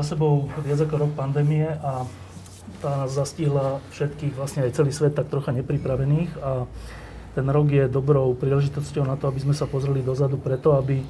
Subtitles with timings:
[0.00, 2.08] Za sebou viac ako rok pandémie a
[2.80, 6.64] tá nás zastihla všetkých, vlastne aj celý svet tak trocha nepripravených a
[7.36, 11.04] ten rok je dobrou príležitosťou na to, aby sme sa pozreli dozadu preto, aby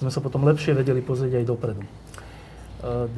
[0.00, 1.84] sme sa potom lepšie vedeli pozrieť aj dopredu.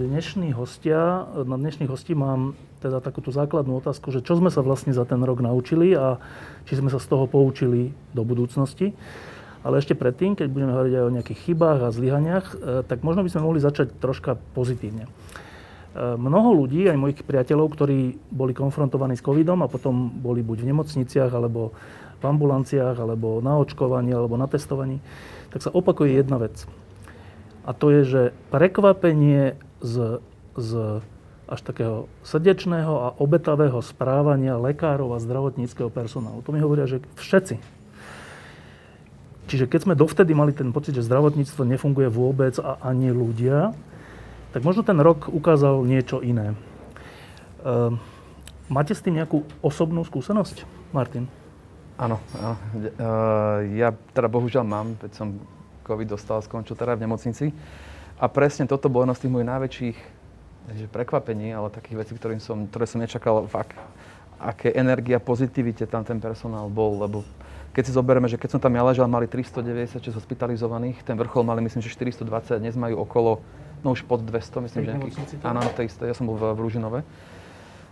[0.02, 4.90] Dnešní hostia, na dnešných hostí mám teda takúto základnú otázku, že čo sme sa vlastne
[4.90, 6.18] za ten rok naučili a
[6.66, 8.90] či sme sa z toho poučili do budúcnosti.
[9.64, 13.24] Ale ešte predtým, keď budeme hovoriť aj o nejakých chybách a zlyhaniach, e, tak možno
[13.24, 15.08] by sme mohli začať troška pozitívne.
[15.08, 15.10] E,
[15.96, 20.68] mnoho ľudí, aj mojich priateľov, ktorí boli konfrontovaní s covidom a potom boli buď v
[20.68, 21.72] nemocniciach, alebo
[22.20, 25.00] v ambulanciách, alebo na očkovaní, alebo na testovaní,
[25.48, 26.68] tak sa opakuje jedna vec.
[27.64, 30.20] A to je, že prekvapenie z,
[30.60, 31.00] z
[31.44, 36.40] až takého srdečného a obetavého správania lekárov a zdravotníckého personálu.
[36.40, 37.60] To mi hovoria, že všetci.
[39.44, 43.76] Čiže keď sme dovtedy mali ten pocit, že zdravotníctvo nefunguje vôbec a ani ľudia,
[44.56, 46.56] tak možno ten rok ukázal niečo iné.
[47.64, 48.00] Ehm,
[48.72, 51.28] máte s tým nejakú osobnú skúsenosť, Martin?
[51.94, 52.56] Áno, áno.
[53.70, 55.38] Ja teda bohužiaľ mám, keď som
[55.86, 57.54] COVID dostal, skončil teda v nemocnici.
[58.18, 59.98] A presne toto bolo jedno z tých mojich najväčších
[60.64, 63.76] že prekvapení, ale takých vecí, ktorým som, ktoré som nečakal, fakt,
[64.40, 67.20] aké energia, pozitivite tam ten personál bol, lebo
[67.74, 71.58] keď si zoberieme, že keď som tam ja ležal, mali 396 hospitalizovaných, ten vrchol mali
[71.66, 73.42] myslím, že 420, dnes majú okolo,
[73.82, 76.58] no už pod 200, myslím, že nejakých, áno, to isté, ja som bol v, v
[76.62, 77.00] Ružinove.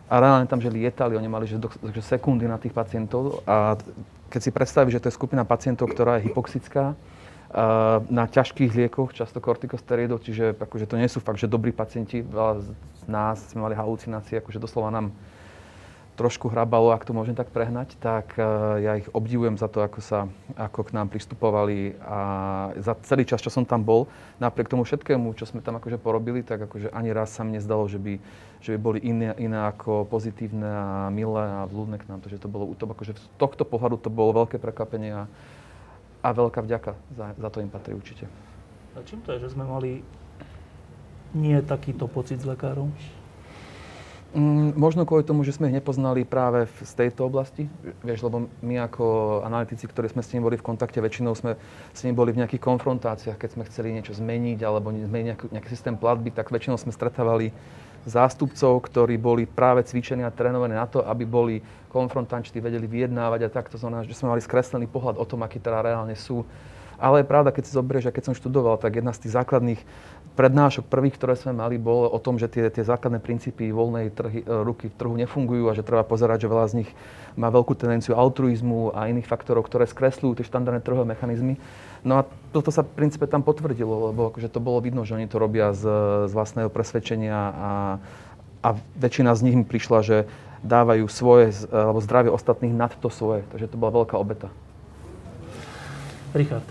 [0.07, 3.75] A reálne tam, že lietali, oni mali že, do, že sekundy na tých pacientov a
[4.31, 6.95] keď si predstavíš, že to je skupina pacientov, ktorá je hypoxická,
[8.09, 12.25] na ťažkých liekoch, často kortikosteroidov, čiže akože to nie sú fakt, že dobrí pacienti.
[12.25, 15.13] Veľa z nás sme mali halucinácie, akože doslova nám
[16.23, 18.39] trošku hrabalo, ak to môžem tak prehnať, tak
[18.79, 22.21] ja ich obdivujem za to, ako, sa, ako k nám pristupovali a
[22.79, 24.07] za celý čas, čo som tam bol,
[24.39, 27.91] napriek tomu všetkému, čo sme tam akože porobili, tak akože ani raz sa mne zdalo,
[27.91, 28.23] že by,
[28.63, 32.23] že by boli iné, iné ako pozitívne a milé a vľúdne k nám.
[32.23, 35.27] Takže to bolo útob, akože z tohto pohľadu to bolo veľké prekvapenie a
[36.23, 38.31] a veľká vďaka za, za to im patrí určite.
[38.95, 40.07] A čím to je, že sme mali
[41.35, 42.87] nie takýto pocit z lekárov?
[44.33, 47.69] Mm, možno kvôli tomu, že sme ich nepoznali práve v, z tejto oblasti.
[48.01, 49.05] Vieš, lebo my ako
[49.45, 51.61] analytici, ktorí sme s nimi boli v kontakte, väčšinou sme
[51.93, 55.69] s nimi boli v nejakých konfrontáciách, keď sme chceli niečo zmeniť alebo zmeniť nejaký, nejaký
[55.69, 57.53] systém platby, tak väčšinou sme stretávali
[58.09, 61.61] zástupcov, ktorí boli práve cvičení a trénovaní na to, aby boli
[61.93, 65.85] konfrontanční, vedeli vyjednávať a takto znamená, že sme mali skreslený pohľad o tom, akí teda
[65.85, 66.49] reálne sú.
[67.03, 69.81] Ale je pravda, keď si zoberieš, a keď som študoval, tak jedna z tých základných
[70.39, 74.41] prednášok prvých, ktoré sme mali, bolo o tom, že tie, tie základné princípy voľnej trhy,
[74.41, 76.91] e, ruky v trhu nefungujú a že treba pozerať, že veľa z nich
[77.35, 81.59] má veľkú tendenciu altruizmu a iných faktorov, ktoré skresľujú tie štandardné trhové mechanizmy.
[82.07, 85.27] No a toto sa v princípe tam potvrdilo, lebo akože to bolo vidno, že oni
[85.27, 85.85] to robia z,
[86.31, 87.73] z vlastného presvedčenia a,
[88.63, 90.17] a väčšina z nich mi prišla, že
[90.63, 93.43] dávajú svoje, alebo zdravie ostatných nad to svoje.
[93.51, 94.49] Takže to bola veľká obeta.
[96.33, 96.65] Richard,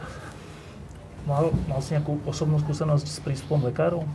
[1.27, 4.05] mal, mal si nejakú osobnú skúsenosť s prístupom lekárov?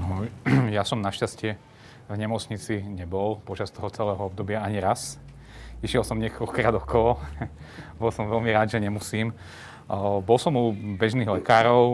[0.00, 0.28] No,
[0.76, 1.56] ja som našťastie
[2.04, 5.16] v nemocnici nebol počas toho celého obdobia ani raz.
[5.80, 7.20] Išiel som niekoľkokrát okolo.
[8.00, 9.32] Bol som veľmi rád, že nemusím.
[10.24, 11.84] Bol som u bežných lekárov,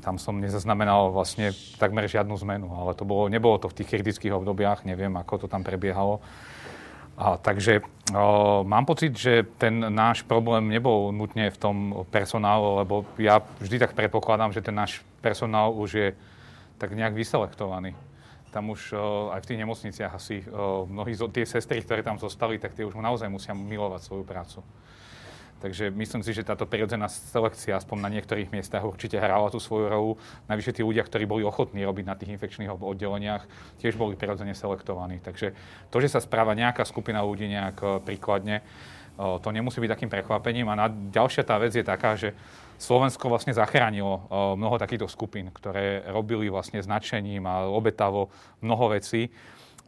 [0.00, 4.32] tam som nezaznamenal vlastne takmer žiadnu zmenu, ale to bolo, nebolo to v tých kritických
[4.32, 6.24] obdobiach, neviem, ako to tam prebiehalo.
[7.18, 7.82] A, takže
[8.14, 11.76] o, mám pocit, že ten náš problém nebol nutne v tom
[12.14, 16.08] personálu, lebo ja vždy tak predpokladám, že ten náš personál už je
[16.78, 17.98] tak nejak vyselektovaný.
[18.54, 22.62] Tam už o, aj v tých nemocniciach asi o, mnohí tie sestry, ktoré tam zostali,
[22.62, 24.62] tak tie už naozaj musia milovať svoju prácu.
[25.58, 29.90] Takže myslím si, že táto prirodzená selekcia aspoň na niektorých miestach určite hrala tú svoju
[29.90, 30.12] rolu.
[30.46, 33.42] Najvyššie tí ľudia, ktorí boli ochotní robiť na tých infekčných oddeleniach,
[33.82, 35.18] tiež boli prirodzene selektovaní.
[35.18, 35.58] Takže
[35.90, 38.64] to, že sa správa nejaká skupina ľudí nejak e, príkladne, e,
[39.18, 40.70] to nemusí byť takým prekvapením.
[40.70, 42.38] A ďalšia tá vec je taká, že
[42.78, 44.20] Slovensko vlastne zachránilo e,
[44.54, 48.30] mnoho takýchto skupín, ktoré robili vlastne značením a obetavo
[48.62, 49.26] mnoho vecí.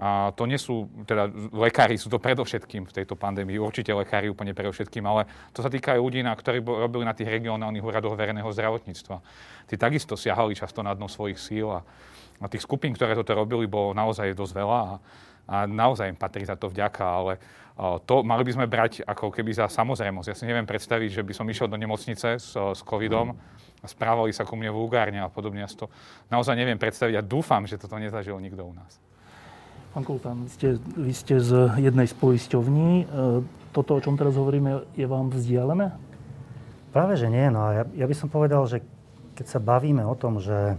[0.00, 4.56] A to nie sú, teda lekári sú to predovšetkým v tejto pandémii, určite lekári úplne
[4.56, 8.48] predovšetkým, ale to sa týka aj ľudí, na, ktorí robili na tých regionálnych úradoch verejného
[8.48, 9.20] zdravotníctva.
[9.68, 11.84] Tí takisto siahali často na dno svojich síl a,
[12.40, 14.92] a tých skupín, ktoré toto robili, bolo naozaj dosť veľa a,
[15.52, 17.36] a naozaj im patrí za to vďaka, ale
[18.08, 20.28] to mali by sme brať ako keby za samozrejmosť.
[20.32, 23.36] Ja si neviem predstaviť, že by som išiel do nemocnice s, s covidom
[23.80, 25.64] a správali sa ku mne vulgárne a podobne.
[25.64, 25.92] Ja to
[26.32, 29.00] naozaj neviem predstaviť a dúfam, že toto nezažil nikto u nás.
[29.90, 32.90] Pán Kultán, vy ste, vy ste z jednej z poisťovní.
[33.02, 33.04] E,
[33.74, 35.90] toto, o čom teraz hovoríme, je vám vzdialené?
[36.94, 37.50] Práve, že nie.
[37.50, 38.86] No ja, ja by som povedal, že
[39.34, 40.78] keď sa bavíme o tom, že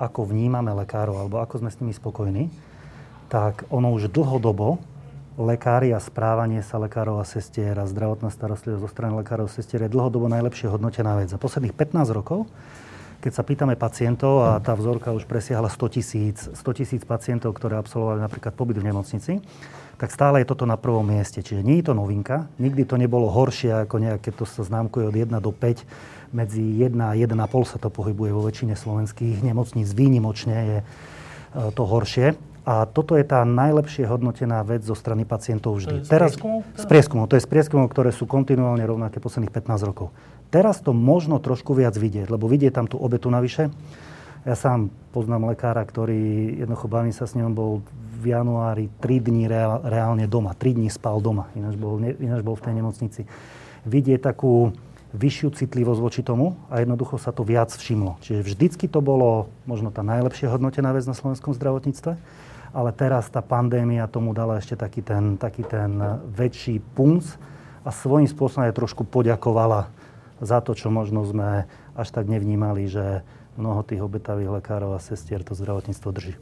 [0.00, 2.48] ako vnímame lekárov alebo ako sme s nimi spokojní,
[3.28, 4.80] tak ono už dlhodobo
[5.36, 9.84] lekári a správanie sa lekárov a sestier a zdravotná starostlivosť zo strany lekárov a sestier
[9.84, 11.28] je dlhodobo najlepšie hodnotená vec.
[11.28, 12.48] Za posledných 15 rokov,
[13.20, 17.80] keď sa pýtame pacientov, a tá vzorka už presiahla 100 tisíc, 100 tisíc pacientov, ktoré
[17.80, 19.40] absolvovali napríklad pobyt v nemocnici,
[19.96, 21.40] tak stále je toto na prvom mieste.
[21.40, 25.16] Čiže nie je to novinka, nikdy to nebolo horšie ako nejaké, to sa známkuje od
[25.16, 30.56] 1 do 5, medzi 1 a 1,5 sa to pohybuje vo väčšine slovenských nemocníc, výnimočne
[30.56, 30.84] je e,
[31.72, 32.36] to horšie.
[32.66, 36.02] A toto je tá najlepšie hodnotená vec zo strany pacientov vždy.
[36.02, 36.60] To je z Teraz, prieskumov?
[36.74, 37.24] Z prieskumov.
[37.30, 40.10] To je z prieskumov, ktoré sú kontinuálne rovnaké posledných 15 rokov.
[40.48, 43.68] Teraz to možno trošku viac vidieť, lebo vidieť tam tú obetu navyše.
[44.46, 47.82] Ja sám poznám lekára, ktorý, jednoducho bavím sa s ním, bol
[48.22, 49.50] v januári 3 dní
[49.82, 50.54] reálne doma.
[50.54, 53.22] 3 dní spal doma, ináč bol, ináč bol v tej nemocnici.
[53.82, 54.70] Vidieť takú
[55.16, 58.22] vyššiu citlivosť voči tomu a jednoducho sa to viac všimlo.
[58.22, 62.14] Čiže vždycky to bolo možno tá najlepšie hodnotená vec na slovenskom zdravotníctve
[62.76, 65.96] ale teraz tá pandémia tomu dala ešte taký ten, taký ten
[66.28, 67.24] väčší punc
[67.80, 69.88] a svojím spôsobom aj trošku poďakovala
[70.40, 71.64] za to, čo možno sme
[71.96, 73.24] až tak nevnímali, že
[73.56, 76.34] mnoho tých obetavých lekárov a sestier to zdravotníctvo drží.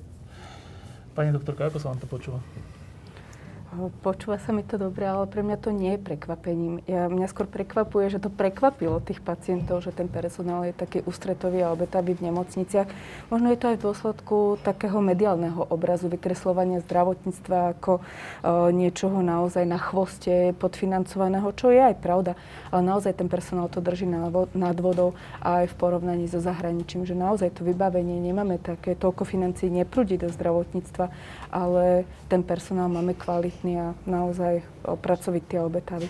[1.14, 2.43] Pani doktorka, ako sa vám to počúva?
[3.75, 6.79] Počúva sa mi to dobre, ale pre mňa to nie je prekvapením.
[6.87, 11.67] Ja, mňa skôr prekvapuje, že to prekvapilo tých pacientov, že ten personál je taký ústretový
[11.67, 12.87] a obetavý v nemocniciach.
[13.35, 18.03] Možno je to aj v dôsledku takého mediálneho obrazu, vykreslovania zdravotníctva ako e,
[18.79, 22.38] niečoho naozaj na chvoste podfinancovaného, čo je aj pravda.
[22.70, 24.06] Ale naozaj ten personál to drží
[24.55, 29.67] nad vodou aj v porovnaní so zahraničím, že naozaj to vybavenie nemáme také, toľko financií
[29.67, 31.11] neprúdi do zdravotníctva,
[31.50, 34.61] ale ten personál máme kvalitný kvalitný a naozaj
[35.00, 36.08] pracovitý a obetavý.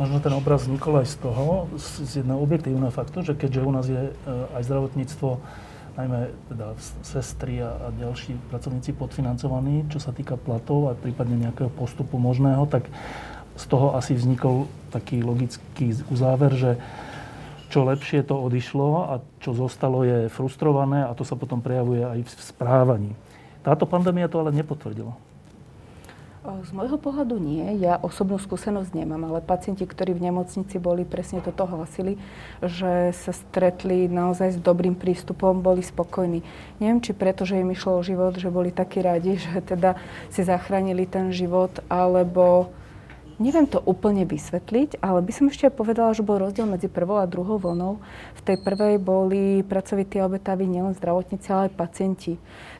[0.00, 3.86] Možno ten obraz vznikol aj z toho, z jedného objektívneho faktu, že keďže u nás
[3.90, 4.12] je e,
[4.54, 5.28] aj zdravotníctvo,
[5.98, 6.66] najmä teda
[7.02, 12.70] sestry a, a ďalší pracovníci podfinancovaní, čo sa týka platov a prípadne nejakého postupu možného,
[12.70, 12.86] tak
[13.58, 16.78] z toho asi vznikol taký logický uzáver, že
[17.68, 22.22] čo lepšie to odišlo a čo zostalo je frustrované a to sa potom prejavuje aj
[22.22, 23.12] v správaní.
[23.66, 25.27] Táto pandémia to ale nepotvrdila.
[26.48, 27.76] Z môjho pohľadu nie.
[27.76, 32.16] Ja osobnú skúsenosť nemám, ale pacienti, ktorí v nemocnici boli, presne toto hlasili,
[32.64, 36.40] že sa stretli naozaj s dobrým prístupom, boli spokojní.
[36.80, 40.00] Neviem, či preto, že im išlo o život, že boli takí radi, že teda
[40.32, 42.72] si zachránili ten život, alebo
[43.38, 47.30] Neviem to úplne vysvetliť, ale by som ešte povedala, že bol rozdiel medzi prvou a
[47.30, 48.02] druhou vlnou.
[48.34, 52.34] V tej prvej boli pracovití a obetaví nielen zdravotníci, ale aj pacienti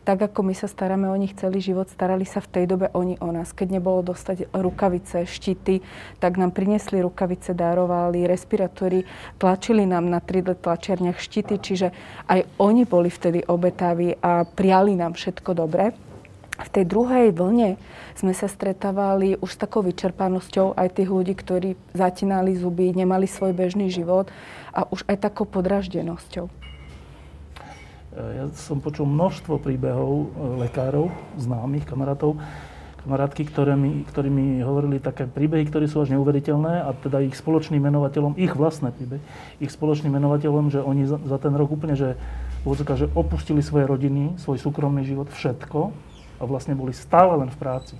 [0.08, 3.20] tak ako my sa staráme o nich celý život, starali sa v tej dobe oni
[3.20, 3.52] o nás.
[3.52, 5.84] Keď nebolo dostať rukavice, štíty,
[6.16, 9.04] tak nám priniesli rukavice, darovali respirátory,
[9.36, 11.92] tlačili nám na 3D tlačiarniach štíty, čiže
[12.24, 16.07] aj oni boli vtedy obetaví a priali nám všetko dobré.
[16.58, 17.78] V tej druhej vlne
[18.18, 23.54] sme sa stretávali už s takou vyčerpanosťou aj tých ľudí, ktorí zatínali zuby, nemali svoj
[23.54, 24.26] bežný život
[24.74, 26.50] a už aj takou podraždenosťou.
[28.18, 30.26] Ja som počul množstvo príbehov e,
[30.66, 32.34] lekárov, známych, kamarátov,
[33.06, 37.38] kamarátky, ktoré mi, ktorí mi hovorili také príbehy, ktoré sú až neuveriteľné a teda ich
[37.38, 39.22] spoločným menovateľom, ich vlastné príbehy,
[39.62, 42.18] ich spoločným menovateľom, že oni za, za ten rok úplne, že,
[42.66, 46.07] že opustili svoje rodiny, svoj súkromný život, všetko
[46.38, 47.96] a vlastne boli stále len v práci.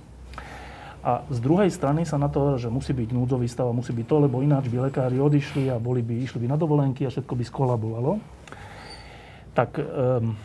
[0.99, 4.03] A z druhej strany sa na to, že musí byť núdzový stav a musí byť
[4.03, 7.33] to, lebo ináč by lekári odišli a boli by, išli by na dovolenky a všetko
[7.39, 8.19] by skolabovalo
[9.59, 10.39] tak um,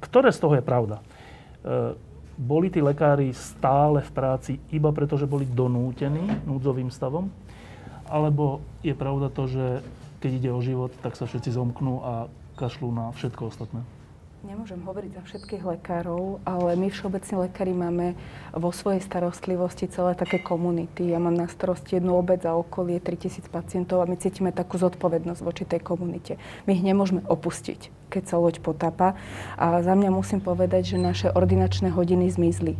[0.00, 1.04] ktoré z toho je pravda?
[1.60, 1.92] Uh,
[2.34, 7.30] boli tí lekári stále v práci iba preto, že boli donútení núdzovým stavom?
[8.08, 9.64] Alebo je pravda to, že
[10.18, 12.12] keď ide o život, tak sa všetci zomknú a
[12.58, 13.84] kašľú na všetko ostatné?
[14.44, 18.12] Nemôžem hovoriť za všetkých lekárov, ale my všeobecne lekári máme
[18.52, 21.08] vo svojej starostlivosti celé také komunity.
[21.08, 25.40] Ja mám na starosti jednu obec za okolie 3000 pacientov a my cítime takú zodpovednosť
[25.40, 26.36] voči tej komunite.
[26.68, 29.18] My ich nemôžeme opustiť, keď sa loď potápa.
[29.58, 32.78] A za mňa musím povedať, že naše ordinačné hodiny zmizli.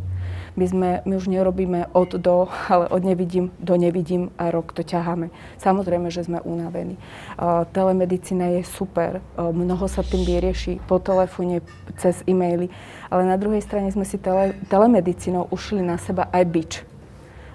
[0.55, 4.87] My, sme, my už nerobíme od do, ale od nevidím do nevidím a rok to
[4.87, 5.27] ťaháme.
[5.59, 6.95] Samozrejme, že sme unavení.
[7.35, 11.59] Uh, telemedicína je super, uh, mnoho sa tým vyrieši po telefóne,
[11.99, 12.71] cez e-maily,
[13.11, 16.73] ale na druhej strane sme si tele, telemedicínou ušli na seba aj bič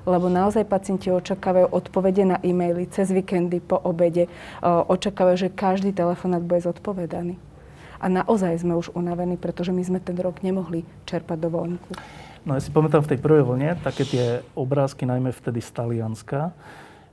[0.09, 4.33] lebo naozaj pacienti očakávajú odpovede na e-maily cez víkendy, po obede.
[4.65, 7.37] Očakávajú, že každý telefonát bude zodpovedaný.
[8.01, 11.93] A naozaj sme už unavení, pretože my sme ten rok nemohli čerpať dovolenku.
[12.49, 16.57] No ja si pamätám v tej prvej vlne také tie obrázky, najmä vtedy z Talianska,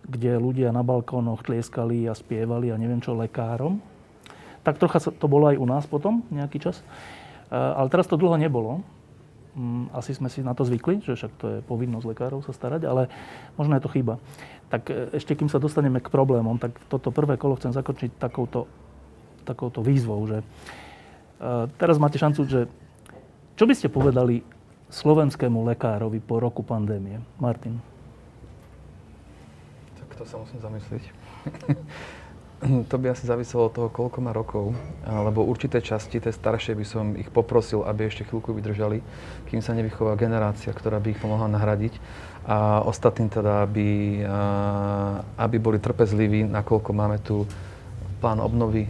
[0.08, 3.84] kde ľudia na balkónoch tlieskali a spievali a neviem čo lekárom.
[4.64, 6.80] tak trocha to bolo aj u nás potom, nejaký čas.
[7.52, 8.84] Ale teraz to dlho nebolo.
[9.58, 12.86] Mm, asi sme si na to zvykli, že však to je povinnosť lekárov sa starať,
[12.86, 13.10] ale
[13.58, 14.22] možno je to chyba.
[14.70, 18.70] Tak e, ešte kým sa dostaneme k problémom, tak toto prvé kolo chcem zakončiť takouto,
[19.48, 20.46] takouto výzvou, že e,
[21.80, 22.68] teraz máte šancu, že
[23.56, 24.44] čo by ste povedali
[24.92, 27.24] slovenskému lekárovi po roku pandémie?
[27.40, 27.80] Martin.
[30.04, 31.04] Tak to sa musím zamyslieť.
[32.90, 34.74] to by asi záviselo od toho, koľko má rokov,
[35.06, 39.06] lebo určité časti, tie staršie, by som ich poprosil, aby ešte chvíľku vydržali,
[39.50, 41.94] kým sa nevychová generácia, ktorá by ich pomohla nahradiť.
[42.48, 44.24] A ostatní teda, aby,
[45.38, 47.44] aby boli trpezliví, nakoľko máme tu
[48.18, 48.90] plán obnovy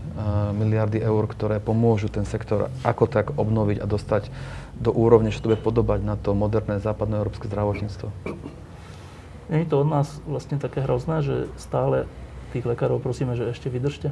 [0.56, 4.32] miliardy eur, ktoré pomôžu ten sektor ako tak obnoviť a dostať
[4.78, 8.08] do úrovne, že to bude podobať na to moderné západnoeurópske zdravotníctvo.
[9.48, 12.08] Nie je to od nás vlastne také hrozné, že stále
[12.52, 14.12] tých lekárov prosíme, že ešte vydržte?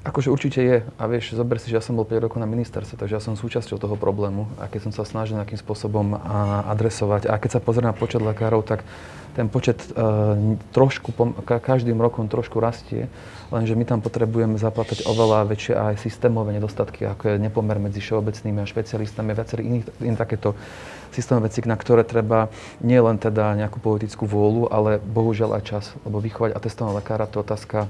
[0.00, 0.76] Akože určite je.
[0.96, 3.36] A vieš, zober si, že ja som bol 5 rokov na ministerstve, takže ja som
[3.36, 4.48] súčasťou toho problému.
[4.56, 6.16] A keď som sa snažil nejakým spôsobom
[6.72, 7.28] adresovať.
[7.28, 8.80] A keď sa pozrie na počet lekárov, tak
[9.36, 10.34] ten počet uh,
[10.74, 11.14] trošku,
[11.46, 13.06] každým rokom trošku rastie,
[13.54, 18.58] lenže my tam potrebujeme zaplatať oveľa väčšie aj systémové nedostatky, ako je nepomer medzi všeobecnými
[18.58, 20.58] a špecialistami a viacerých iných, iných takéto
[21.14, 22.50] systémové veci, na ktoré treba
[22.82, 27.42] nie len teda nejakú politickú vôľu, ale bohužiaľ aj čas, lebo vychovať atestovaného lekára to
[27.42, 27.86] otázka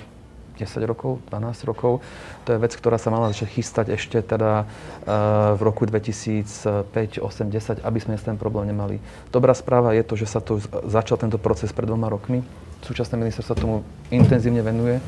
[0.60, 2.04] 10 rokov, 12 rokov.
[2.44, 7.24] To je vec, ktorá sa mala začať chystať ešte teda uh, v roku 2005, 8,
[7.24, 9.00] 10, aby sme ten problém nemali.
[9.32, 12.44] Dobrá správa je to, že sa tu začal tento proces pred dvoma rokmi.
[12.80, 13.76] Súčasné ministerstvo tomu
[14.08, 15.00] intenzívne venuje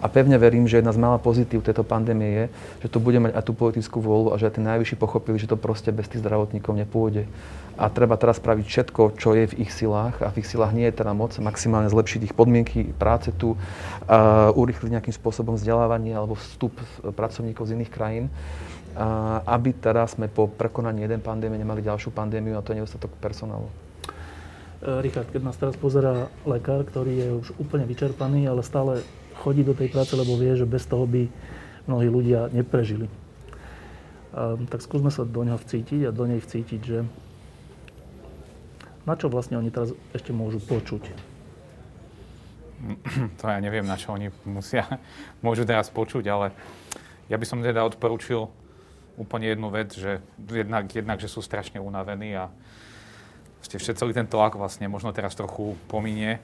[0.00, 2.44] a pevne verím, že jedna z malá pozitív tejto pandémie je,
[2.82, 5.46] že tu bude mať aj tú politickú vôľu a že aj tí najvyšší pochopili, že
[5.46, 7.28] to proste bez tých zdravotníkov nepôjde.
[7.80, 10.88] A treba teraz spraviť všetko, čo je v ich silách a v ich silách nie
[10.88, 16.36] je teda moc maximálne zlepšiť ich podmienky práce tu, uh, urychliť nejakým spôsobom vzdelávanie alebo
[16.36, 16.76] vstup
[17.16, 18.28] pracovníkov z iných krajín,
[19.46, 23.70] aby teda sme po prekonaní jeden pandémie nemali ďalšiu pandémiu a to je nedostatok personálu.
[24.80, 29.04] Richard, keď nás teraz pozerá lekár, ktorý je už úplne vyčerpaný, ale stále
[29.40, 31.24] chodí do tej práce, lebo vie, že bez toho by
[31.88, 33.08] mnohí ľudia neprežili.
[34.36, 37.08] A, tak skúsme sa do neho vcítiť a do nej vcítiť, že
[39.08, 41.02] na čo vlastne oni teraz ešte môžu počuť?
[43.40, 44.84] To ja neviem, na čo oni musia,
[45.44, 46.52] môžu teraz počuť, ale
[47.32, 48.48] ja by som teda odporúčil
[49.20, 52.48] úplne jednu vec, že jednak, jednak že sú strašne unavení a
[53.60, 56.40] ste celý ten tlak vlastne možno teraz trochu pominie,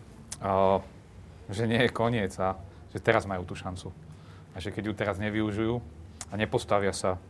[1.49, 2.61] že nie je koniec a
[2.97, 3.93] že teraz majú tú šancu.
[4.57, 5.85] A že keď ju teraz nevyužijú
[6.33, 7.21] a nepostavia sa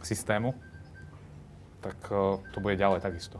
[0.00, 0.56] systému,
[1.84, 3.36] tak uh, to bude ďalej takisto.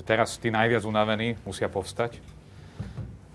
[0.08, 2.16] teraz tí najviac unavení musia povstať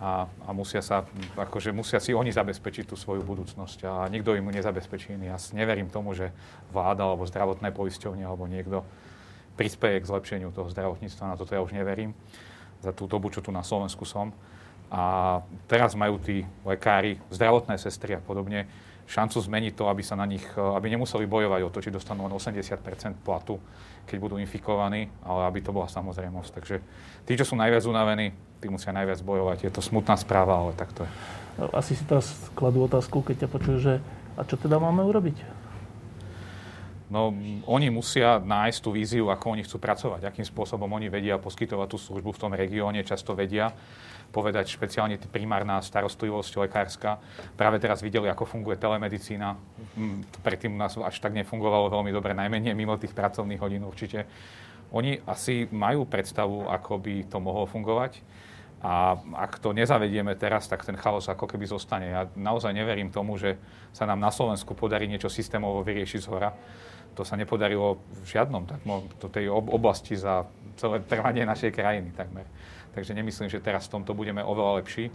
[0.01, 1.05] a, a musia, sa,
[1.37, 5.29] akože musia si oni zabezpečiť tú svoju budúcnosť a nikto im nezabezpečí iný.
[5.29, 6.33] Ja neverím tomu, že
[6.73, 8.81] vláda alebo zdravotné poisťovne alebo niekto
[9.59, 11.29] prispieje k zlepšeniu toho zdravotníctva.
[11.29, 12.15] Na toto ja už neverím
[12.79, 14.31] za tú dobu, čo tu na Slovensku som.
[14.89, 18.65] A teraz majú tí lekári, zdravotné sestry a podobne
[19.09, 22.33] šancu zmeniť to, aby sa na nich, aby nemuseli bojovať o to, či dostanú len
[22.37, 22.77] 80%
[23.25, 23.57] platu,
[24.05, 26.49] keď budú infikovaní, ale aby to bola samozrejmosť.
[26.53, 26.75] Takže
[27.25, 29.65] tí, čo sú najviac unavení, tí musia najviac bojovať.
[29.65, 31.11] Je to smutná správa, ale tak to je.
[31.73, 33.93] Asi si teraz kladú otázku, keď ťa počujú, že
[34.37, 35.41] a čo teda máme urobiť?
[37.09, 37.33] No,
[37.65, 41.97] oni musia nájsť tú víziu, ako oni chcú pracovať, akým spôsobom oni vedia poskytovať tú
[41.97, 43.73] službu v tom regióne, často vedia
[44.29, 47.17] povedať špeciálne primárna starostlivosť lekárska.
[47.57, 49.57] Práve teraz videli, ako funguje telemedicína.
[49.97, 54.29] Mm, predtým nás až tak nefungovalo veľmi dobre, najmenej mimo tých pracovných hodín určite.
[54.89, 58.21] Oni asi majú predstavu, ako by to mohlo fungovať.
[58.79, 62.07] A ak to nezavedieme teraz, tak ten chaos ako keby zostane.
[62.09, 63.59] Ja naozaj neverím tomu, že
[63.91, 66.49] sa nám na Slovensku podarí niečo systémovo vyriešiť z hora
[67.19, 68.79] to sa nepodarilo v žiadnom tak,
[69.19, 70.47] to tej oblasti za
[70.79, 72.47] celé trvanie našej krajiny takmer.
[72.99, 75.07] Takže nemyslím, že teraz v tomto budeme oveľa lepší.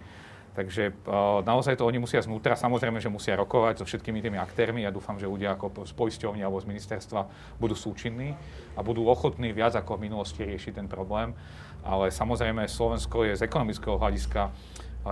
[0.56, 4.88] Takže uh, naozaj to oni musia znútra, samozrejme, že musia rokovať so všetkými tými aktérmi.
[4.88, 7.28] Ja dúfam, že ľudia ako z poisťovne alebo z ministerstva
[7.60, 8.32] budú súčinní
[8.72, 11.36] a budú ochotní viac ako v minulosti riešiť ten problém.
[11.84, 14.48] Ale samozrejme, Slovensko je z ekonomického hľadiska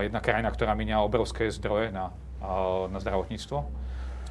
[0.01, 2.09] jedna krajina, ktorá minia obrovské zdroje na,
[2.89, 3.83] na zdravotníctvo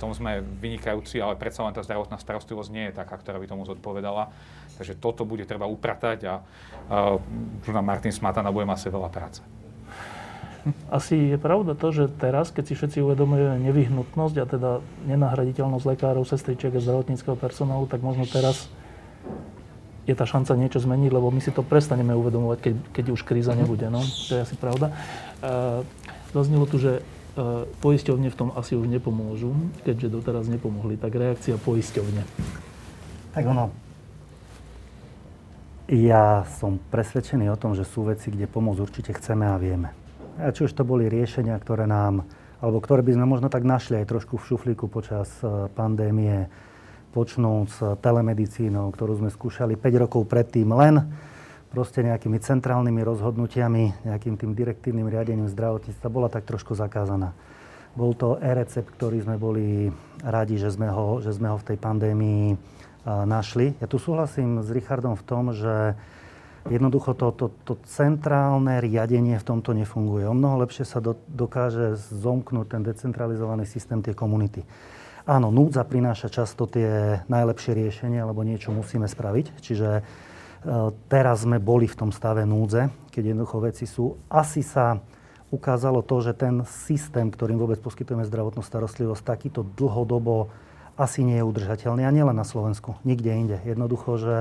[0.01, 3.69] tom sme vynikajúci, ale predsa len tá zdravotná starostlivosť nie je taká, ktorá by tomu
[3.69, 4.33] zodpovedala.
[4.81, 7.21] Takže toto bude treba upratať a uh,
[7.85, 9.45] Martin Smatana bude mať veľa práce.
[10.89, 14.71] Asi je pravda to, že teraz, keď si všetci uvedomujeme nevyhnutnosť a teda
[15.05, 18.69] nenahraditeľnosť lekárov, sestričiek a zdravotníckého personálu, tak možno teraz
[20.09, 23.53] je tá šanca niečo zmeniť, lebo my si to prestaneme uvedomovať, keď, keď už kríza
[23.53, 23.85] nebude.
[23.85, 24.89] No, to je asi pravda.
[25.45, 25.85] Uh,
[26.33, 27.05] zaznelo tu, že
[27.79, 29.55] poisťovne v tom asi už nepomôžu,
[29.87, 30.99] keďže doteraz nepomohli.
[30.99, 32.27] Tak reakcia poisťovne.
[33.31, 33.71] Tak ono,
[35.91, 39.91] ja som presvedčený o tom, že sú veci, kde pomôcť určite chceme a vieme.
[40.39, 42.23] A či už to boli riešenia, ktoré nám,
[42.63, 46.47] alebo ktoré by sme možno tak našli aj trošku v šuflíku počas e, pandémie,
[47.11, 51.11] počnúť s telemedicínou, ktorú sme skúšali 5 rokov predtým len
[51.67, 57.35] proste nejakými centrálnymi rozhodnutiami, nejakým tým direktívnym riadením zdravotníctva bola tak trošku zakázaná.
[57.91, 59.91] Bol to e-recept, ktorý sme boli
[60.23, 62.55] radi, že sme ho, že sme ho v tej pandémii
[63.05, 63.73] našli.
[63.81, 65.97] Ja tu súhlasím s Richardom v tom, že
[66.69, 70.29] jednoducho to, to, to centrálne riadenie v tomto nefunguje.
[70.29, 74.61] O mnoho lepšie sa do, dokáže zomknúť ten decentralizovaný systém tie komunity.
[75.25, 79.45] Áno, núdza prináša často tie najlepšie riešenia, lebo niečo musíme spraviť.
[79.61, 80.01] Čiže e,
[81.09, 84.17] teraz sme boli v tom stave núdze, keď jednoducho veci sú.
[84.29, 84.97] Asi sa
[85.53, 90.49] ukázalo to, že ten systém, ktorým vôbec poskytujeme zdravotnú starostlivosť, takýto dlhodobo
[91.01, 92.05] asi nie je udržateľný.
[92.05, 93.57] A nielen na Slovensku, nikde inde.
[93.65, 94.37] Jednoducho, že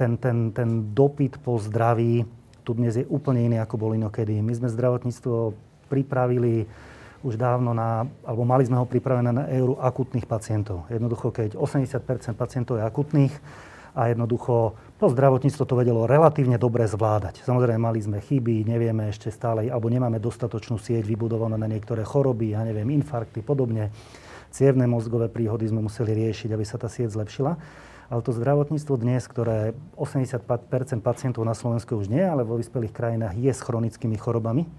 [0.00, 2.24] ten, ten, ten dopyt po zdraví
[2.64, 4.40] tu dnes je úplne iný, ako bol inokedy.
[4.40, 5.52] My sme zdravotníctvo
[5.92, 6.64] pripravili
[7.20, 10.88] už dávno na, alebo mali sme ho pripravené na euru akutných pacientov.
[10.88, 12.00] Jednoducho, keď 80%
[12.36, 13.34] pacientov je akutných
[13.96, 17.44] a jednoducho to zdravotníctvo to vedelo relatívne dobre zvládať.
[17.44, 22.56] Samozrejme, mali sme chyby, nevieme ešte stále, alebo nemáme dostatočnú sieť vybudovanú na niektoré choroby,
[22.56, 23.92] ja neviem, infarkty, podobne
[24.54, 27.58] cievne mozgové príhody sme museli riešiť, aby sa tá sieť zlepšila.
[28.06, 30.46] Ale to zdravotníctvo dnes, ktoré 80%
[31.02, 34.70] pacientov na Slovensku už nie, ale vo vyspelých krajinách je s chronickými chorobami,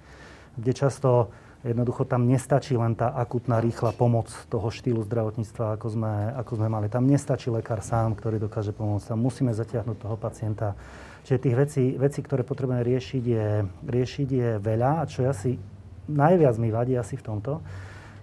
[0.55, 1.33] kde často
[1.65, 6.67] jednoducho tam nestačí len tá akutná rýchla pomoc toho štýlu zdravotníctva, ako sme, ako sme
[6.69, 6.87] mali.
[6.87, 9.11] Tam nestačí lekár sám, ktorý dokáže pomôcť.
[9.11, 10.77] Tam musíme zatiahnuť toho pacienta.
[11.25, 13.47] Čiže tých vecí, vecí ktoré potrebujeme riešiť je,
[13.81, 15.01] riešiť je veľa.
[15.01, 15.57] A čo asi
[16.05, 17.65] najviac mi vadí asi v tomto,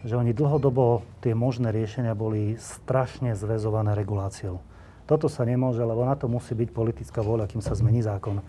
[0.03, 4.59] že oni dlhodobo tie možné riešenia boli strašne zväzované reguláciou.
[5.07, 8.43] Toto sa nemôže, lebo na to musí byť politická vôľa, kým sa zmení zákon.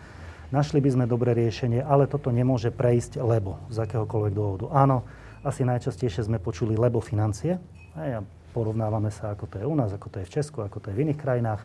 [0.53, 4.69] Našli by sme dobré riešenie, ale toto nemôže prejsť lebo z akéhokoľvek dôvodu.
[4.69, 5.01] Áno,
[5.41, 7.57] asi najčastejšie sme počuli lebo financie.
[7.97, 8.21] A
[8.53, 10.97] porovnávame sa, ako to je u nás, ako to je v Česku, ako to je
[10.97, 11.61] v iných krajinách.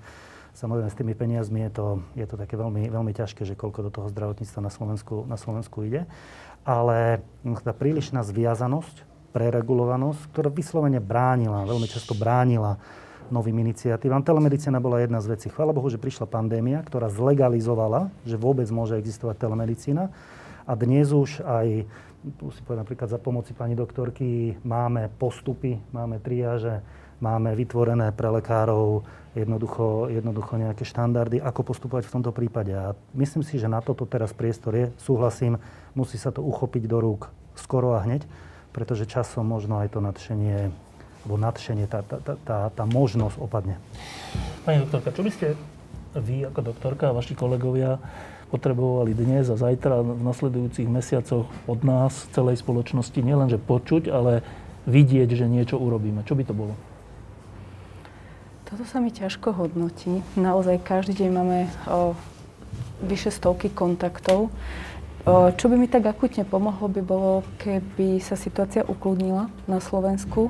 [0.56, 1.86] Samozrejme, s tými peniazmi je to,
[2.18, 5.84] je to také veľmi, veľmi ťažké, že koľko do toho zdravotníctva na Slovensku, na Slovensku
[5.84, 6.08] ide.
[6.66, 7.22] Ale
[7.62, 9.07] tá prílišná zviazanosť
[9.38, 12.74] preregulovanosť, ktorá vyslovene bránila, veľmi často bránila
[13.30, 14.18] novým iniciatívam.
[14.26, 15.46] Telemedicína bola jedna z vecí.
[15.46, 20.10] Chvála Bohu, že prišla pandémia, ktorá zlegalizovala, že vôbec môže existovať telemedicína.
[20.66, 21.86] A dnes už aj,
[22.50, 26.82] si povedať napríklad za pomoci pani doktorky, máme postupy, máme triáže,
[27.22, 29.06] máme vytvorené pre lekárov
[29.38, 32.74] jednoducho, jednoducho nejaké štandardy, ako postupovať v tomto prípade.
[32.74, 34.86] A myslím si, že na toto teraz priestor je.
[34.98, 35.62] Súhlasím,
[35.94, 38.26] musí sa to uchopiť do rúk skoro a hneď
[38.78, 40.70] pretože časom možno aj to nadšenie,
[41.26, 43.74] alebo nadšenie, tá, tá, tá, tá možnosť opadne.
[44.62, 45.58] Pani doktorka, čo by ste
[46.14, 47.98] vy ako doktorka a vaši kolegovia
[48.54, 54.46] potrebovali dnes a zajtra v nasledujúcich mesiacoch od nás, celej spoločnosti, nielenže počuť, ale
[54.86, 56.22] vidieť, že niečo urobíme.
[56.22, 56.72] Čo by to bolo?
[58.64, 60.24] Toto sa mi ťažko hodnotí.
[60.36, 62.12] Naozaj každý deň máme o,
[63.04, 64.52] vyše stovky kontaktov.
[65.28, 70.48] Čo by mi tak akutne pomohlo, by bolo, keby sa situácia ukludnila na Slovensku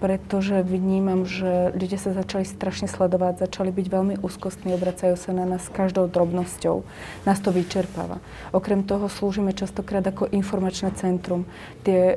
[0.00, 5.44] pretože vnímam, že ľudia sa začali strašne sledovať, začali byť veľmi úzkostní, obracajú sa na
[5.44, 6.80] nás s každou drobnosťou.
[7.28, 8.24] Nás to vyčerpáva.
[8.56, 11.44] Okrem toho slúžime častokrát ako informačné centrum.
[11.84, 12.16] Tie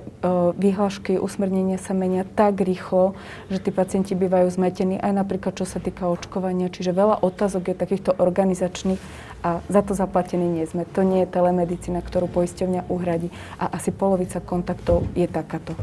[0.56, 3.20] vyhlášky, usmernenia sa menia tak rýchlo,
[3.52, 6.72] že tí pacienti bývajú zmetení aj napríklad čo sa týka očkovania.
[6.72, 9.04] Čiže veľa otázok je takýchto organizačných
[9.44, 10.88] a za to zaplatení nie sme.
[10.96, 13.28] To nie je telemedicína, ktorú poisťovňa uhradí
[13.60, 15.76] a asi polovica kontaktov je takáto.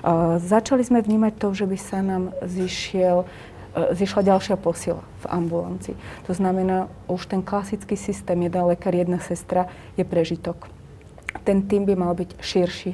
[0.00, 3.26] Uh, začali sme vnímať to, že by sa nám zišiel e,
[3.98, 5.98] zišla ďalšia posila v ambulancii.
[6.30, 9.66] To znamená, už ten klasický systém, jeden lekár, jedna sestra,
[9.98, 10.77] je prežitok.
[11.44, 12.92] Ten tým by mal byť širší.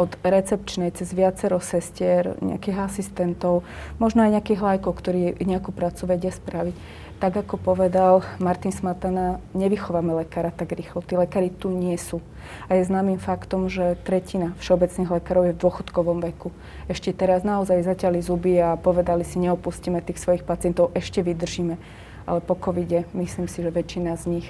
[0.00, 3.64] Od recepčnej cez viacero sestier, nejakých asistentov,
[4.00, 6.76] možno aj nejakých lajkov, ktorí nejakú prácu vedia spraviť
[7.24, 11.00] tak ako povedal Martin Smatana, nevychováme lekára tak rýchlo.
[11.00, 12.20] Tí lekári tu nie sú.
[12.68, 16.52] A je známym faktom, že tretina všeobecných lekárov je v dôchodkovom veku.
[16.84, 21.80] Ešte teraz naozaj zaťali zuby a povedali si, neopustíme tých svojich pacientov, ešte vydržíme.
[22.28, 24.46] Ale po covide myslím si, že väčšina z nich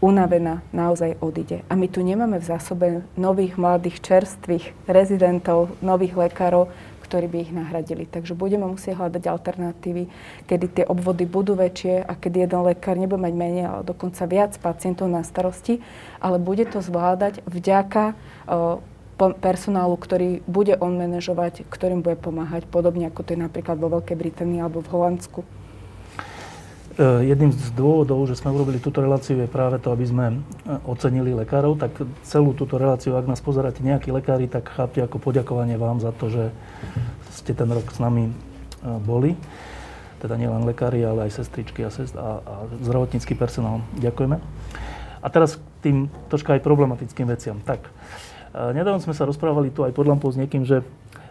[0.00, 1.62] unavená naozaj odíde.
[1.70, 6.70] A my tu nemáme v zásobe nových, mladých, čerstvých rezidentov, nových lekárov,
[7.04, 8.08] ktorí by ich nahradili.
[8.08, 10.08] Takže budeme musieť hľadať alternatívy,
[10.48, 14.56] kedy tie obvody budú väčšie a kedy jeden lekár nebude mať menej, ale dokonca viac
[14.58, 15.84] pacientov na starosti,
[16.18, 18.18] ale bude to zvládať vďaka
[19.14, 24.16] personálu, ktorý bude on manažovať, ktorým bude pomáhať, podobne ako to je napríklad vo Veľkej
[24.18, 25.46] Británii alebo v Holandsku.
[26.94, 30.34] E, jedným z dôvodov, že sme urobili túto reláciu, je práve to, aby sme e,
[30.86, 31.74] ocenili lekárov.
[31.74, 36.14] Tak celú túto reláciu, ak nás pozeráte nejakí lekári, tak chápte ako poďakovanie vám za
[36.14, 36.54] to, že
[37.34, 38.32] ste ten rok s nami e,
[39.02, 39.34] boli.
[40.22, 42.54] Teda nielen lekári, ale aj sestričky a, sest- a, a
[42.86, 43.82] zdravotnícky personál.
[43.98, 44.38] Ďakujeme.
[45.18, 45.96] A teraz k tým
[46.30, 47.58] troška aj problematickým veciam.
[47.64, 47.90] Tak,
[48.54, 50.80] nedávno sme sa rozprávali tu aj pod lampou s niekým, že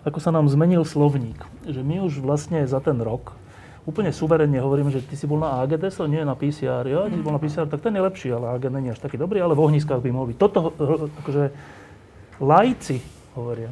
[0.05, 1.41] ako sa nám zmenil slovník.
[1.65, 3.37] Že my už vlastne za ten rok
[3.83, 6.87] úplne suverenne hovoríme, že ty si bol na AGD, so nie na PCR.
[6.87, 9.03] Ja, ty si bol na PCR, tak ten je lepší, ale AGD nie je až
[9.03, 10.37] taký dobrý, ale v ohniskách by mohol byť.
[10.39, 10.71] Toto,
[11.19, 11.43] akože,
[12.39, 12.97] lajci
[13.35, 13.71] hovoria.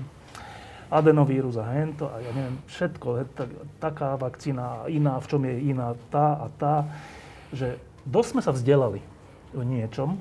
[0.92, 5.96] Adenovírus a hento a ja neviem, všetko, tak, taká vakcína iná, v čom je iná
[6.12, 6.76] tá a tá,
[7.56, 9.00] že dosť sme sa vzdelali
[9.56, 10.20] o niečom,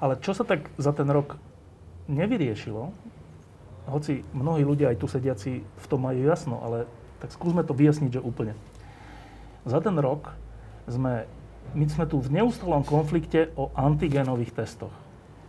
[0.00, 1.36] ale čo sa tak za ten rok
[2.08, 2.88] nevyriešilo,
[3.92, 6.88] hoci mnohí ľudia aj tu sediaci v tom majú jasno, ale
[7.20, 8.52] tak skúsme to vyjasniť, že úplne.
[9.66, 10.30] Za ten rok
[10.86, 11.26] sme,
[11.74, 14.94] my sme tu v neustálom konflikte o antigénových testoch.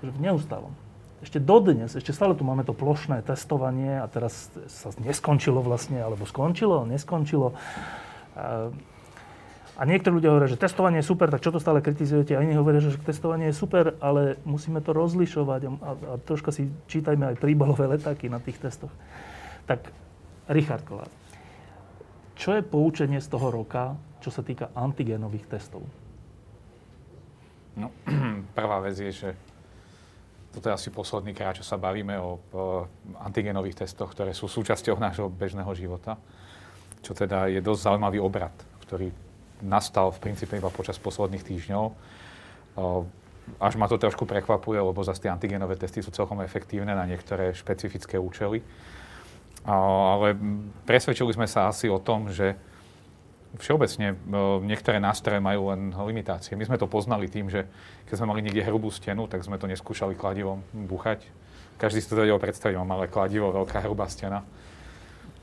[0.02, 0.74] V neustálom.
[1.22, 6.30] Ešte dodnes, ešte stále tu máme to plošné testovanie a teraz sa neskončilo vlastne, alebo
[6.30, 7.58] skončilo, neskončilo.
[9.78, 12.34] A niektorí ľudia hovoria, že testovanie je super, tak čo to stále kritizujete?
[12.34, 16.50] A iní hovoria, že testovanie je super, ale musíme to rozlišovať a, a, a troška
[16.50, 18.94] si čítajme aj príbalové letáky na tých testoch.
[19.70, 19.90] Tak
[20.50, 21.10] Richard Kolár.
[22.38, 25.82] Čo je poučenie z toho roka, čo sa týka antigénových testov?
[27.74, 27.90] No,
[28.58, 29.30] prvá vec je, že
[30.54, 32.64] toto je asi posledný krát, čo sa bavíme o, o
[33.22, 36.18] antigénových testoch, ktoré sú súčasťou nášho bežného života.
[37.06, 38.54] Čo teda je dosť zaujímavý obrad,
[38.86, 39.14] ktorý
[39.62, 41.86] nastal v princípe iba počas posledných týždňov.
[43.58, 47.54] Až ma to trošku prekvapuje, lebo zase tie antigénové testy sú celkom efektívne na niektoré
[47.54, 48.62] špecifické účely
[49.68, 50.32] ale
[50.88, 52.56] presvedčili sme sa asi o tom, že
[53.60, 54.16] všeobecne e,
[54.64, 56.56] niektoré nástroje majú len limitácie.
[56.56, 57.68] My sme to poznali tým, že
[58.08, 61.28] keď sme mali niekde hrubú stenu, tak sme to neskúšali kladivom buchať.
[61.76, 64.48] Každý si to vedel predstaviť, mám malé kladivo, veľká hrubá stena.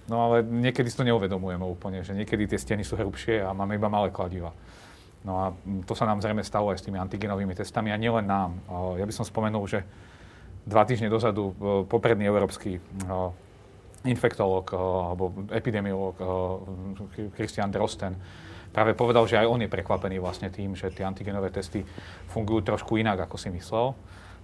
[0.04, 3.76] No ale niekedy si to neuvedomujeme úplne, že niekedy tie steny sú hrubšie a máme
[3.80, 4.52] iba malé kladiva.
[5.24, 5.44] No a
[5.88, 8.60] to sa nám zrejme stalo aj s tými antigenovými testami a nielen nám.
[9.00, 9.80] Ja by som spomenul, že
[10.68, 12.80] dva týždne dozadu e, popredný európsky e,
[14.04, 18.16] infektológ eh, alebo epidemiológ eh, Christian Drosten
[18.74, 21.86] práve povedal, že aj on je prekvapený vlastne tým, že tie antigenové testy
[22.34, 23.94] fungujú trošku inak, ako si myslel.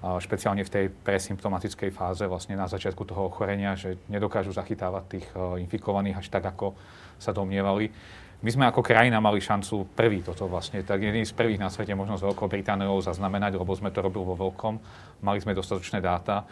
[0.01, 5.61] Špeciálne v tej presymptomatickej fáze, vlastne na začiatku toho ochorenia, že nedokážu zachytávať tých eh,
[5.67, 6.73] infikovaných až tak, ako
[7.21, 7.93] sa domnievali.
[8.41, 11.93] My sme ako krajina mali šancu prvý toto vlastne, tak jedný z prvých na svete
[11.93, 14.81] možno s Veľkou Britániou zaznamenať, lebo sme to robili vo veľkom,
[15.21, 16.49] mali sme dostatočné dáta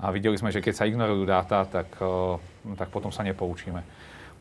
[0.00, 3.82] a videli sme, že keď sa ignorujú dáta, tak, eh, tak potom sa nepoučíme.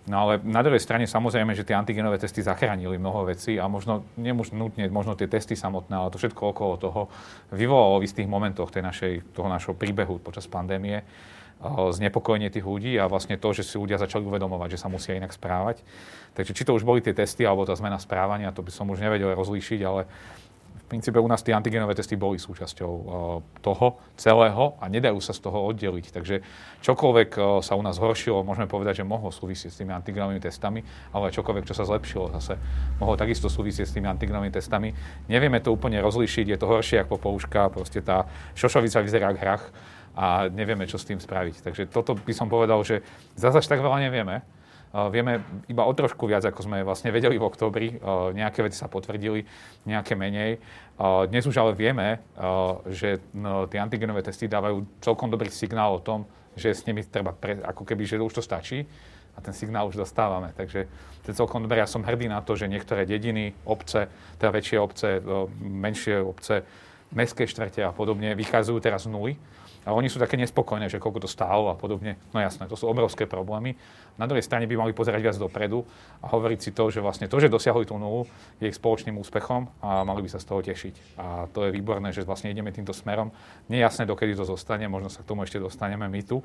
[0.03, 4.03] No ale na druhej strane samozrejme, že tie antigenové testy zachránili mnoho vecí a možno,
[4.19, 7.01] nemožno nutne, možno tie testy samotné, ale to všetko okolo toho
[7.55, 11.05] vyvolalo v istých momentoch tej našej, toho našho príbehu počas pandémie eh,
[11.63, 15.31] znepokojenie tých ľudí a vlastne to, že si ľudia začali uvedomovať, že sa musia inak
[15.31, 15.79] správať.
[16.35, 18.99] Takže či to už boli tie testy alebo tá zmena správania, to by som už
[18.99, 20.09] nevedel rozlíšiť, ale
[20.87, 23.05] princípe u nás tie antigenové testy boli súčasťou uh,
[23.63, 26.05] toho celého a nedajú sa z toho oddeliť.
[26.13, 26.35] Takže
[26.85, 30.85] čokoľvek uh, sa u nás zhoršilo, môžeme povedať, že mohlo súvisieť s tými antigenovými testami,
[31.15, 32.59] ale čokoľvek, čo sa zlepšilo, zase
[33.01, 34.93] mohlo takisto súvisieť s tými antigenovými testami.
[35.31, 39.63] Nevieme to úplne rozlíšiť, je to horšie ako popouška, proste tá šošovica vyzerá ako hrach
[40.13, 41.65] a nevieme, čo s tým spraviť.
[41.65, 43.01] Takže toto by som povedal, že
[43.33, 44.45] zase tak veľa nevieme.
[44.93, 47.97] Vieme iba o trošku viac, ako sme vlastne vedeli v oktobri.
[48.37, 49.41] Nejaké veci sa potvrdili,
[49.89, 50.61] nejaké menej.
[51.33, 52.21] Dnes už ale vieme,
[52.93, 57.33] že no, tie antigenové testy dávajú celkom dobrý signál o tom, že s nimi treba,
[57.33, 58.85] pre, ako keby, že už to stačí
[59.33, 60.53] a ten signál už dostávame.
[60.53, 60.85] Takže
[61.25, 61.81] to je celkom dobré.
[61.81, 65.17] Ja som hrdý na to, že niektoré dediny, obce, teda väčšie obce,
[65.57, 66.61] menšie obce,
[67.09, 69.41] mestské štvrte a podobne vychádzajú teraz nuly
[69.83, 72.15] a oni sú také nespokojné, že koľko to stálo a podobne.
[72.31, 73.75] No jasné, to sú obrovské problémy.
[74.15, 75.83] Na druhej strane by mali pozerať viac dopredu
[76.23, 78.23] a hovoriť si to, že vlastne to, že dosiahli tú nulu,
[78.63, 81.19] je ich spoločným úspechom a mali by sa z toho tešiť.
[81.19, 83.33] A to je výborné, že vlastne ideme týmto smerom.
[83.67, 86.39] Nie je jasné, dokedy to zostane, možno sa k tomu ešte dostaneme my tu,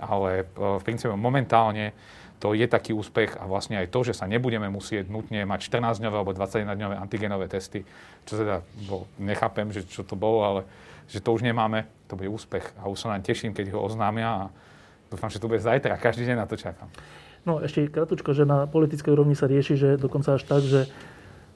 [0.00, 1.94] ale e, v princípe momentálne
[2.42, 6.16] to je taký úspech a vlastne aj to, že sa nebudeme musieť nutne mať 14-dňové
[6.18, 7.86] alebo 21-dňové antigenové testy,
[8.26, 10.60] čo teda bol, nechápem, že čo to bolo, ale
[11.12, 12.72] že to už nemáme, to bude úspech.
[12.80, 14.42] A už sa nám teším, keď ho oznámia a
[15.12, 16.00] dúfam, že to bude zajtra.
[16.00, 16.88] Každý deň na to čakám.
[17.44, 20.88] No ešte kratučko, že na politickej úrovni sa rieši, že dokonca až tak, že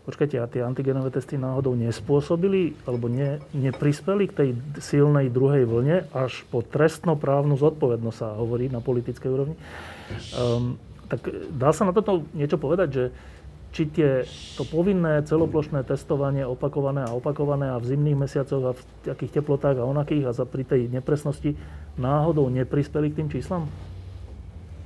[0.05, 6.07] počkajte, a tie antigenové testy náhodou nespôsobili alebo ne, neprispeli k tej silnej druhej vlne,
[6.15, 9.57] až po trestnoprávnu zodpovednosť sa hovorí na politickej úrovni.
[10.37, 13.05] Um, tak dá sa na toto niečo povedať, že
[13.77, 14.25] či tie,
[14.57, 19.77] to povinné celoplošné testovanie opakované a opakované a v zimných mesiacoch a v takých teplotách
[19.77, 21.53] a onakých a za pri tej nepresnosti
[22.01, 23.69] náhodou neprispeli k tým číslam?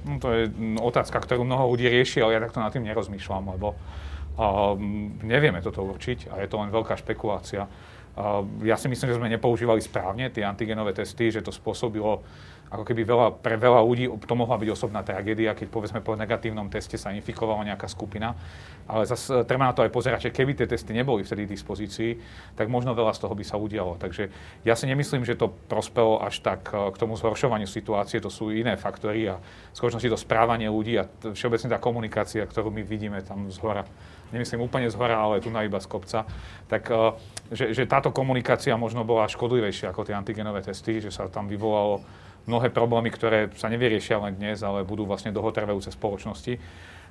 [0.03, 0.51] No, to je
[0.83, 4.75] otázka, ktorú mnoho ľudí rieši, ale ja takto nad tým nerozmýšľam, lebo uh,
[5.23, 7.71] nevieme toto určiť a je to len veľká špekulácia.
[8.19, 12.27] Uh, ja si myslím, že sme nepoužívali správne tie antigenové testy, že to spôsobilo
[12.71, 16.71] ako keby veľa, pre veľa ľudí to mohla byť osobná tragédia, keď povedzme po negatívnom
[16.71, 18.39] teste sa infikovala nejaká skupina.
[18.87, 22.23] Ale zase treba na to aj pozerať, že keby tie testy neboli vtedy v dispozícii,
[22.55, 23.99] tak možno veľa z toho by sa udialo.
[23.99, 24.31] Takže
[24.63, 28.55] ja si nemyslím, že to prospelo až tak eh, k tomu zhoršovaniu situácie, to sú
[28.55, 33.19] iné faktory a v skutočnosti to správanie ľudí a všeobecne tá komunikácia, ktorú my vidíme
[33.27, 33.83] tam z hora
[34.31, 36.23] nemyslím úplne z hora, ale tu na iba z kopca,
[36.71, 37.19] tak eh,
[37.51, 42.07] že, že táto komunikácia možno bola škodlivejšia ako tie antigenové testy, že sa tam vyvolalo
[42.51, 46.59] mnohé problémy, ktoré sa nevyriešia len dnes, ale budú vlastne dlhotrvajúce spoločnosti.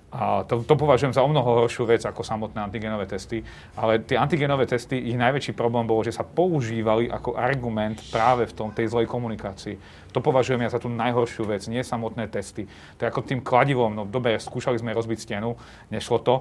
[0.09, 3.45] A to, to považujem za o mnoho horšiu vec ako samotné antigenové testy.
[3.77, 8.53] Ale tie antigenové testy, ich najväčší problém bolo, že sa používali ako argument práve v
[8.57, 9.77] tom, tej zlej komunikácii.
[10.09, 12.65] To považujem ja za tú najhoršiu vec, nie samotné testy.
[12.97, 15.53] To je ako tým kladivom, no dobre, skúšali sme rozbiť stenu,
[15.93, 16.35] nešlo to,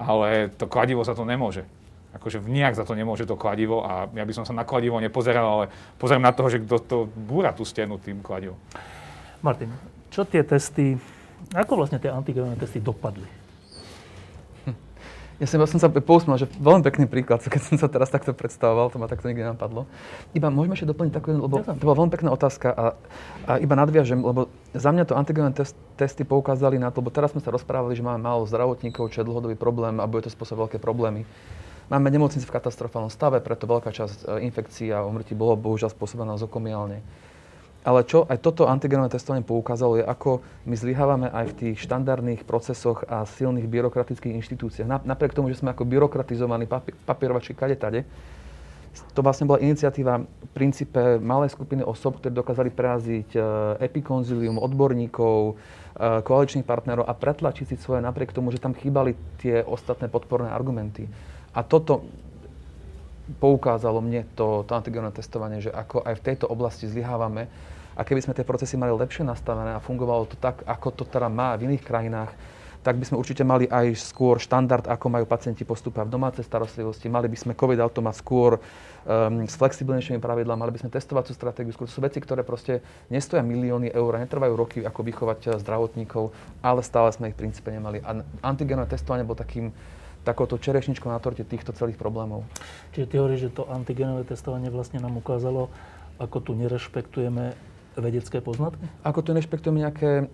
[0.00, 1.68] ale to kladivo za to nemôže
[2.14, 5.46] akože nijak za to nemôže to kladivo a ja by som sa na kladivo nepozeral,
[5.46, 5.64] ale
[5.96, 8.58] pozerám na toho, že kto to búra tú stenu tým kladivom.
[9.40, 9.70] Martin,
[10.10, 10.98] čo tie testy,
[11.54, 13.40] ako vlastne tie antigenové testy dopadli?
[15.40, 18.36] Ja som, ja som sa pousmal, že veľmi pekný príklad, keď som sa teraz takto
[18.36, 19.88] predstavoval, to ma takto nikdy napadlo.
[20.36, 22.84] Iba môžeme ešte doplniť takú, lebo to bola veľmi pekná otázka a,
[23.48, 27.32] a iba nadviažem, lebo za mňa to antigenové test, testy poukázali na to, lebo teraz
[27.32, 30.76] sme sa rozprávali, že máme málo zdravotníkov, čo je dlhodobý problém a bude to spôsobovať
[30.76, 31.24] veľké problémy.
[31.90, 36.38] Máme nemocnice v katastrofálnom stave, preto veľká časť e, infekcií a umrtí bolo bohužiaľ spôsobená
[36.38, 37.02] zokomiálne.
[37.82, 40.38] Ale čo aj toto antigenové testovanie poukázalo, je ako
[40.70, 45.02] my zlyhávame aj v tých štandardných procesoch a silných byrokratických inštitúciách.
[45.02, 48.06] Napriek tomu, že sme ako byrokratizovaní papi- papierovači kade tade,
[49.14, 53.40] to vlastne bola iniciatíva v princípe malej skupiny osob, ktorí dokázali preraziť e,
[53.86, 55.52] epikonzilium odborníkov, e,
[56.22, 61.10] koaličných partnerov a pretlačiť si svoje napriek tomu, že tam chýbali tie ostatné podporné argumenty.
[61.54, 62.06] A toto
[63.38, 67.46] poukázalo mne to, to antigenové testovanie, že ako aj v tejto oblasti zlyhávame
[67.94, 71.30] a keby sme tie procesy mali lepšie nastavené a fungovalo to tak, ako to teda
[71.30, 72.32] má v iných krajinách,
[72.80, 77.12] tak by sme určite mali aj skôr štandard, ako majú pacienti postupovať v domácej starostlivosti.
[77.12, 81.76] Mali by sme COVID automat skôr um, s flexibilnejšími pravidlami, mali by sme testovacú stratégiu.
[81.76, 82.80] Skôr to sú veci, ktoré proste
[83.12, 86.32] nestoja milióny eur a netrvajú roky, ako vychovať eh, zdravotníkov,
[86.64, 88.00] ale stále sme ich v princípe nemali.
[88.00, 89.76] A antigenové testovanie bol takým
[90.22, 92.44] takouto čerešničkou na torte týchto celých problémov.
[92.92, 95.72] Čiže ty hovoríš, že to antigenové testovanie vlastne nám ukázalo,
[96.20, 97.56] ako tu nerešpektujeme
[97.96, 98.84] vedecké poznatky?
[99.02, 100.28] Ako tu nerešpektujeme nejaké,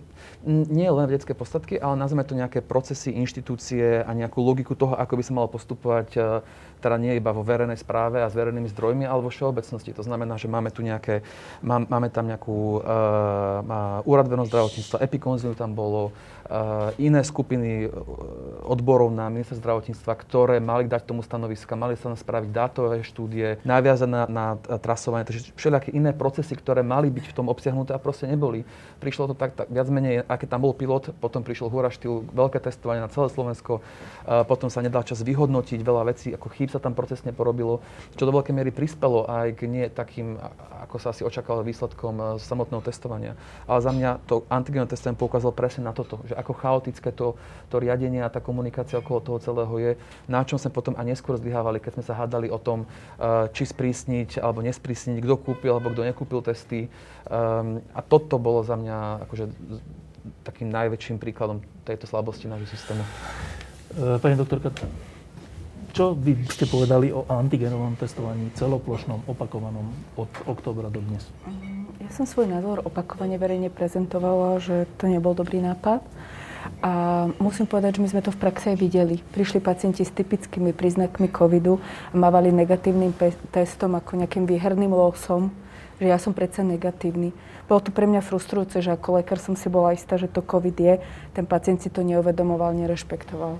[0.45, 5.13] nie len vedecké poznatky, ale nazveme to nejaké procesy, inštitúcie a nejakú logiku toho, ako
[5.19, 6.21] by sa malo postupovať e,
[6.77, 9.97] teda nie iba vo verejnej správe a s verejnými zdrojmi, ale vo všeobecnosti.
[9.97, 11.25] To znamená, že máme tu nejaké,
[11.65, 17.89] máme tam nejakú uh, úrad zdravotníctva, epikonzilium tam bolo, uh, iné skupiny
[18.61, 24.29] odborov na ministerstvo zdravotníctva, ktoré mali dať tomu stanoviska, mali sa spraviť dátové štúdie, naviazané
[24.29, 28.29] na, na trasovanie, takže všelijaké iné procesy, ktoré mali byť v tom obsiahnuté a proste
[28.29, 28.63] neboli.
[29.01, 32.63] Prišlo to tak, tak viac menej, aké tam bol pilot, potom prišiel húra štýl, veľké
[32.63, 33.83] testovanie na celé Slovensko,
[34.47, 37.83] potom sa nedal čas vyhodnotiť veľa vecí, ako chýb sa tam procesne porobilo,
[38.15, 40.37] čo do veľkej miery prispelo aj k nie takým,
[40.87, 43.33] ako sa asi očakávalo výsledkom e, samotného testovania.
[43.65, 47.33] Ale za mňa to antigenové testovanie poukázalo presne na toto, že ako chaotické to,
[47.73, 49.91] to riadenie a tá komunikácia okolo toho celého je,
[50.29, 52.87] na čom sme potom a neskôr zlyhávali, keď sme sa hádali o tom, e,
[53.51, 56.87] či sprísniť alebo nesprísniť, kto kúpil alebo kto nekúpil testy.
[57.27, 59.45] Um, a toto bolo za mňa akože
[60.43, 63.03] takým najväčším príkladom tejto slabosti nášho systému.
[63.03, 63.09] E,
[64.21, 64.71] pani doktorka,
[65.97, 71.25] čo by ste povedali o antigenovom testovaní celoplošnom, opakovanom od oktobra do dnes?
[71.49, 76.05] Mm, ja som svoj názor opakovane verejne prezentovala, že to nebol dobrý nápad.
[76.85, 79.15] A musím povedať, že my sme to v praxi aj videli.
[79.33, 83.15] Prišli pacienti s typickými príznakmi covidu a mávali negatívnym
[83.49, 85.49] testom ako nejakým výherným losom,
[85.97, 87.33] že ja som predsa negatívny.
[87.67, 90.77] Bolo to pre mňa frustrujúce, že ako lekár som si bola istá, že to COVID
[90.79, 91.03] je.
[91.35, 93.59] Ten pacient si to neuvedomoval, nerešpektoval,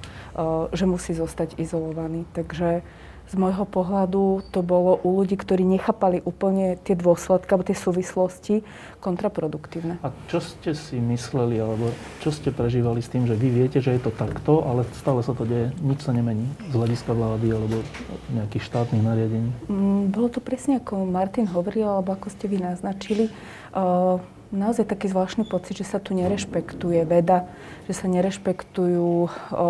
[0.71, 2.23] že musí zostať izolovaný.
[2.31, 2.87] Takže
[3.27, 8.55] z môjho pohľadu to bolo u ľudí, ktorí nechápali úplne tie dôsledky alebo tie súvislosti
[9.03, 9.99] kontraproduktívne.
[9.99, 11.91] A čo ste si mysleli, alebo
[12.23, 15.35] čo ste prežívali s tým, že vy viete, že je to takto, ale stále sa
[15.35, 17.83] to deje, nič sa nemení z hľadiska vlády alebo
[18.31, 19.51] nejakých štátnych nariadení?
[19.67, 23.27] Mm, bolo to presne ako Martin hovoril, alebo ako ste vy naznačili.
[23.75, 27.47] Uh, naozaj taký zvláštny pocit, že sa tu nerešpektuje veda,
[27.85, 29.11] že sa nerešpektujú,
[29.51, 29.67] o,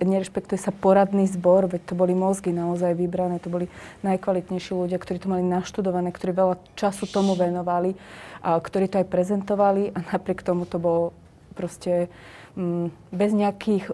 [0.00, 3.72] nerešpektuje sa poradný zbor, veď to boli mozgy naozaj vybrané, to boli
[4.04, 7.96] najkvalitnejší ľudia, ktorí to mali naštudované, ktorí veľa času tomu venovali,
[8.44, 11.16] a ktorí to aj prezentovali a napriek tomu to bolo
[11.56, 12.12] proste
[12.60, 13.88] mm, bez nejakých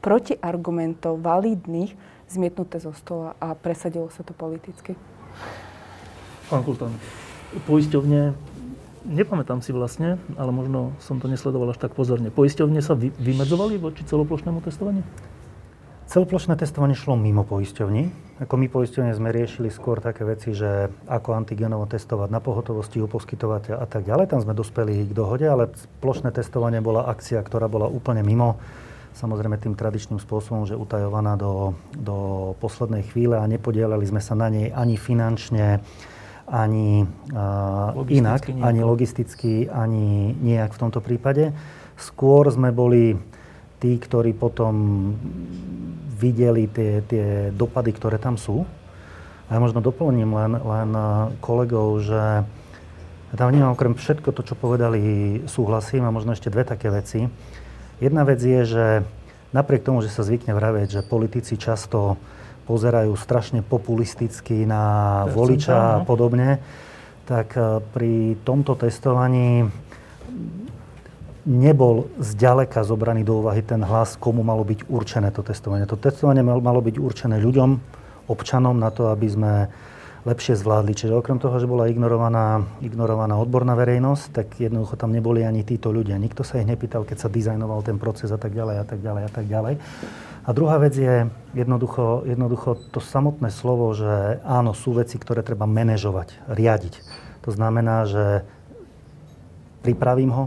[0.00, 1.92] protiargumentov validných
[2.30, 4.96] zmietnuté zo stola a presadilo sa to politicky.
[6.48, 6.96] Pán Kultán,
[7.68, 8.49] poisťovne
[9.04, 12.28] nepamätám si vlastne, ale možno som to nesledoval až tak pozorne.
[12.28, 15.04] Poisťovne sa vy, vymedzovali voči celoplošnému testovaniu?
[16.10, 18.34] Celoplošné testovanie šlo mimo poisťovní.
[18.42, 23.06] Ako my poisťovne sme riešili skôr také veci, že ako antigenovo testovať na pohotovosti u
[23.06, 24.26] poskytovateľa a tak ďalej.
[24.34, 25.70] Tam sme dospeli k dohode, ale
[26.02, 28.58] plošné testovanie bola akcia, ktorá bola úplne mimo
[29.14, 32.16] samozrejme tým tradičným spôsobom, že utajovaná do, do
[32.62, 35.82] poslednej chvíle a nepodielali sme sa na nej ani finančne,
[36.50, 38.66] ani uh, inak, nejako.
[38.66, 41.54] ani logisticky, ani nejak v tomto prípade.
[41.94, 43.14] Skôr sme boli
[43.78, 44.74] tí, ktorí potom
[46.20, 48.66] videli tie, tie dopady, ktoré tam sú.
[49.48, 50.90] A ja možno doplním len, len
[51.42, 52.44] kolegov, že
[53.30, 57.30] ja tam vnímam okrem všetko to, čo povedali, súhlasím a možno ešte dve také veci.
[58.02, 58.86] Jedna vec je, že
[59.54, 62.18] napriek tomu, že sa zvykne vravieť, že politici často
[62.70, 66.06] pozerajú strašne populisticky na voliča a no.
[66.06, 66.62] podobne,
[67.26, 69.66] tak e, pri tomto testovaní
[71.50, 75.82] nebol zďaleka zobraný do úvahy ten hlas, komu malo byť určené to testovanie.
[75.90, 77.70] To testovanie malo byť určené ľuďom,
[78.30, 79.52] občanom na to, aby sme
[80.28, 80.92] lepšie zvládli.
[80.92, 85.88] Čiže okrem toho, že bola ignorovaná, ignorovaná odborná verejnosť, tak jednoducho tam neboli ani títo
[85.88, 86.20] ľudia.
[86.20, 89.22] Nikto sa ich nepýtal, keď sa dizajnoval ten proces a tak ďalej a tak ďalej
[89.24, 89.74] a tak ďalej.
[90.44, 95.68] A druhá vec je jednoducho, jednoducho to samotné slovo, že áno, sú veci, ktoré treba
[95.68, 96.94] manažovať, riadiť.
[97.44, 98.24] To znamená, že
[99.84, 100.44] pripravím ho,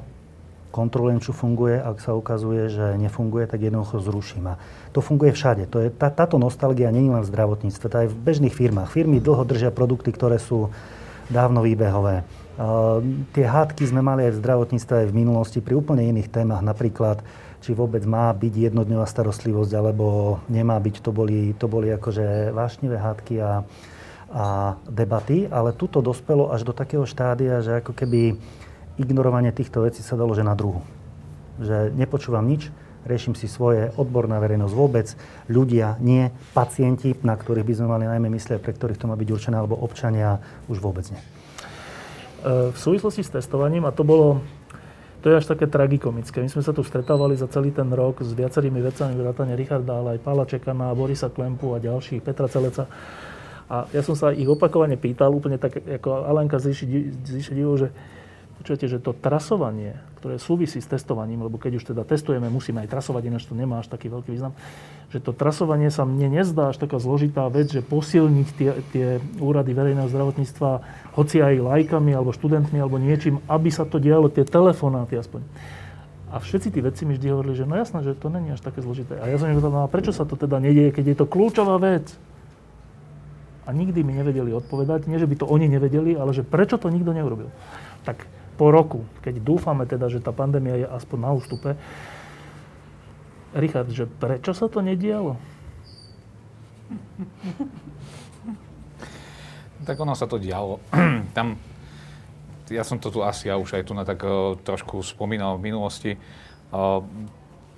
[0.74, 4.58] kontrolujem, čo funguje, ak sa ukazuje, že nefunguje, tak jednoducho zruším.
[4.58, 5.70] A to funguje všade.
[5.70, 8.90] To je, tá, táto nostalgia nie je len v zdravotníctve, to aj v bežných firmách.
[8.90, 10.74] Firmy dlho držia produkty, ktoré sú
[11.30, 12.26] dávno výbehové.
[12.54, 13.02] Uh,
[13.34, 17.22] tie hádky sme mali aj v zdravotníctve, aj v minulosti pri úplne iných témach, napríklad
[17.64, 21.00] či vôbec má byť jednodňová starostlivosť, alebo nemá byť.
[21.00, 23.64] To boli, to boli akože vášnivé hádky a,
[24.28, 24.46] a
[24.84, 28.36] debaty, ale tuto dospelo až do takého štádia, že ako keby
[29.00, 30.84] ignorovanie týchto vecí sa dalo že na druhu.
[31.64, 32.68] Že nepočúvam nič,
[33.08, 35.08] riešim si svoje, odborná verejnosť vôbec,
[35.48, 39.30] ľudia, nie, pacienti, na ktorých by sme mali najmä myslieť, pre ktorých to má byť
[39.32, 41.20] určené, alebo občania, už vôbec nie.
[41.20, 41.26] E,
[42.72, 44.40] v súvislosti s testovaním, a to bolo
[45.24, 46.44] to je až také tragikomické.
[46.44, 50.20] My sme sa tu stretávali za celý ten rok s viacerými vecami, vrátane Richarda, ale
[50.20, 52.92] aj Pála Čekana, Borisa Klempu a ďalších, Petra Celeca.
[53.72, 57.96] A ja som sa ich opakovane pýtal, úplne tak ako Alenka zvyše divo, že
[58.60, 62.90] počujete, že to trasovanie, ktoré súvisí s testovaním, lebo keď už teda testujeme, musíme aj
[62.94, 64.56] trasovať, ináč to nemá až taký veľký význam,
[65.12, 69.76] že to trasovanie sa mne nezdá až taká zložitá vec, že posilniť tie, tie úrady
[69.76, 70.70] verejného zdravotníctva,
[71.14, 75.46] hoci aj lajkami, alebo študentmi, alebo niečím, aby sa to dialo, tie telefonáty aspoň.
[76.34, 78.82] A všetci tí vedci mi vždy hovorili, že no jasné, že to není až také
[78.82, 79.22] zložité.
[79.22, 81.30] A ja som im povedal, no a prečo sa to teda nedieje, keď je to
[81.30, 82.10] kľúčová vec?
[83.64, 86.90] A nikdy mi nevedeli odpovedať, nie že by to oni nevedeli, ale že prečo to
[86.90, 87.54] nikto neurobil.
[88.02, 91.70] Tak po roku, keď dúfame teda, že tá pandémia je aspoň na ústupe,
[93.54, 95.38] Richard, že prečo sa to nedialo?
[99.86, 100.82] Tak ono sa to dialo.
[101.38, 101.60] Tam,
[102.72, 105.70] ja som to tu asi ja už aj tu na tak uh, trošku spomínal v
[105.70, 106.12] minulosti.
[106.74, 107.04] Uh,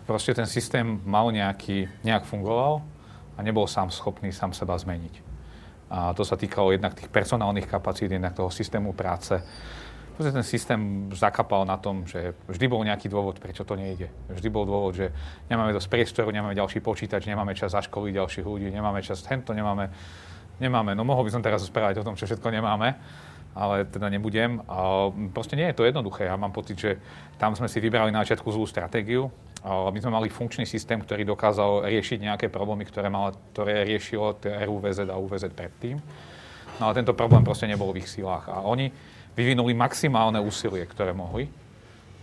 [0.07, 2.85] proste ten systém mal nejaký, nejak fungoval
[3.35, 5.25] a nebol sám schopný sám seba zmeniť.
[5.89, 9.41] A to sa týkalo jednak tých personálnych kapacít, jednak toho systému práce
[10.15, 10.79] proste ten systém
[11.11, 14.07] zakapal na tom, že vždy bol nejaký dôvod, prečo to nejde.
[14.31, 15.11] Vždy bol dôvod, že
[15.51, 19.91] nemáme dosť priestoru, nemáme ďalší počítač, nemáme čas zaškoliť ďalších ľudí, nemáme čas hento, nemáme,
[20.63, 20.95] nemáme.
[20.95, 22.95] No mohol by som teraz rozprávať o tom, čo všetko nemáme,
[23.51, 24.63] ale teda nebudem.
[24.71, 26.31] A proste nie je to jednoduché.
[26.31, 26.97] Ja mám pocit, že
[27.35, 29.27] tam sme si vybrali na začiatku zlú stratégiu.
[29.65, 34.37] A my sme mali funkčný systém, ktorý dokázal riešiť nejaké problémy, ktoré, mal, ktoré riešilo
[34.39, 35.97] RUVZ a UVZ predtým.
[36.77, 38.45] No ale tento problém proste nebol v ich silách.
[38.45, 38.93] A oni
[39.35, 41.51] vyvinuli maximálne úsilie, ktoré mohli.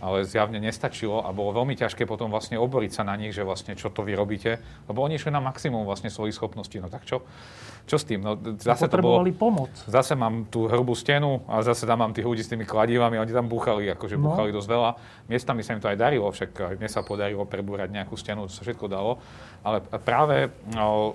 [0.03, 3.71] ale zjavne nestačilo a bolo veľmi ťažké potom vlastne oboriť sa na nich, že vlastne
[3.79, 4.59] čo to vy robíte,
[4.91, 6.83] lebo oni išli na maximum vlastne svojich schopností.
[6.83, 7.23] No tak čo?
[7.87, 8.19] Čo s tým?
[8.19, 9.71] No, zase to bolo, pomoc.
[9.87, 13.31] Zase mám tú hrubú stenu a zase tam mám tých ľudí s tými kladivami, oni
[13.31, 14.31] tam búchali, akože no.
[14.31, 14.91] búchali dosť veľa.
[15.31, 18.67] Miestami sa im to aj darilo, však mne sa podarilo prebúrať nejakú stenu, to sa
[18.67, 19.23] všetko dalo.
[19.63, 20.51] Ale práve,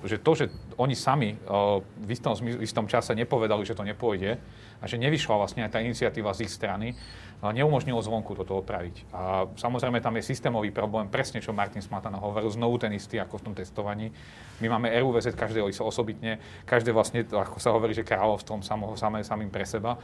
[0.09, 0.45] že to, že
[0.81, 4.41] oni sami v istom, v istom čase nepovedali, že to nepôjde
[4.79, 6.95] a že nevyšla vlastne aj tá iniciatíva z ich strany,
[7.39, 9.15] neumožnilo zvonku toto opraviť.
[9.15, 13.39] A samozrejme tam je systémový problém, presne čo Martin Smatana hovoril, znovu ten istý ako
[13.39, 14.11] v tom testovaní.
[14.59, 19.55] My máme RUVZ, každé osobitne, každé vlastne, ako sa hovorí, že kráľovstvom samo, samé, samým
[19.55, 19.95] pre seba.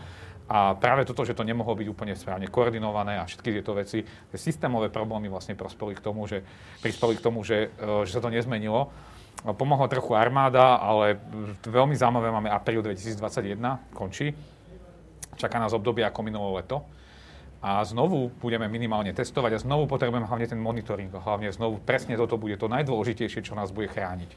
[0.46, 4.38] A práve toto, že to nemohlo byť úplne správne koordinované a všetky tieto veci, tie
[4.38, 6.44] systémové problémy vlastne prospeli k tomu, že,
[6.84, 8.92] prispeli k tomu, že, e, že sa to nezmenilo.
[9.42, 11.18] Pomohla trochu armáda, ale
[11.66, 14.36] veľmi zaujímavé máme apríl 2021, končí.
[15.34, 16.82] Čaká nás obdobie ako minulé leto
[17.64, 21.08] a znovu budeme minimálne testovať a znovu potrebujeme hlavne ten monitoring.
[21.08, 24.30] Hlavne znovu presne toto bude to najdôležitejšie, čo nás bude chrániť.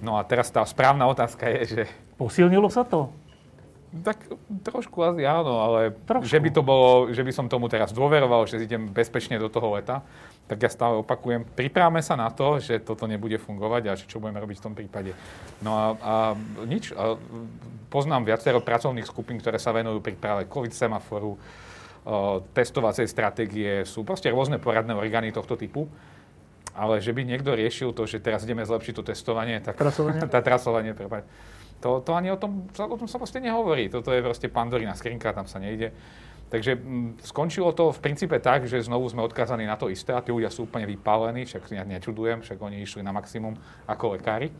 [0.00, 1.82] No a teraz tá správna otázka je, že...
[2.16, 3.12] Posilnilo sa to?
[3.90, 4.22] Tak
[4.62, 6.30] trošku asi áno, ale trošku.
[6.30, 9.74] že by to bolo, že by som tomu teraz dôveroval, že idem bezpečne do toho
[9.74, 10.06] leta,
[10.46, 14.22] tak ja stále opakujem, pripravme sa na to, že toto nebude fungovať a že čo
[14.22, 15.10] budeme robiť v tom prípade.
[15.58, 16.14] No a, a
[16.70, 16.94] nič.
[16.94, 17.18] A
[17.90, 21.34] poznám viacero pracovných skupín, ktoré sa venujú príprave COVID semaforu,
[22.54, 25.90] testovacej stratégie, sú proste rôzne poradné orgány tohto typu.
[26.70, 29.74] Ale že by niekto riešil to, že teraz ideme zlepšiť to testovanie, tak...
[29.74, 30.22] Trasovanie?
[30.34, 31.26] tá trasovanie, prepáč.
[31.80, 33.88] To, to ani o tom, o tom sa proste nehovorí.
[33.88, 35.92] Toto je proste pandorina skrinka, tam sa nejde.
[36.50, 40.20] Takže m, skončilo to v princípe tak, že znovu sme odkázaní na to isté a
[40.20, 43.54] tí ľudia sú úplne vypálení, však ja nečudujem, však oni išli na maximum
[43.86, 44.52] ako lekári.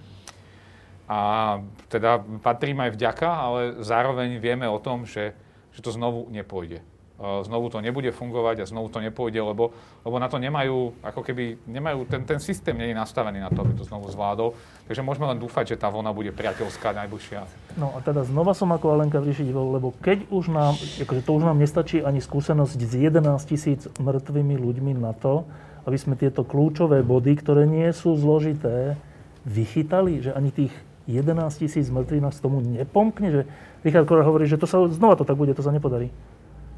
[1.10, 1.58] A
[1.90, 5.34] teda patrí aj vďaka, ale zároveň vieme o tom, že,
[5.74, 6.89] že to znovu nepôjde
[7.20, 9.76] znovu to nebude fungovať a znovu to nepôjde, lebo,
[10.08, 13.60] lebo na to nemajú, ako keby, nemajú, ten, ten systém nie je nastavený na to,
[13.60, 14.56] aby to znovu zvládol.
[14.88, 17.44] Takže môžeme len dúfať, že tá vlna bude priateľská najbližšia.
[17.76, 21.44] No a teda znova som ako Alenka Vrišidivel, lebo keď už nám, akože to už
[21.44, 25.44] nám nestačí ani skúsenosť s 11 tisíc mŕtvými ľuďmi na to,
[25.84, 28.96] aby sme tieto kľúčové body, ktoré nie sú zložité,
[29.44, 30.72] vychytali, že ani tých
[31.04, 33.42] 11 tisíc mŕtvych nás tomu nepomkne, že
[33.84, 36.12] Richard Kora hovorí, že to sa znova to tak bude, to sa nepodarí.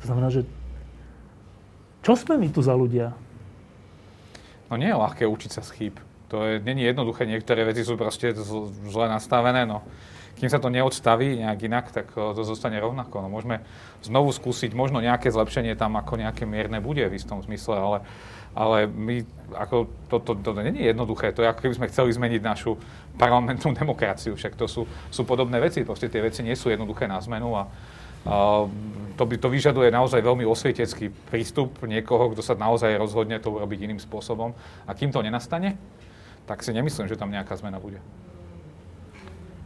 [0.03, 0.43] To znamená, že
[2.03, 3.15] čo sme my tu za ľudia?
[4.67, 5.95] No nie je ľahké učiť sa z chýb.
[6.35, 8.35] To je, není jednoduché, niektoré veci sú proste
[8.89, 9.87] zle nastavené, no
[10.43, 13.23] kým sa to neodstaví nejak inak, tak to zostane rovnako.
[13.23, 13.63] No, môžeme
[14.03, 17.99] znovu skúsiť, možno nejaké zlepšenie tam ako nejaké mierne bude v istom zmysle, ale,
[18.57, 19.23] ale my,
[19.55, 21.31] ako to, to, to, to nie je jednoduché.
[21.37, 22.75] To je ako keby sme chceli zmeniť našu
[23.21, 24.35] parlamentnú demokraciu.
[24.35, 24.83] Však to sú,
[25.13, 25.85] sú podobné veci.
[25.85, 27.69] Proste tie veci nie sú jednoduché na zmenu a,
[28.23, 33.91] to, by, to vyžaduje naozaj veľmi osvietecký prístup niekoho, kto sa naozaj rozhodne to urobiť
[33.91, 34.55] iným spôsobom.
[34.87, 35.75] A kým to nenastane,
[36.47, 38.03] tak si nemyslím, že tam nejaká zmena bude.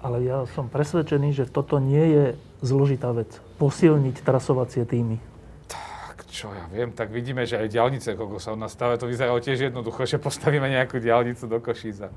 [0.05, 2.25] Ale ja som presvedčený, že toto nie je
[2.63, 3.41] zložitá vec.
[3.57, 5.19] Posilniť trasovacie týmy.
[5.67, 9.09] Tak čo ja viem, tak vidíme, že aj diálnice, koľko sa u nás stave, to
[9.09, 12.13] vyzeralo tiež jednoducho, že postavíme nejakú diálnicu do Košíza.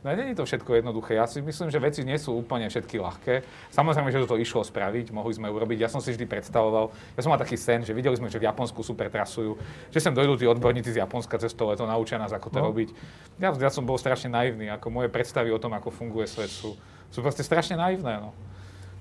[0.00, 1.20] No nie je to všetko jednoduché.
[1.20, 3.44] Ja si myslím, že veci nie sú úplne všetky ľahké.
[3.68, 5.76] Samozrejme, že toto išlo spraviť, mohli sme urobiť.
[5.84, 8.48] Ja som si vždy predstavoval, ja som mal taký sen, že videli sme, že v
[8.48, 9.60] Japonsku super trasujú,
[9.92, 12.72] že sem dojdú tí odborníci z Japonska cez to leto, naučia nás, ako to no.
[12.72, 12.88] robiť.
[13.36, 16.80] Ja, ja som bol strašne naivný, ako moje predstavy o tom, ako funguje svet, sú,
[17.12, 18.24] sú proste strašne naivné.
[18.24, 18.32] No.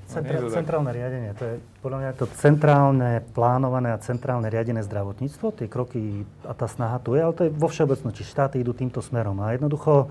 [0.09, 5.53] Centra, no, centrálne riadenie, to je podľa mňa to centrálne plánované a centrálne riadené zdravotníctvo,
[5.53, 9.05] tie kroky a tá snaha tu je, ale to je vo všeobecnosti, štáty idú týmto
[9.05, 10.09] smerom a jednoducho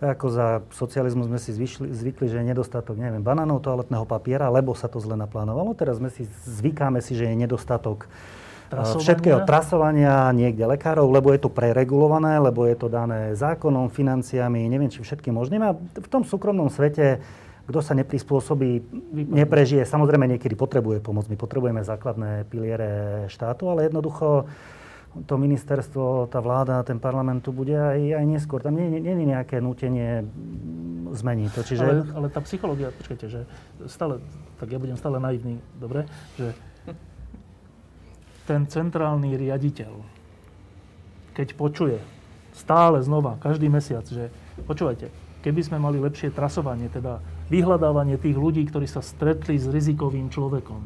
[0.00, 4.48] tak ako za socializmu sme si zvyšli, zvykli, že je nedostatok, neviem, banánov, toaletného papiera,
[4.48, 5.76] lebo sa to zle naplánovalo.
[5.76, 9.04] Teraz sme si, zvykáme si, že je nedostatok eh, Trasovania.
[9.04, 14.88] všetkého trasovania niekde lekárov, lebo je to preregulované, lebo je to dané zákonom, financiami, neviem
[14.88, 15.60] či všetkým možným.
[15.68, 17.20] A v tom súkromnom svete,
[17.68, 18.80] kto sa neprispôsobí,
[19.36, 19.84] neprežije.
[19.84, 21.28] Samozrejme, niekedy potrebuje pomoc.
[21.28, 24.48] My potrebujeme základné piliere štátu, ale jednoducho
[25.10, 28.62] to ministerstvo, tá vláda, ten parlament tu bude aj, aj neskôr.
[28.62, 30.22] Tam nie je nejaké nútenie
[31.10, 31.60] zmeniť to.
[31.66, 31.82] Čiže...
[31.82, 33.40] Ale, ale tá psychológia, počkajte, že
[33.90, 34.22] stále,
[34.62, 36.06] tak ja budem stále naivný, dobre,
[36.38, 36.54] že
[38.46, 39.92] ten centrálny riaditeľ,
[41.34, 41.98] keď počuje
[42.54, 44.30] stále znova, každý mesiac, že
[44.66, 45.10] počúvajte,
[45.42, 50.82] keby sme mali lepšie trasovanie, teda vyhľadávanie tých ľudí, ktorí sa stretli s rizikovým človekom,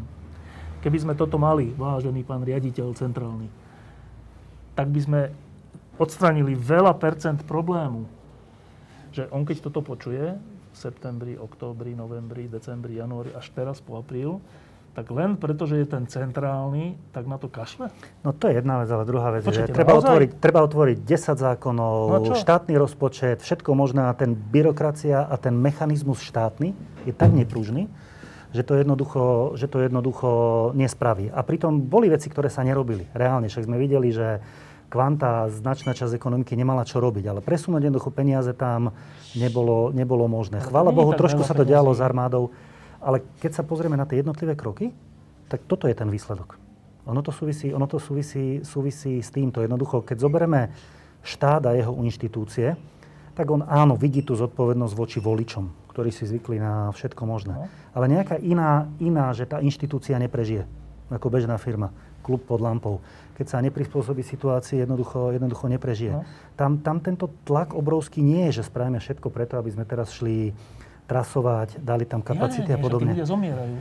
[0.80, 3.63] keby sme toto mali, vážený pán riaditeľ centrálny,
[4.74, 5.20] tak by sme
[5.98, 8.06] odstranili veľa percent problému.
[9.14, 10.34] Že on keď toto počuje,
[10.74, 14.42] v septembri, októbri, novembri, decembri, januári, až teraz po apríl,
[14.94, 17.90] tak len preto, že je ten centrálny, tak na to kašle?
[18.22, 20.06] No to je jedna vec, ale druhá vec Počujete, je, že treba naozaj?
[20.06, 25.54] otvoriť, treba otvoriť 10 zákonov, No štátny rozpočet, všetko možné a ten byrokracia a ten
[25.58, 26.74] mechanizmus štátny
[27.06, 27.90] je tak nepružný,
[28.54, 30.30] že to jednoducho, že to jednoducho
[30.78, 31.26] nespraví.
[31.34, 33.10] A pritom boli veci, ktoré sa nerobili.
[33.10, 34.38] Reálne, však sme videli, že
[34.94, 38.94] kvanta, značná časť ekonomiky nemala čo robiť, ale presunúť jednoducho peniaze tam
[39.34, 40.62] nebolo, nebolo možné.
[40.62, 42.54] Chvála Bohu, trošku sa to dialo s armádou,
[43.02, 44.94] ale keď sa pozrieme na tie jednotlivé kroky,
[45.50, 46.54] tak toto je ten výsledok.
[47.10, 49.60] Ono to súvisí, ono to súvisí, súvisí s týmto.
[49.60, 50.72] Jednoducho, keď zoberieme
[51.26, 52.78] štát a jeho inštitúcie,
[53.34, 57.54] tak on áno, vidí tú zodpovednosť voči voličom, ktorí si zvykli na všetko možné.
[57.54, 57.70] No.
[57.94, 60.66] Ale nejaká iná, iná, že tá inštitúcia neprežije,
[61.06, 61.94] ako bežná firma,
[62.26, 62.98] klub pod lampou.
[63.38, 66.18] Keď sa neprispôsobí situácii, jednoducho, jednoducho neprežije.
[66.18, 66.26] No.
[66.58, 70.50] Tam, tam tento tlak obrovský nie je, že spravíme všetko preto, aby sme teraz šli
[71.06, 73.12] trasovať, dali tam kapacity nie, nie, a podobne.
[73.12, 73.74] Že ľudia zomierajú.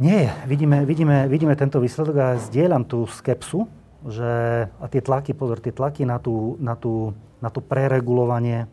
[0.00, 3.68] Nie, vidíme, vidíme, vidíme tento výsledok a zdieľam tú skepsu,
[4.08, 7.12] že, a tie tlaky, pozor, tie tlaky na, tú, na, tú,
[7.44, 8.64] na to preregulovanie,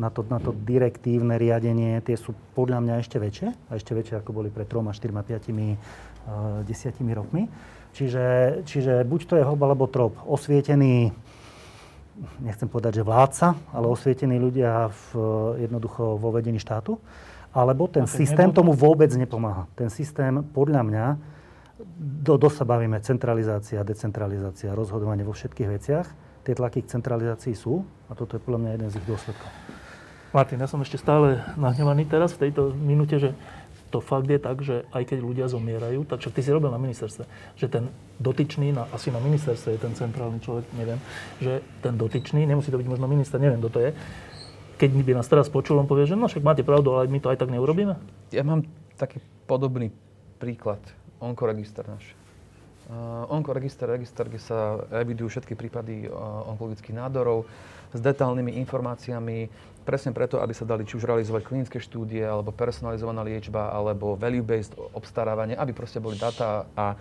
[0.00, 4.24] na to, na to direktívne riadenie, tie sú podľa mňa ešte väčšie, a ešte väčšie
[4.24, 7.44] ako boli pred 3, 4, 5, 10 rokmi.
[7.90, 8.26] Čiže,
[8.64, 10.14] čiže buď to je hob alebo trop.
[10.24, 11.10] Osvietený,
[12.40, 15.04] nechcem povedať, že vládca, ale osvietení ľudia v,
[15.66, 16.96] jednoducho vo vedení štátu,
[17.50, 18.58] alebo ten keď systém nebudú?
[18.62, 19.66] tomu vôbec nepomáha.
[19.74, 21.06] Ten systém, podľa mňa,
[21.98, 26.06] do, do sa bavíme centralizácia, decentralizácia, rozhodovanie vo všetkých veciach.
[26.46, 29.79] Tie tlaky k centralizácii sú a toto je podľa mňa jeden z ich dôsledkov.
[30.30, 33.34] Martin, ja som ešte stále nahnevaný teraz v tejto minúte, že
[33.90, 36.78] to fakt je tak, že aj keď ľudia zomierajú, tak však ty si robil na
[36.78, 37.26] ministerstve,
[37.58, 37.90] že ten
[38.22, 41.02] dotyčný, na, asi na ministerstve je ten centrálny človek, neviem,
[41.42, 43.90] že ten dotyčný, nemusí to byť možno minister, neviem, kto to je,
[44.78, 47.34] keď by nás teraz počul, on povie, že no však máte pravdu, ale my to
[47.34, 47.98] aj tak neurobíme.
[48.30, 48.64] Ja mám
[48.94, 49.18] taký
[49.50, 49.90] podobný
[50.38, 50.80] príklad.
[51.18, 52.14] Onkoregister náš.
[52.90, 57.46] Uh, onkoregister, register, kde sa evidujú všetky prípady uh, onkologických nádorov
[57.94, 59.46] s detailnými informáciami,
[59.82, 64.76] presne preto, aby sa dali či už realizovať klinické štúdie, alebo personalizovaná liečba, alebo value-based
[64.94, 66.94] obstarávanie, aby proste boli dáta a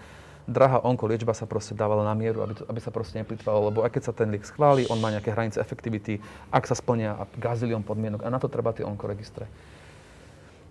[0.50, 3.94] drahá onkoliečba sa proste dávala na mieru, aby, to, aby sa proste neplitvalo, lebo aj
[3.94, 6.18] keď sa ten liek schváli, on má nejaké hranice efektivity,
[6.50, 9.46] ak sa splnia a gazilión podmienok a na to treba tie onkoregistre.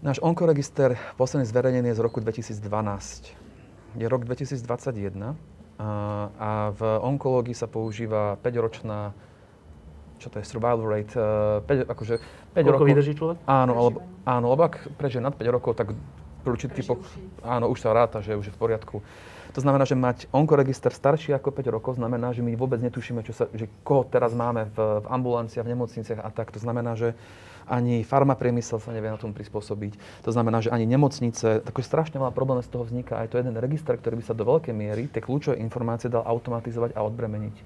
[0.03, 3.35] Náš onkoregister posledný zverejnený je z roku 2012.
[3.99, 5.35] Je rok 2021
[5.79, 5.91] a,
[6.39, 9.15] a v onkológii sa používa 5-ročná
[10.19, 12.15] čo to je survival rate, uh, 5, akože
[12.53, 12.87] 5 Koľko rokov.
[12.91, 13.37] vydrží človek?
[13.47, 15.95] Áno, alebo, áno, lebo ak prežije nad 5 rokov, tak
[16.45, 16.99] určitý typ,
[17.45, 19.01] áno, už sa ráta, že už je v poriadku.
[19.57, 23.33] To znamená, že mať onkoregister starší ako 5 rokov znamená, že my vôbec netušíme, čo
[23.33, 26.53] sa, že koho teraz máme v, v ambulanciách, v nemocniciach a tak.
[26.53, 27.17] To znamená, že
[27.69, 30.25] ani farmapriemysel sa nevie na tom prispôsobiť.
[30.25, 33.21] To znamená, že ani nemocnice, tako strašne veľa problémov z toho vzniká.
[33.21, 36.97] Aj to jeden register, ktorý by sa do veľkej miery tie kľúčové informácie dal automatizovať
[36.97, 37.57] a odbremeniť.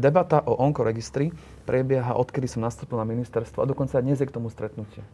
[0.00, 1.28] Debata o onkoregistri
[1.68, 5.04] prebieha, odkedy som nastúpil na ministerstvo a dokonca dnes je k tomu stretnutie.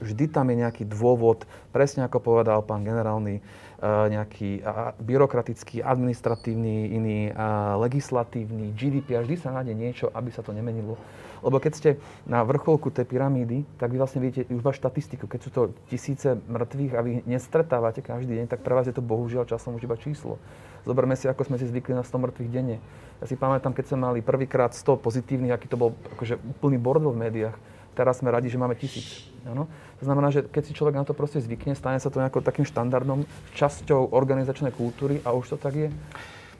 [0.00, 3.44] Vždy tam je nejaký dôvod, presne ako povedal pán generálny,
[3.84, 10.56] nejaký a, byrokratický, administratívny, iný, a, legislatívny, GDPR, vždy sa nájde niečo, aby sa to
[10.56, 10.96] nemenilo.
[11.44, 11.90] Lebo keď ste
[12.24, 15.28] na vrcholku tej pyramídy, tak vy vlastne vidíte už iba štatistiku.
[15.28, 15.62] Keď sú to
[15.92, 19.84] tisíce mŕtvych a vy nestretávate každý deň, tak pre vás je to bohužiaľ časom už
[19.84, 20.40] iba číslo.
[20.88, 22.80] Zoberme si, ako sme si zvykli na 100 mŕtvych denne.
[23.20, 27.12] Ja si pamätám, keď sme mali prvýkrát 100 pozitívnych, aký to bol akože úplný bordel
[27.12, 27.56] v médiách.
[27.96, 29.24] Teraz sme radi, že máme tisíc.
[29.48, 29.70] Áno?
[30.00, 32.68] To znamená, že keď si človek na to proste zvykne, stane sa to nejakou takým
[32.68, 33.24] štandardom,
[33.56, 35.88] časťou organizačnej kultúry a už to tak je.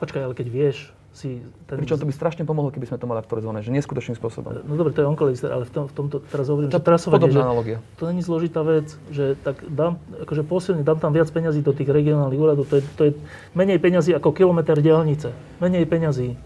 [0.01, 1.41] Počkaj, ale keď vieš si...
[1.65, 1.81] Ten...
[1.81, 4.61] Pričom to by strašne pomohlo, keby sme to mali aktualizované, že neskutočným spôsobom.
[4.69, 7.25] No dobre, to je onkoregister, ale v, tom, v tomto teraz hovorím, To že trasovanie,
[7.25, 7.77] podobná že analogia.
[7.97, 9.97] to není zložitá vec, že tak dám,
[10.29, 13.13] akože posilne, dám tam viac peňazí do tých regionálnych úradov, to je, to je
[13.57, 15.33] menej peňazí ako kilometr diaľnice.
[15.65, 16.37] Menej peňazí.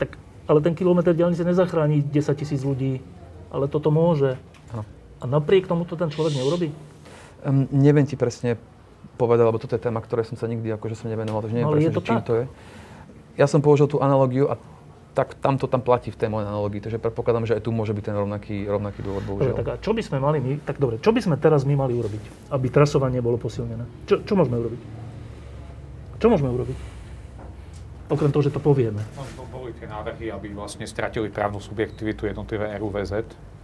[0.00, 0.16] Tak,
[0.48, 3.04] ale ten kilometr diaľnice nezachráni 10 tisíc ľudí,
[3.52, 4.40] ale toto môže.
[5.22, 6.74] A napriek tomu to ten človek neurobi?
[7.42, 8.58] Um, neviem ti presne
[9.14, 11.72] povedať, lebo toto je téma, ktoré som sa nikdy akože som nevenoval, takže neviem No,
[11.72, 12.26] ale presne, je to že čím tak.
[12.26, 12.44] to je.
[13.32, 14.58] Ja som použil tú analogiu a
[15.12, 17.92] tak tam to tam platí v tej mojej analogii, takže predpokladám, že aj tu môže
[17.92, 19.56] byť ten rovnaký, rovnaký dôvod, Dobre, bohužiaľ.
[19.56, 21.92] tak a čo by sme mali my, tak dobre, čo by sme teraz my mali
[21.92, 23.84] urobiť, aby trasovanie bolo posilnené?
[24.08, 24.80] Čo, čo môžeme urobiť?
[26.16, 26.76] Čo môžeme urobiť?
[28.08, 29.00] Okrem toho, že to povieme.
[29.12, 33.12] No, to boli tie návrhy, aby vlastne stratili právnu subjektivitu jednotlivé RUVZ,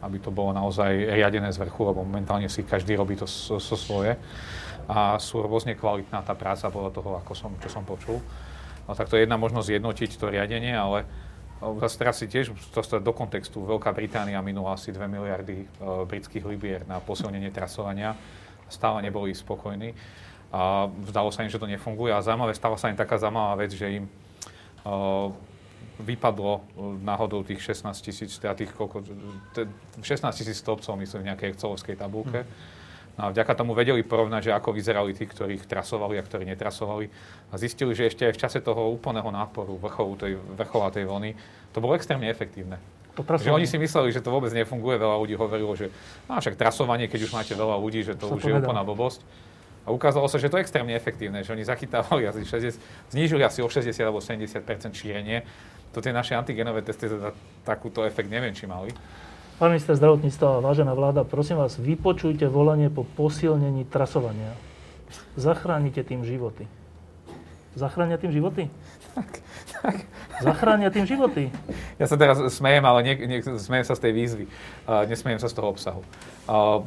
[0.03, 3.75] aby to bolo naozaj riadené z vrchu, lebo momentálne si každý robí to so, so
[3.75, 4.15] svoje.
[4.89, 8.23] A sú rôzne kvalitná tá práca podľa toho, ako som, čo som počul.
[8.89, 11.05] No, tak to je jedna možnosť zjednotiť to riadenie, ale
[11.61, 13.61] no, zase teraz si tiež dostať do kontextu.
[13.61, 15.67] Veľká Británia minula asi 2 miliardy e,
[16.09, 18.17] britských libier na posilnenie trasovania.
[18.73, 19.93] Stále neboli spokojní.
[20.49, 23.77] A zdalo sa im, že to nefunguje a zaujímavé, stala sa im taká zaujímavá vec,
[23.77, 24.09] že im
[24.89, 25.29] uh,
[25.99, 26.61] vypadlo e,
[27.03, 29.03] náhodou tých 16 tisíc, teda tých koľko,
[30.01, 32.47] 16 tisíc stĺpcov, myslím, v nejakej excelovskej tabulke.
[33.19, 37.11] No a vďaka tomu vedeli porovnať, že ako vyzerali tí, ktorých trasovali a ktorí netrasovali.
[37.51, 41.35] A zistili, že ešte aj v čase toho úplného náporu, vrcholu tej, vrchola tej vlny,
[41.75, 42.79] to bolo extrémne efektívne.
[43.51, 44.95] Že oni si mysleli, že to vôbec nefunguje.
[44.95, 45.91] Veľa ľudí hovorilo, že
[46.31, 49.27] no, však trasovanie, keď už máte veľa ľudí, že to už je úplná blbosť.
[49.83, 53.65] A ukázalo sa, že to je extrémne efektívne, že oni zachytávali asi 60, znížili asi
[53.65, 54.63] o 60 alebo 70
[54.95, 55.43] šírenie
[55.93, 57.33] to tie naše antigenové testy teda
[57.65, 58.93] takúto efekt neviem, či mali.
[59.59, 64.55] Pán minister zdravotníctva vážená vláda, prosím vás, vypočujte volanie po posilnení trasovania.
[65.35, 66.69] Zachránite tým životy.
[67.79, 68.67] Zachránia tým životy?
[69.19, 69.43] Tak,
[69.83, 69.97] tak.
[70.39, 71.51] Zachránia tým životy.
[71.99, 74.45] Ja sa teraz smejem, ale nie, nie, smejem sa z tej výzvy.
[74.87, 76.07] Uh, nesmejem sa z toho obsahu.
[76.47, 76.87] Uh,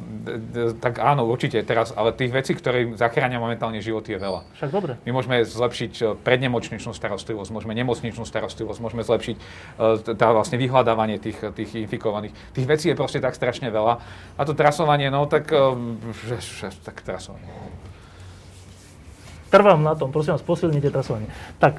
[0.80, 4.40] tak áno, určite teraz, ale tých vecí, ktoré zachránia momentálne životy je veľa.
[4.56, 4.92] Však dobre.
[5.04, 11.20] My môžeme zlepšiť e, prednemocničnú starostlivosť, môžeme nemocničnú starostlivosť, môžeme zlepšiť uh, tá vlastne vyhľadávanie
[11.20, 12.32] tých, tých infikovaných.
[12.56, 14.00] Tých vecí je proste tak strašne veľa.
[14.40, 15.76] A to trasovanie, no tak, uh,
[16.80, 17.52] tak trasovanie.
[19.52, 21.28] Trvám na tom, prosím vás, posilnite trasovanie.
[21.60, 21.76] Tak,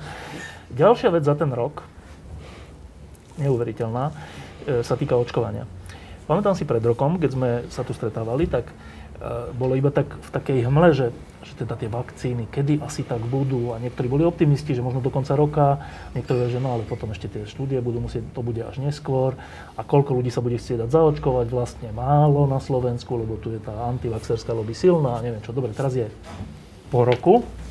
[0.78, 1.82] ďalšia vec za ten rok,
[3.42, 4.14] neuveriteľná,
[4.70, 5.66] e, sa týka očkovania.
[6.30, 8.74] Pamätám si pred rokom, keď sme sa tu stretávali, tak e,
[9.58, 13.74] bolo iba tak v takej hmle, že, že teda tie vakcíny, kedy asi tak budú
[13.74, 15.82] a niektorí boli optimisti, že možno do konca roka,
[16.14, 19.34] niektorí že no ale potom ešte tie štúdie budú musieť, to bude až neskôr
[19.74, 23.58] a koľko ľudí sa bude chcieť dať zaočkovať, vlastne málo na Slovensku, lebo tu je
[23.58, 26.06] tá antivaxerská lobby silná, neviem čo, dobre, teraz je
[26.94, 27.63] po roku.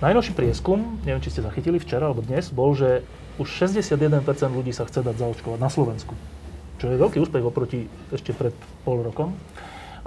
[0.00, 3.04] Najnovší prieskum, neviem, či ste zachytili včera alebo dnes, bol, že
[3.36, 6.16] už 61% ľudí sa chce dať zaočkovať na Slovensku
[6.80, 8.56] čo je veľký úspech oproti ešte pred
[8.88, 9.36] pol rokom.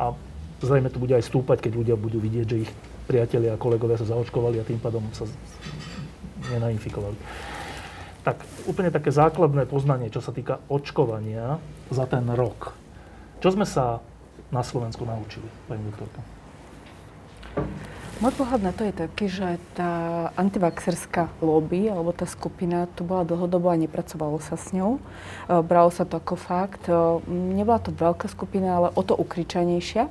[0.02, 0.18] A
[0.66, 2.72] zrejme to bude aj stúpať, keď ľudia budú vidieť, že ich
[3.06, 5.30] priatelia a kolegovia sa zaočkovali a tým pádom sa
[6.50, 7.14] nenainfikovali.
[8.26, 11.62] Tak úplne také základné poznanie, čo sa týka očkovania
[11.94, 12.74] za ten rok.
[13.38, 14.02] Čo sme sa
[14.50, 16.20] na Slovensku naučili, pani doktorka?
[18.24, 23.28] Môj pohľad na to je taký, že tá antivaxerská lobby, alebo tá skupina, tu bola
[23.28, 24.96] dlhodobo a nepracovalo sa s ňou.
[24.96, 26.88] E, bralo sa to ako fakt.
[26.88, 26.96] E,
[27.28, 30.08] nebola to veľká skupina, ale o to ukričanejšia.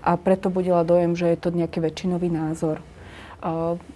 [0.00, 2.80] A preto budila dojem, že je to nejaký väčšinový názor.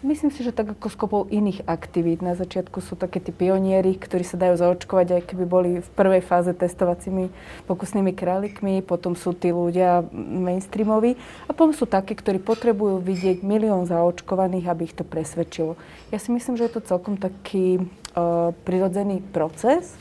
[0.04, 0.96] Myslím si, že tak ako s
[1.32, 5.70] iných aktivít, na začiatku sú také tí pionieri, ktorí sa dajú zaočkovať, aj keby boli
[5.80, 7.32] v prvej fáze testovacími
[7.64, 11.16] pokusnými králikmi, potom sú tí ľudia mainstreamoví
[11.48, 15.80] a potom sú takí, ktorí potrebujú vidieť milión zaočkovaných, aby ich to presvedčilo.
[16.12, 19.96] Ja si myslím, že je to celkom taký uh, prirodzený proces.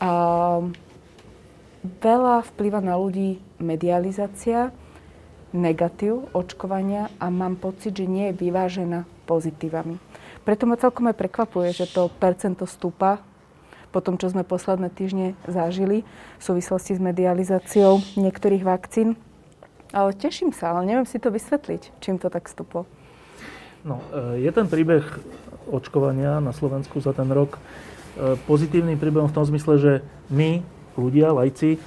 [0.00, 0.64] A
[1.82, 4.72] veľa vplyva na ľudí medializácia,
[5.52, 10.00] negatív očkovania a mám pocit, že nie je vyvážená pozitívami.
[10.42, 13.22] Preto ma celkom aj prekvapuje, že to percento stúpa
[13.92, 16.02] po tom, čo sme posledné týždne zažili
[16.40, 19.14] v súvislosti s medializáciou niektorých vakcín.
[19.92, 22.88] Ale teším sa, ale neviem si to vysvetliť, čím to tak stúplo.
[23.84, 25.04] No, e, je ten príbeh
[25.68, 29.92] očkovania na Slovensku za ten rok e, pozitívnym príbehom v tom zmysle, že
[30.32, 30.64] my,
[30.96, 31.78] ľudia, lajci, e,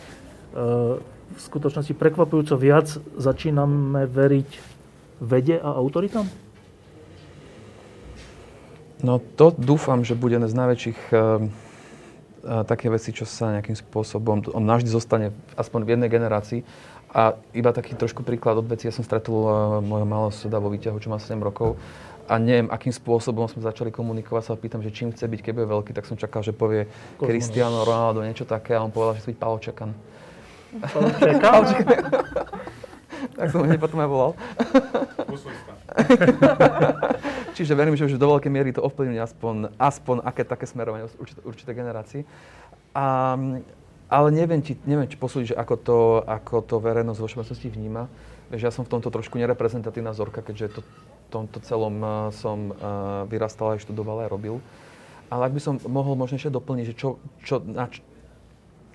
[1.35, 2.87] v skutočnosti prekvapujúco viac
[3.19, 4.49] začíname veriť
[5.19, 6.27] vede a autoritám?
[9.03, 13.75] No to dúfam, že bude jedna z najväčších uh, uh, také veci, čo sa nejakým
[13.75, 16.61] spôsobom, on navždy zostane aspoň v jednej generácii.
[17.15, 19.51] A iba taký trošku príklad od veci, ja som stretol uh,
[19.83, 21.75] môjho malého suda vo výťahu, čo má 7 rokov.
[22.25, 25.69] A neviem, akým spôsobom sme začali komunikovať, sa pýtam, že čím chce byť, keď bude
[25.69, 26.89] veľký, tak som čakal, že povie
[27.21, 28.73] Cristiano Ronaldo, niečo také.
[28.73, 29.61] A on povedal, že chce byť Paolo
[31.19, 31.63] Čekan.
[33.37, 34.31] tak som hneď potom aj volal.
[37.55, 41.39] Čiže verím, že už do veľkej miery to ovplyvní aspoň, aspoň aké také smerovanie určité,
[41.43, 42.27] určité generácii.
[42.95, 43.35] A,
[44.11, 48.07] ale neviem ti, neviem ti posúdiť, že ako to, ako to verejnosť vo všeobecnosti vníma.
[48.51, 50.81] Vieš, ja som v tomto trošku nereprezentatívna vzorka, keďže to,
[51.33, 54.61] tomto celom uh, som uh, vyrastal aj študoval aj robil.
[55.27, 57.89] Ale ak by som mohol možno ešte doplniť, že čo, čo, na,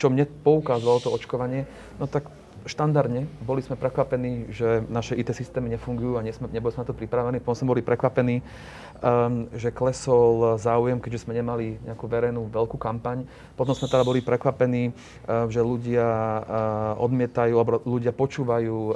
[0.00, 1.68] čo mne poukázalo to očkovanie,
[2.00, 2.32] no tak
[2.64, 6.96] štandardne boli sme prekvapení, že naše IT systémy nefungujú a nesme, neboli sme na to
[6.96, 7.40] pripravení.
[7.40, 13.24] Potom sme boli prekvapení, um, že klesol záujem, keďže sme nemali nejakú verejnú veľkú kampaň.
[13.56, 16.42] Potom sme teda boli prekvapení, uh, že ľudia uh,
[17.00, 18.94] odmietajú, alebo ľudia počúvajú uh,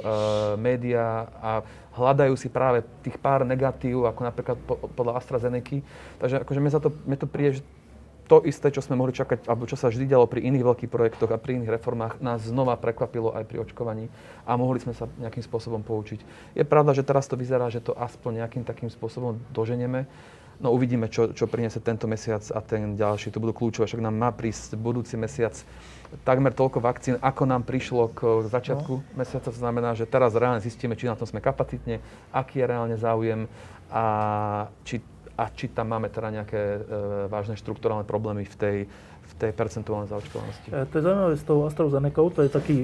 [0.61, 1.51] médiá a
[1.95, 5.79] hľadajú si práve tých pár negatív, ako napríklad po, podľa AstraZeneca.
[6.21, 7.63] Takže akože mne, sa to, mne to príde, že
[8.25, 11.29] to isté, čo sme mohli čakať, alebo čo sa vždy dialo pri iných veľkých projektoch
[11.29, 14.09] a pri iných reformách, nás znova prekvapilo aj pri očkovaní
[14.49, 16.19] a mohli sme sa nejakým spôsobom poučiť.
[16.57, 20.09] Je pravda, že teraz to vyzerá, že to aspoň nejakým takým spôsobom doženieme.
[20.55, 23.27] No uvidíme, čo, čo priniesie tento mesiac a ten ďalší.
[23.35, 25.51] To budú kľúčové, však nám má prísť budúci mesiac
[26.23, 29.03] takmer toľko vakcín, ako nám prišlo k začiatku no.
[29.19, 29.51] mesiaca.
[29.51, 31.99] To znamená, že teraz reálne zistíme, či na tom sme kapacitne,
[32.31, 33.51] aký je reálne záujem
[33.91, 34.03] a
[34.87, 35.03] či
[35.35, 36.79] a či tam máme teda nejaké e,
[37.27, 38.77] vážne štruktúrálne problémy v tej,
[39.25, 40.67] v tej percentuálnej zaočkovanosti.
[40.71, 42.77] E, to je zaujímavé s tou AstraZeneca, to je taký,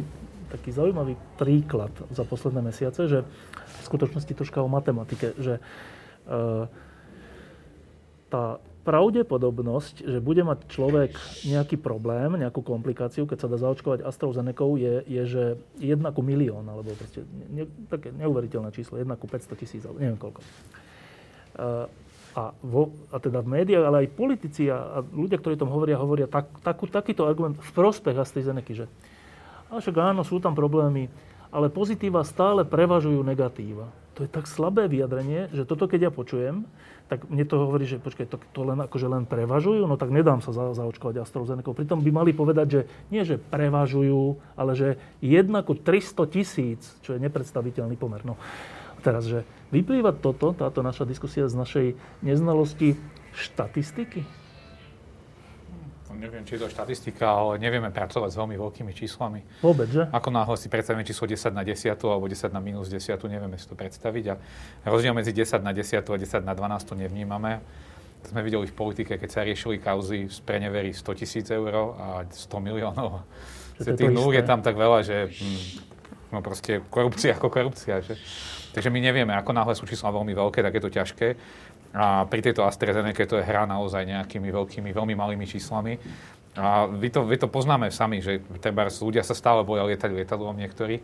[0.52, 5.62] taký zaujímavý príklad za posledné mesiace, že v skutočnosti troška o matematike, že e,
[8.28, 11.14] tá pravdepodobnosť, že bude mať človek
[11.46, 15.44] nejaký problém, nejakú komplikáciu, keď sa dá zaočkovať AstraZeneca, je, je že
[15.80, 17.22] 1 ku milión, alebo proste
[17.54, 20.42] ne, také neuveriteľné číslo, 1 ku 500 tisíc, alebo neviem koľko.
[20.42, 20.48] E,
[22.32, 26.00] a, vo, a teda v médiách, ale aj politici a, a ľudia, ktorí tom hovoria,
[26.00, 28.86] hovoria tak, takú, takýto argument v prospech AstraZeneca, že
[29.72, 31.08] ale však áno, sú tam problémy,
[31.48, 33.88] ale pozitíva stále prevažujú negatíva.
[34.20, 36.68] To je tak slabé vyjadrenie, že toto keď ja počujem,
[37.08, 40.44] tak mne to hovorí, že počkaj, to, to len akože len prevažujú, no tak nedám
[40.44, 41.76] sa za, zaočkovať AstraZeneca.
[41.76, 47.24] Pritom by mali povedať, že nie, že prevažujú, ale že jednako 300 tisíc, čo je
[47.24, 48.24] nepredstaviteľný pomer.
[48.24, 48.36] No,
[49.04, 51.88] teraz, že vyplýva toto, táto naša diskusia z našej
[52.22, 53.00] neznalosti
[53.32, 54.24] štatistiky?
[56.12, 59.40] No, neviem, či je to štatistika, ale nevieme pracovať s veľmi veľkými číslami.
[59.64, 60.04] Vôbec, že?
[60.12, 63.66] Ako náhle si predstavíme číslo 10 na 10 alebo 10 na minus 10, nevieme si
[63.66, 64.26] to predstaviť.
[64.28, 64.36] A
[64.92, 67.64] rozdiel medzi 10 na 10 a 10 na 12 to nevnímame.
[68.22, 72.28] To sme videli v politike, keď sa riešili kauzy z prenevery 100 tisíc eur a
[72.28, 73.26] 100 miliónov.
[73.82, 78.04] Tých nul je tam tak veľa, že hm, no proste korupcia ako korupcia.
[78.06, 78.14] Že?
[78.72, 81.28] Takže my nevieme, ako náhle sú čísla veľmi veľké, tak je to ťažké.
[81.92, 86.00] A pri tejto AstraZeneca to je hra naozaj nejakými veľkými, veľmi malými číslami.
[86.56, 88.44] A vy to, vy to poznáme sami, že
[89.00, 91.04] ľudia sa stále boja lietať lietadlom niektorí.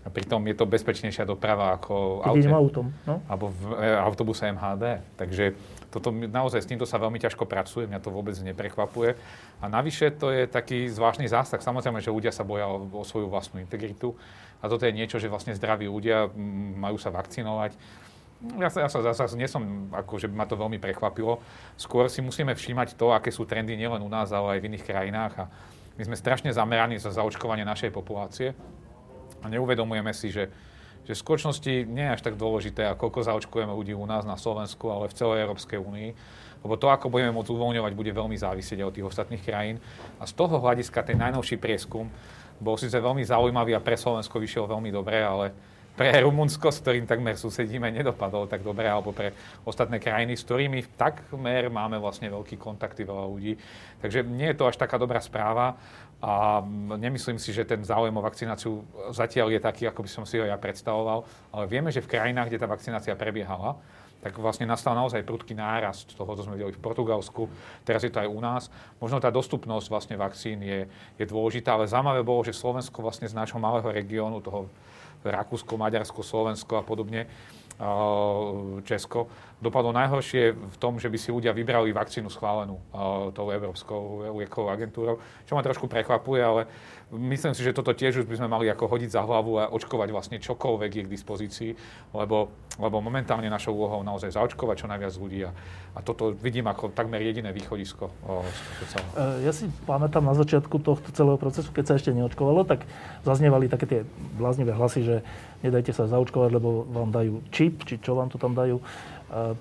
[0.00, 3.20] A pritom je to bezpečnejšia doprava ako aute, autom, no?
[3.28, 5.04] alebo v e, autobuse MHD.
[5.20, 5.52] Takže
[5.92, 9.12] toto, naozaj s týmto sa veľmi ťažko pracuje, mňa to vôbec neprekvapuje.
[9.60, 11.60] A navyše to je taký zvláštny zásah.
[11.60, 14.16] Samozrejme, že ľudia sa boja o, o svoju vlastnú integritu.
[14.64, 16.32] A toto je niečo, že vlastne zdraví ľudia
[16.80, 17.76] majú sa vakcinovať.
[18.56, 21.44] Ja sa, ja sa zase nie som, ako že by ma to veľmi prekvapilo.
[21.76, 24.88] Skôr si musíme všímať to, aké sú trendy nielen u nás, ale aj v iných
[24.88, 25.32] krajinách.
[25.36, 25.44] A
[26.00, 28.56] my sme strašne zameraní za zaočkovanie našej populácie
[29.40, 30.52] a neuvedomujeme si, že,
[31.08, 34.36] že v skutočnosti nie je až tak dôležité, ako koľko zaočkujeme ľudí u nás na
[34.36, 36.10] Slovensku, ale v celej Európskej únii.
[36.60, 39.80] Lebo to, ako budeme môcť uvoľňovať, bude veľmi závisieť od tých ostatných krajín.
[40.20, 42.12] A z toho hľadiska ten najnovší prieskum
[42.60, 45.56] bol síce veľmi zaujímavý a pre Slovensko vyšiel veľmi dobre, ale
[45.96, 49.36] pre Rumunsko, s ktorým takmer susedíme, nedopadol tak dobre, alebo pre
[49.68, 53.52] ostatné krajiny, s ktorými takmer máme vlastne veľký kontakty, veľa ľudí.
[54.00, 55.76] Takže nie je to až taká dobrá správa
[56.20, 56.60] a
[57.00, 60.44] nemyslím si, že ten záujem o vakcináciu zatiaľ je taký, ako by som si ho
[60.44, 63.80] ja predstavoval, ale vieme, že v krajinách, kde tá vakcinácia prebiehala,
[64.20, 67.48] tak vlastne nastal naozaj prudký nárast toho, čo sme videli v Portugalsku,
[67.88, 68.68] teraz je to aj u nás.
[69.00, 70.84] Možno tá dostupnosť vlastne vakcín je,
[71.16, 74.68] je dôležitá, ale zaujímavé bolo, že Slovensko vlastne z nášho malého regiónu, toho
[75.24, 77.28] Rakúsko, Maďarsko, Slovensko a podobne,
[78.84, 82.76] Česko, dopadlo najhoršie v tom, že by si ľudia vybrali vakcínu schválenú
[83.32, 85.16] tou Európskou liekovou agentúrou,
[85.48, 86.62] čo ma trošku prekvapuje, ale
[87.10, 90.08] myslím si, že toto tiež už by sme mali ako hodiť za hlavu a očkovať
[90.14, 91.70] vlastne čokoľvek je k dispozícii,
[92.14, 95.50] lebo, lebo momentálne našou úlohou naozaj zaočkovať čo najviac ľudí a,
[95.94, 98.14] a toto vidím ako takmer jediné východisko.
[98.22, 102.86] O, e, ja si pamätám na začiatku tohto celého procesu, keď sa ešte neočkovalo, tak
[103.26, 104.00] zaznievali také tie
[104.38, 105.16] bláznivé hlasy, že
[105.66, 108.78] nedajte sa zaočkovať, lebo vám dajú čip, či čo vám to tam dajú.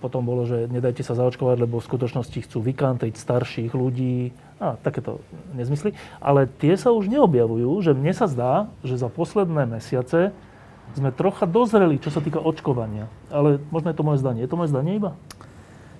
[0.02, 5.22] Potom bolo, že nedajte sa zaočkovať, lebo v skutočnosti chcú vykantriť starších ľudí a takéto
[5.54, 5.94] nezmysly.
[6.18, 10.34] Ale tie sa už neobjavujú, že mne sa zdá, že za posledné mesiace
[10.98, 13.06] sme trocha dozreli, čo sa týka očkovania.
[13.30, 14.42] Ale možno je to moje zdanie.
[14.42, 15.14] Je to moje zdanie iba?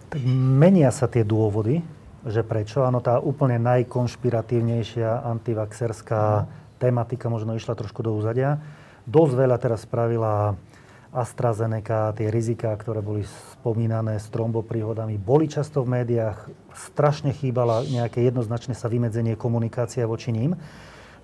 [0.10, 1.86] Tak menia sa tie dôvody,
[2.26, 2.82] že prečo.
[2.82, 6.50] Áno, tá úplne najkonšpiratívnejšia antivaxerská
[6.82, 8.58] tematika možno išla trošku do úzadia.
[9.06, 10.58] Dosť veľa teraz spravila
[11.10, 13.26] AstraZeneca, tie riziká, ktoré boli
[13.58, 16.50] spomínané s trombopríhodami, boli často v médiách.
[16.94, 20.54] Strašne chýbala nejaké jednoznačné sa vymedzenie komunikácia voči ním.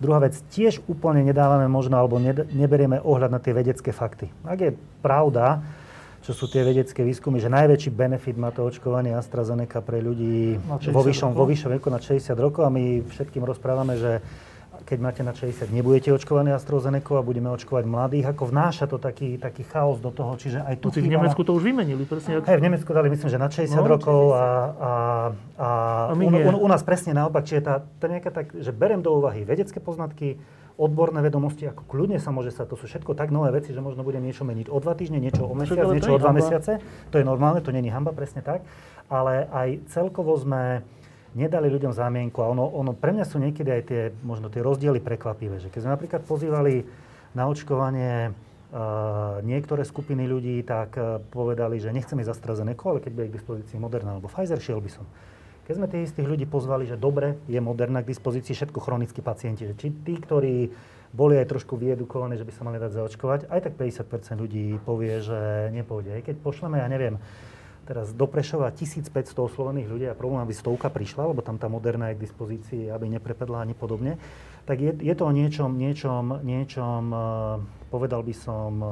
[0.02, 2.20] Druhá vec, tiež úplne nedávame možno, alebo
[2.52, 4.28] neberieme ohľad na tie vedecké fakty.
[4.44, 5.64] Ak je pravda,
[6.26, 10.58] čo sú tie vedecké výskumy, že najväčší benefit má to očkovanie AstraZeneca pre ľudí
[10.90, 14.26] vo vyššom, vo vyššom veku na 60 rokov a my všetkým rozprávame, že
[14.86, 19.42] keď máte na 60, nebudete očkovaní AstraZeneca a budeme očkovať mladých, ako vnáša to taký,
[19.42, 22.38] taký chaos do toho, čiže aj tu v Nemecku to už vymenili, presne.
[22.46, 24.92] Hej, v Nemecku dali myslím, že na 60 no, rokov a, a,
[25.58, 25.70] a,
[26.10, 29.18] a u, u, u, nás presne naopak, čiže tá, to nejaká tak, že berem do
[29.18, 30.38] úvahy vedecké poznatky,
[30.76, 34.04] odborné vedomosti, ako kľudne sa môže sa, to sú všetko tak nové veci, že možno
[34.04, 36.84] budem niečo meniť o dva týždne, niečo o mesiac, niečo o dva mesiace.
[37.10, 38.62] To je normálne, to není hamba, presne tak.
[39.08, 40.84] Ale aj celkovo sme
[41.36, 45.04] nedali ľuďom zámienku a ono, ono pre mňa sú niekedy aj tie, možno tie rozdiely
[45.04, 45.60] prekvapivé.
[45.60, 46.88] Že keď sme napríklad pozývali
[47.36, 53.12] na očkovanie uh, niektoré skupiny ľudí, tak uh, povedali, že nechceme ísť AstraZeneca, ale keď
[53.12, 55.06] bude k dispozícii Moderna alebo Pfizer, šiel by som.
[55.68, 59.68] Keď sme tých istých ľudí pozvali, že dobre, je Moderna k dispozícii všetko chronickí pacienti,
[59.68, 60.72] že či tí, ktorí
[61.16, 65.24] boli aj trošku vyedukovaní, že by sa mali dať zaočkovať, aj tak 50% ľudí povie,
[65.24, 66.12] že nepôjde.
[66.12, 67.18] Aj keď pošleme, ja neviem,
[67.86, 72.12] teraz do Prešova 1500 oslovených ľudí a problém, aby stovka prišla, lebo tam tá moderná
[72.12, 74.18] je k dispozícii, aby neprepadla ani podobne,
[74.66, 77.22] tak je, je to o niečom, niečom, niečom, uh,
[77.94, 78.90] povedal by som, uh,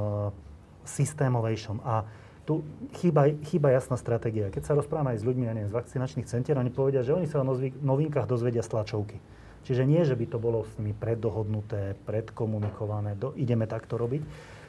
[0.86, 1.82] systémovejšom.
[1.82, 2.06] A
[2.44, 2.62] tu
[3.00, 4.52] chýba, chýba jasná stratégia.
[4.52, 7.26] Keď sa rozprávam aj s ľuďmi, ja neviem, z vakcinačných centier, oni povedia, že oni
[7.26, 7.48] sa o
[7.82, 9.18] novinkách dozvedia z tlačovky.
[9.64, 14.22] Čiže nie, že by to bolo s nimi preddohodnuté, predkomunikované, do, ideme takto robiť.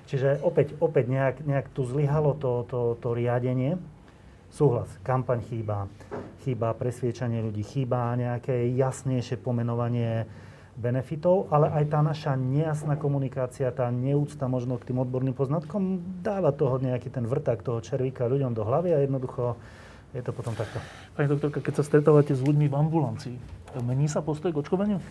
[0.07, 3.81] Čiže opäť, opäť nejak, nejak tu zlyhalo to, to, to riadenie
[4.55, 5.91] Súhlas, kampaň chýba,
[6.47, 10.31] chýba presviečanie ľudí, chýba nejaké jasnejšie pomenovanie
[10.79, 16.55] benefitov, ale aj tá naša nejasná komunikácia, tá neúcta možno k tým odborným poznatkom dáva
[16.55, 19.59] toho nejaký ten vrták toho červíka ľuďom do hlavy a jednoducho
[20.15, 20.79] je to potom takto.
[21.19, 23.37] Pani doktorka, keď sa stretávate s ľuďmi v ambulancii,
[23.83, 25.03] mení sa postoj k očkovaniu?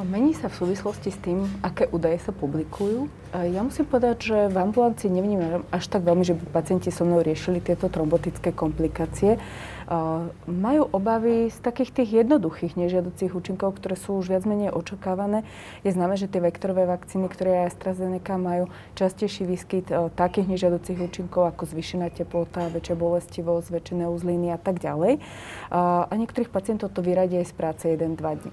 [0.00, 3.06] Mení sa v súvislosti s tým, aké údaje sa publikujú.
[3.32, 7.20] Ja musím povedať, že v ambulancii nevnímam až tak veľmi, že by pacienti so mnou
[7.20, 9.36] riešili tieto trombotické komplikácie.
[10.46, 15.42] Majú obavy z takých tých jednoduchých nežiaducích účinkov, ktoré sú už viac menej očakávané.
[15.82, 21.50] Je známe, že tie vektorové vakcíny, ktoré aj AstraZeneca majú častejší výskyt takých nežiaducích účinkov
[21.50, 25.22] ako zvýšená teplota, väčšia bolestivosť, väčšie uzliny a tak ďalej.
[25.72, 28.52] A niektorých pacientov to vyradia aj z práce 1-2 dní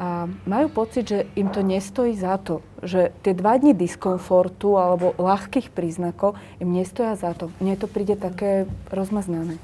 [0.00, 5.12] a majú pocit, že im to nestojí za to, že tie dva dní diskomfortu alebo
[5.20, 7.52] ľahkých príznakov im nestoja za to.
[7.60, 9.60] Mne to príde také rozmaznané.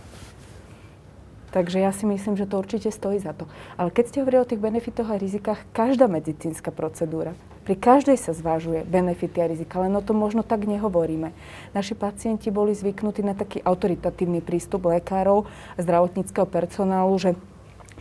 [1.54, 3.46] Takže ja si myslím, že to určite stojí za to.
[3.78, 8.30] Ale keď ste hovorili o tých benefitoch a rizikách, každá medicínska procedúra, pri každej sa
[8.30, 11.34] zvážuje benefity a rizika, len o tom možno tak nehovoríme.
[11.74, 17.34] Naši pacienti boli zvyknutí na taký autoritatívny prístup lekárov a zdravotníckého personálu, že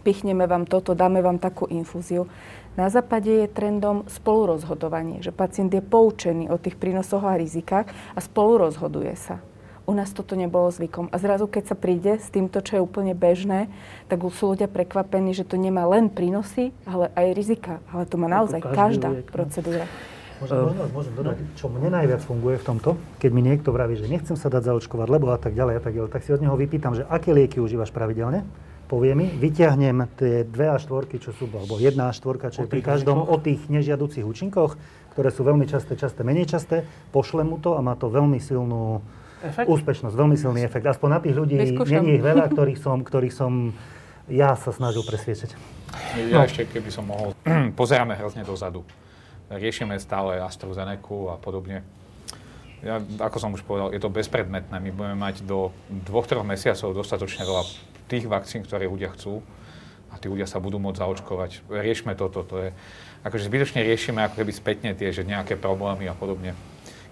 [0.05, 2.29] pichneme vám toto, dáme vám takú infúziu.
[2.77, 8.19] Na západe je trendom spolurozhodovanie, že pacient je poučený o tých prínosoch a rizikách a
[8.21, 9.41] spolurozhoduje sa.
[9.85, 11.13] U nás toto nebolo zvykom.
[11.13, 13.69] A zrazu, keď sa príde s týmto, čo je úplne bežné,
[14.09, 17.73] tak sú ľudia prekvapení, že to nemá len prínosy, ale aj rizika.
[17.93, 19.33] Ale to má naozaj každá liek, no.
[19.33, 19.85] procedúra.
[20.35, 24.11] Môžem, možno, môžem dodať, čo mne najviac funguje v tomto, keď mi niekto vraví, že
[24.11, 26.59] nechcem sa dať zaočkovať, lebo a tak ďalej a tak ďalej, tak si od neho
[26.59, 28.43] vypýtam, že aké lieky užívaš pravidelne
[28.85, 32.69] povie mi, vyťahnem tie dve a štvorky, čo sú, alebo jedna a štvorka, čo je
[32.69, 34.77] pri každom o tých nežiaducich účinkoch,
[35.17, 39.01] ktoré sú veľmi časté, časté, menej časté, pošlem mu to a má to veľmi silnú
[39.45, 39.67] efekt?
[39.69, 40.85] úspešnosť, veľmi silný efekt.
[40.89, 43.71] Aspoň na tých ľudí, není ich veľa, ktorých som, ktorých som
[44.25, 45.53] ja sa snažil presviečať.
[46.29, 46.45] Ja no.
[46.49, 47.37] ešte, keby som mohol,
[47.79, 48.81] pozeráme hrozne dozadu.
[49.45, 51.85] Riešime stále AstraZeneca a podobne.
[52.81, 54.77] Ja, ako som už povedal, je to bezpredmetné.
[54.77, 57.63] My budeme mať do dvoch, troch mesiacov dostatočne veľa
[58.05, 59.41] tých vakcín, ktoré ľudia chcú
[60.13, 61.65] a tí ľudia sa budú môcť zaočkovať.
[61.65, 62.69] Riešme toto, to je,
[63.25, 66.53] akože zbytočne riešime ako keby spätne tie, že nejaké problémy a podobne.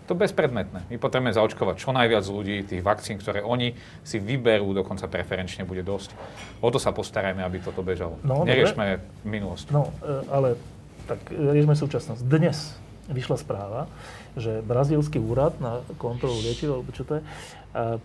[0.04, 0.91] To bezpredmetné.
[0.91, 3.72] My potrebujeme zaočkovať čo najviac ľudí, tých vakcín, ktoré oni
[4.04, 6.12] si vyberú, dokonca preferenčne bude dosť.
[6.60, 8.20] O to sa postarajme, aby toto bežalo.
[8.24, 9.28] No, Neriešme dobre.
[9.28, 9.72] minulosť.
[9.72, 10.60] No, e, ale
[11.08, 12.20] tak riešme súčasnosť.
[12.20, 12.76] Dnes
[13.12, 13.88] vyšla správa,
[14.39, 17.24] že brazílsky úrad na kontrolu liečiv, alebo čo to je,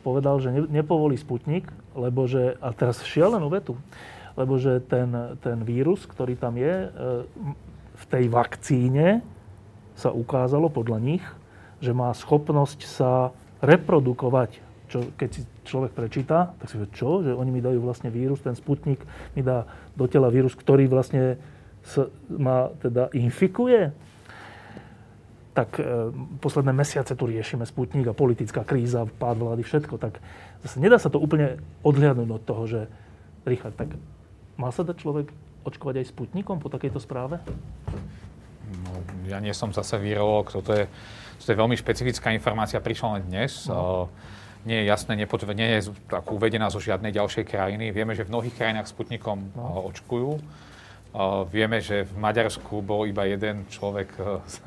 [0.03, 3.79] povedal, že nepovolí Sputnik, lebo že, a teraz šialenú vetu,
[4.35, 6.89] lebo že ten, ten vírus, ktorý tam je, e,
[7.99, 9.23] v tej vakcíne
[9.99, 11.25] sa ukázalo podľa nich,
[11.79, 13.31] že má schopnosť sa
[13.63, 14.67] reprodukovať.
[14.89, 17.21] Čo, keď si človek prečíta, tak si vie, čo?
[17.21, 19.05] Že oni mi dajú vlastne vírus, ten Sputnik
[19.37, 21.37] mi dá do tela vírus, ktorý vlastne
[22.29, 23.93] ma teda infikuje
[25.59, 30.23] tak e, posledné mesiace tu riešime Sputnik a politická kríza, pád vlády, všetko, tak
[30.63, 32.81] zase nedá sa to úplne odhľadnúť od toho, že
[33.43, 33.99] Richard, tak
[34.55, 35.35] má sa dať človek
[35.67, 37.43] očkovať aj Sputnikom po takejto správe?
[38.87, 40.87] No, ja nie som zase virológ, toto je,
[41.39, 43.71] toto je veľmi špecifická informácia, prišla len dnes.
[43.71, 44.11] No.
[44.67, 47.95] nie je jasné, nepotv- nie je tak uvedená zo žiadnej ďalšej krajiny.
[47.95, 49.89] Vieme, že v mnohých krajinách Sputnikom no.
[49.89, 50.43] očkujú.
[51.49, 54.13] vieme, že v Maďarsku bol iba jeden človek
[54.53, 54.61] s,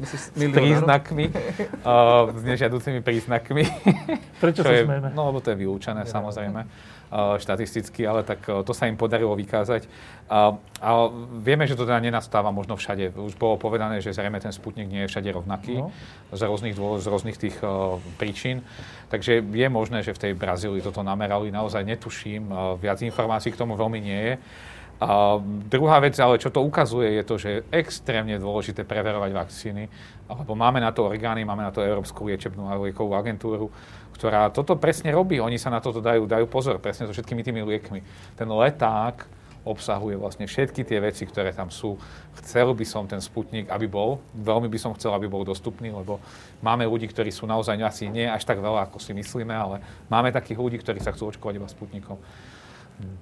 [0.00, 1.28] s príznakmi,
[2.32, 3.64] s nežiaducimi príznakmi.
[4.40, 5.12] Prečo sa smejeme?
[5.12, 6.64] No, lebo to je vylúčené, samozrejme
[7.12, 9.90] štatisticky, ale tak to sa im podarilo vykázať.
[10.30, 10.90] A, a
[11.42, 13.10] vieme, že to teda nenastáva možno všade.
[13.18, 15.90] Už bolo povedané, že zrejme ten Sputnik nie je všade rovnaký no.
[16.30, 18.62] z, rôznych, z rôznych tých uh, príčin.
[19.10, 21.50] Takže je možné, že v tej Brazílii toto namerali.
[21.50, 22.46] Naozaj netuším.
[22.46, 24.34] Uh, viac informácií k tomu veľmi nie je.
[25.00, 29.88] A druhá vec, ale čo to ukazuje, je to, že je extrémne dôležité preverovať vakcíny,
[30.28, 33.72] lebo máme na to orgány, máme na to Európsku liečebnú a liekovú agentúru,
[34.12, 35.40] ktorá toto presne robí.
[35.40, 38.04] Oni sa na toto dajú, dajú pozor, presne so všetkými tými liekmi.
[38.36, 39.24] Ten leták
[39.64, 41.96] obsahuje vlastne všetky tie veci, ktoré tam sú.
[42.44, 46.20] Chcel by som ten Sputnik, aby bol, veľmi by som chcel, aby bol dostupný, lebo
[46.60, 49.80] máme ľudí, ktorí sú naozaj asi nie až tak veľa, ako si myslíme, ale
[50.12, 52.20] máme takých ľudí, ktorí sa chcú očkovať iba Sputnikom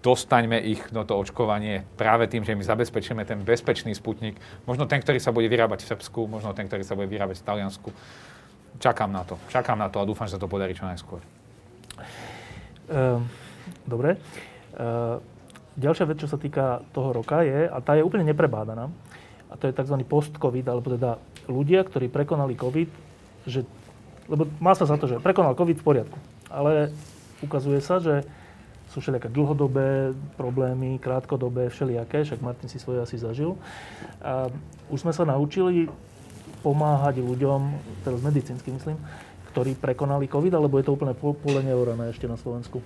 [0.03, 4.35] dostaňme ich do to očkovanie práve tým, že my zabezpečíme ten bezpečný sputnik.
[4.67, 7.47] Možno ten, ktorý sa bude vyrábať v Srbsku, možno ten, ktorý sa bude vyrábať v
[7.47, 7.91] Taliansku.
[8.79, 9.39] Čakám na to.
[9.51, 11.23] Čakám na to a dúfam, že sa to podarí čo najskôr.
[12.89, 13.23] Uh,
[13.87, 14.19] dobre.
[14.75, 15.19] Uh,
[15.79, 18.91] ďalšia vec, čo sa týka toho roka je, a tá je úplne neprebádaná,
[19.49, 19.97] a to je tzv.
[20.07, 22.91] post-COVID, alebo teda ľudia, ktorí prekonali COVID,
[23.49, 23.63] že,
[24.27, 26.19] lebo má sa za to, že prekonal COVID v poriadku,
[26.51, 26.93] ale
[27.41, 28.27] ukazuje sa, že
[28.89, 33.55] sú všelijaké dlhodobé problémy, krátkodobé, všelijaké, však Martin si svoje asi zažil.
[34.25, 34.49] A
[34.89, 35.93] už sme sa naučili
[36.65, 37.61] pomáhať ľuďom,
[38.03, 38.97] teraz medicínsky myslím,
[39.53, 42.81] ktorí prekonali COVID, alebo je to úplne pole neorané ešte na Slovensku?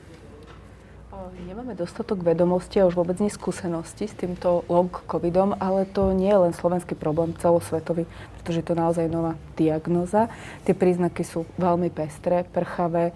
[1.33, 6.29] Nemáme dostatok vedomosti a už vôbec nie skúsenosti s týmto long covidom, ale to nie
[6.29, 8.05] je len slovenský problém, celosvetový,
[8.43, 10.27] pretože je to naozaj nová diagnoza.
[10.67, 13.15] Tie príznaky sú veľmi pestré, prchavé,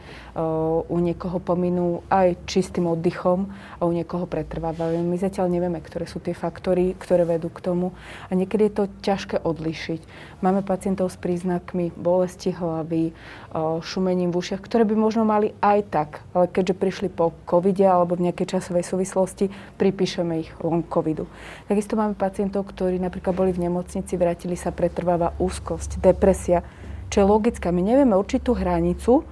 [0.87, 5.03] u niekoho pominú aj čistým oddychom a u niekoho pretrvávajú.
[5.03, 7.91] My zatiaľ nevieme, ktoré sú tie faktory, ktoré vedú k tomu
[8.31, 10.01] a niekedy je to ťažké odlišiť.
[10.47, 13.11] Máme pacientov s príznakmi bolesti hlavy,
[13.83, 18.15] šumením v ušiach, ktoré by možno mali aj tak, ale keďže prišli po covide alebo
[18.15, 19.51] v nejakej časovej súvislosti,
[19.81, 21.27] pripíšeme ich long covidu.
[21.67, 24.71] Takisto máme pacientov, ktorí napríklad boli v nemocnici, vrátili sa,
[25.17, 26.61] pretrváva úzkosť, depresia,
[27.09, 27.73] čo je logické.
[27.73, 29.25] My nevieme určitú hranicu,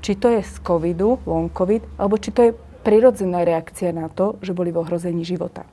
[0.00, 4.40] či to je z covidu, long covid, alebo či to je prirodzená reakcia na to,
[4.40, 5.68] že boli v ohrození života.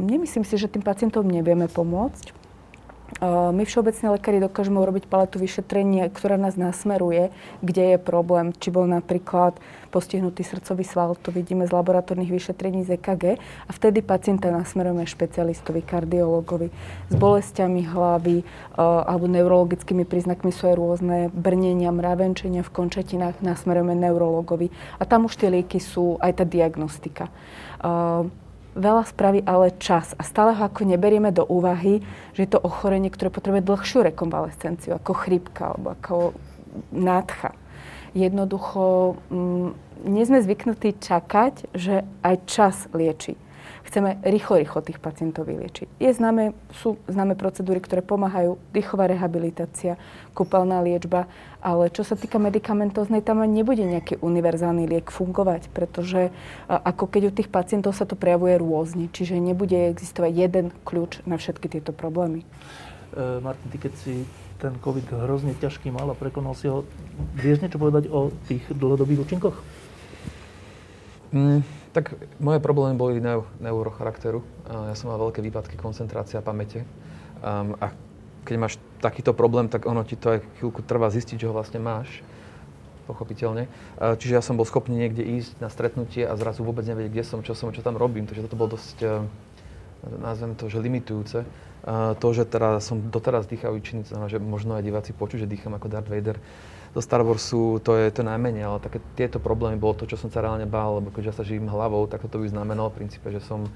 [0.00, 2.45] Nemyslím si, že tým pacientom nevieme pomôcť.
[3.26, 7.30] My všeobecne lekári dokážeme urobiť paletu vyšetrenia, ktorá nás nasmeruje,
[7.62, 8.50] kde je problém.
[8.50, 9.56] Či bol napríklad
[9.94, 15.86] postihnutý srdcový sval, to vidíme z laboratórnych vyšetrení z EKG a vtedy pacienta nasmerujeme špecialistovi,
[15.86, 16.68] kardiologovi.
[17.08, 18.42] S bolestiami hlavy
[18.76, 24.68] alebo neurologickými príznakmi sú aj rôzne brnenia, mravenčenia v končatinách, nasmerujeme neurologovi.
[24.98, 27.30] A tam už tie lieky sú aj tá diagnostika
[28.76, 32.04] veľa spraví ale čas a stále ho ako neberieme do úvahy,
[32.36, 36.16] že je to ochorenie, ktoré potrebuje dlhšiu rekonvalescenciu, ako chrípka alebo ako
[36.92, 37.56] nádcha.
[38.12, 39.68] Jednoducho mm,
[40.04, 43.45] nie sme zvyknutí čakať, že aj čas lieči
[43.86, 45.86] chceme rýchlo, rýchlo tých pacientov vyliečiť.
[46.02, 49.96] Je známe, sú známe procedúry, ktoré pomáhajú, dýchová rehabilitácia,
[50.34, 51.30] kúpeľná liečba,
[51.62, 56.34] ale čo sa týka medicamentóznej, tam nebude nejaký univerzálny liek fungovať, pretože
[56.68, 61.38] ako keď u tých pacientov sa to prejavuje rôzne, čiže nebude existovať jeden kľúč na
[61.38, 62.44] všetky tieto problémy.
[63.14, 64.14] E, Martin, ty keď si
[64.56, 66.84] ten COVID hrozne ťažký mal a prekonal si ho,
[67.36, 69.56] vieš niečo povedať o tých dlhodobých účinkoch?
[71.34, 71.60] Mm,
[71.96, 74.44] tak moje problémy boli neu, neurocharakteru.
[74.68, 76.84] Ja som mal veľké výpadky koncentrácia a pamäte.
[77.40, 77.96] Um, a
[78.44, 81.80] keď máš takýto problém, tak ono ti to aj chvíľku trvá zistiť, že ho vlastne
[81.80, 82.20] máš.
[83.08, 83.70] Pochopiteľne.
[83.96, 87.38] Čiže ja som bol schopný niekde ísť na stretnutie a zrazu vôbec nevedieť, kde som,
[87.40, 88.26] čo som, čo tam robím.
[88.26, 89.22] Takže toto bolo dosť, uh,
[90.20, 91.46] nazvem to, že limitujúce.
[92.18, 95.86] To, že teda som doteraz dýchavý činný, že možno aj diváci počuť, že dýcham ako
[95.86, 96.34] Darth Vader,
[96.96, 100.32] do Star Warsu to je to najmenej, ale také tieto problémy bolo to, čo som
[100.32, 103.28] sa reálne bál, lebo keďže ja sa živím hlavou, tak to by znamenalo v princípe,
[103.28, 103.68] že som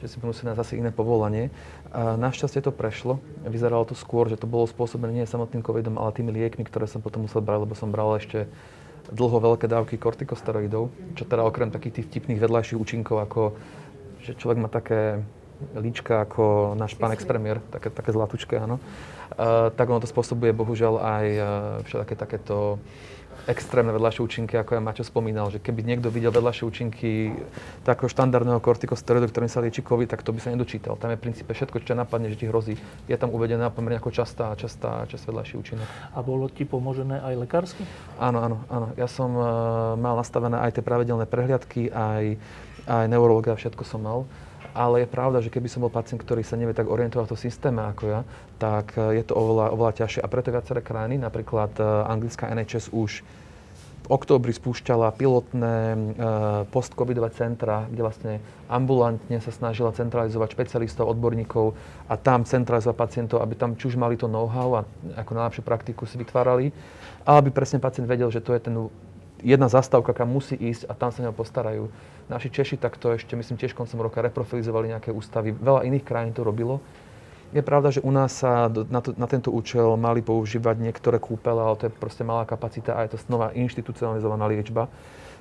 [0.00, 1.52] že si musí na zase iné povolanie.
[1.92, 3.20] A našťastie to prešlo.
[3.44, 7.04] Vyzeralo to skôr, že to bolo spôsobené nie samotným covidom, ale tými liekmi, ktoré som
[7.04, 8.48] potom musel brať, lebo som bral ešte
[9.12, 10.88] dlho veľké dávky kortikosteroidov,
[11.20, 13.40] čo teda okrem takých tých vtipných vedľajších účinkov, ako
[14.24, 15.20] že človek má také
[15.76, 18.80] líčka ako náš pán expremiér, také, také zlatučké, áno.
[19.30, 21.44] Uh, tak ono to spôsobuje bohužiaľ aj uh,
[21.86, 22.82] všetké takéto
[23.48, 27.32] extrémne vedľajšie účinky, ako ja Maťo spomínal, že keby niekto videl vedľajšie účinky
[27.86, 31.00] takého štandardného kortikosteroidu, ktorým sa lieči COVID, tak to by sa nedočítal.
[31.00, 32.76] Tam je v princípe všetko, čo napadne, že ti hrozí.
[33.08, 35.86] Je tam uvedená pomerne ako častá, častá, častá vedľajší účinok.
[36.12, 37.82] A bolo ti pomožené aj lekársky?
[38.20, 38.92] Áno, áno, áno.
[39.00, 39.46] Ja som uh,
[39.96, 42.36] mal nastavené aj tie pravidelné prehliadky, aj,
[42.84, 44.20] aj neurologia, všetko som mal.
[44.70, 47.40] Ale je pravda, že keby som bol pacient, ktorý sa nevie tak orientovať v tom
[47.40, 48.20] systéme ako ja,
[48.62, 50.20] tak e, je to oveľa, oveľa ťažšie.
[50.22, 53.26] A preto viaceré krajiny, napríklad e, anglická NHS už
[54.00, 55.98] v októbri spúšťala pilotné e,
[56.70, 58.32] post-covidové centra, kde vlastne
[58.70, 61.74] ambulantne sa snažila centralizovať špecialistov, odborníkov
[62.06, 64.86] a tam centralizovať pacientov, aby tam či už mali to know-how a
[65.18, 66.70] ako najlepšiu praktiku si vytvárali,
[67.26, 68.74] ale aby presne pacient vedel, že to je ten
[69.42, 71.88] jedna zastávka, kam musí ísť a tam sa ňou postarajú.
[72.30, 75.50] Naši Češi takto ešte, myslím, tiež koncom roka reprofilizovali nejaké ústavy.
[75.50, 76.78] Veľa iných krajín to robilo.
[77.50, 81.58] Je pravda, že u nás sa na, to, na tento účel mali používať niektoré kúpele,
[81.58, 84.86] ale to je proste malá kapacita a je to znova inštitucionalizovaná liečba.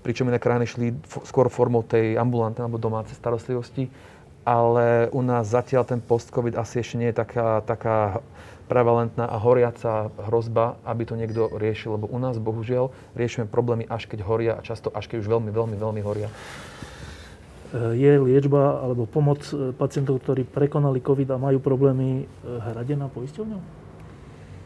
[0.02, 0.88] Pričom iné krajiny šli
[1.30, 3.94] skôr formou tej ambulantnej alebo domácej starostlivosti,
[4.42, 8.26] ale u nás zatiaľ ten post-covid asi ešte nie je taká, taká
[8.70, 11.98] prevalentná a horiaca hrozba, aby to niekto riešil.
[11.98, 15.50] Lebo u nás, bohužiaľ, riešime problémy až keď horia a často až keď už veľmi,
[15.50, 16.30] veľmi, veľmi horia.
[16.30, 23.10] E, je liečba alebo pomoc e, pacientov, ktorí prekonali COVID a majú problémy, e, hradená
[23.10, 23.62] poisťovňou?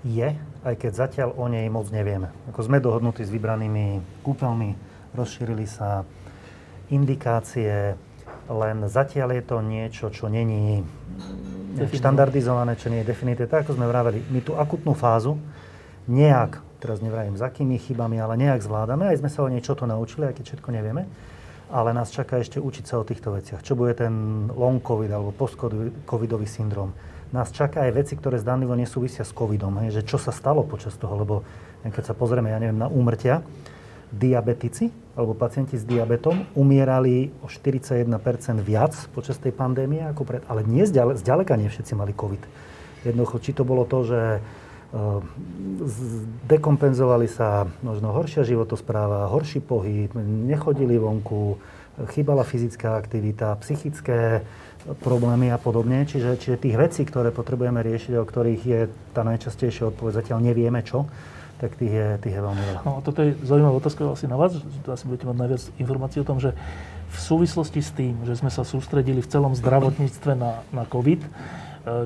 [0.04, 0.36] Je,
[0.68, 2.28] aj keď zatiaľ o nej moc nevieme.
[2.52, 4.76] Ako sme dohodnutí s vybranými kúpeľmi,
[5.16, 6.04] rozšírili sa
[6.92, 7.96] indikácie,
[8.50, 10.84] len zatiaľ je to niečo, čo není
[11.80, 13.50] štandardizované, čo nie je definitívne.
[13.50, 15.40] Tak ako sme vraveli, my tú akutnú fázu
[16.06, 19.08] nejak, teraz nevravím za akými chybami, ale nejak zvládame.
[19.08, 21.08] Aj sme sa o niečo to naučili, aj keď všetko nevieme.
[21.74, 23.66] Ale nás čaká ešte učiť sa o týchto veciach.
[23.66, 26.94] Čo bude ten long covid alebo post-covidový syndrom.
[27.34, 29.82] Nás čaká aj veci, ktoré zdanlivo nesúvisia s covidom.
[29.82, 31.42] Hej, že čo sa stalo počas toho, lebo
[31.82, 33.42] keď sa pozrieme, ja neviem, na úmrtia,
[34.14, 38.10] diabetici alebo pacienti s diabetom umierali o 41%
[38.62, 40.42] viac počas tej pandémie ako pred...
[40.50, 42.44] Ale nie zďaleka, zďaleka nie všetci mali COVID.
[43.06, 44.42] Jednoducho, či to bolo to, že eh,
[46.50, 50.10] dekompenzovali sa možno horšia životospráva, horší pohyb,
[50.50, 51.62] nechodili vonku,
[52.10, 54.42] chýbala fyzická aktivita, psychické
[55.06, 56.04] problémy a podobne.
[56.10, 58.82] Čiže, čiže tých vecí, ktoré potrebujeme riešiť, o ktorých je
[59.14, 61.06] tá najčastejšia odpoveď, zatiaľ nevieme čo,
[61.64, 62.80] tak tých je, tých je veľmi veľa.
[62.84, 66.28] No, toto je zaujímavá otázka asi na vás, že asi budete mať najviac informácií o
[66.28, 66.52] tom, že
[67.08, 71.30] v súvislosti s tým, že sme sa sústredili v celom zdravotníctve na, na COVID, e,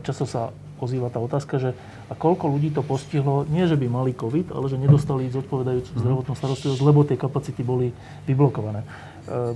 [0.06, 1.74] často sa ozýva tá otázka, že
[2.06, 6.00] a koľko ľudí to postihlo, nie že by mali COVID, ale že nedostali zodpovedajúcu mm.
[6.06, 7.90] zdravotnú starostlivosť, lebo tie kapacity boli
[8.30, 8.86] vyblokované.
[8.86, 8.88] E,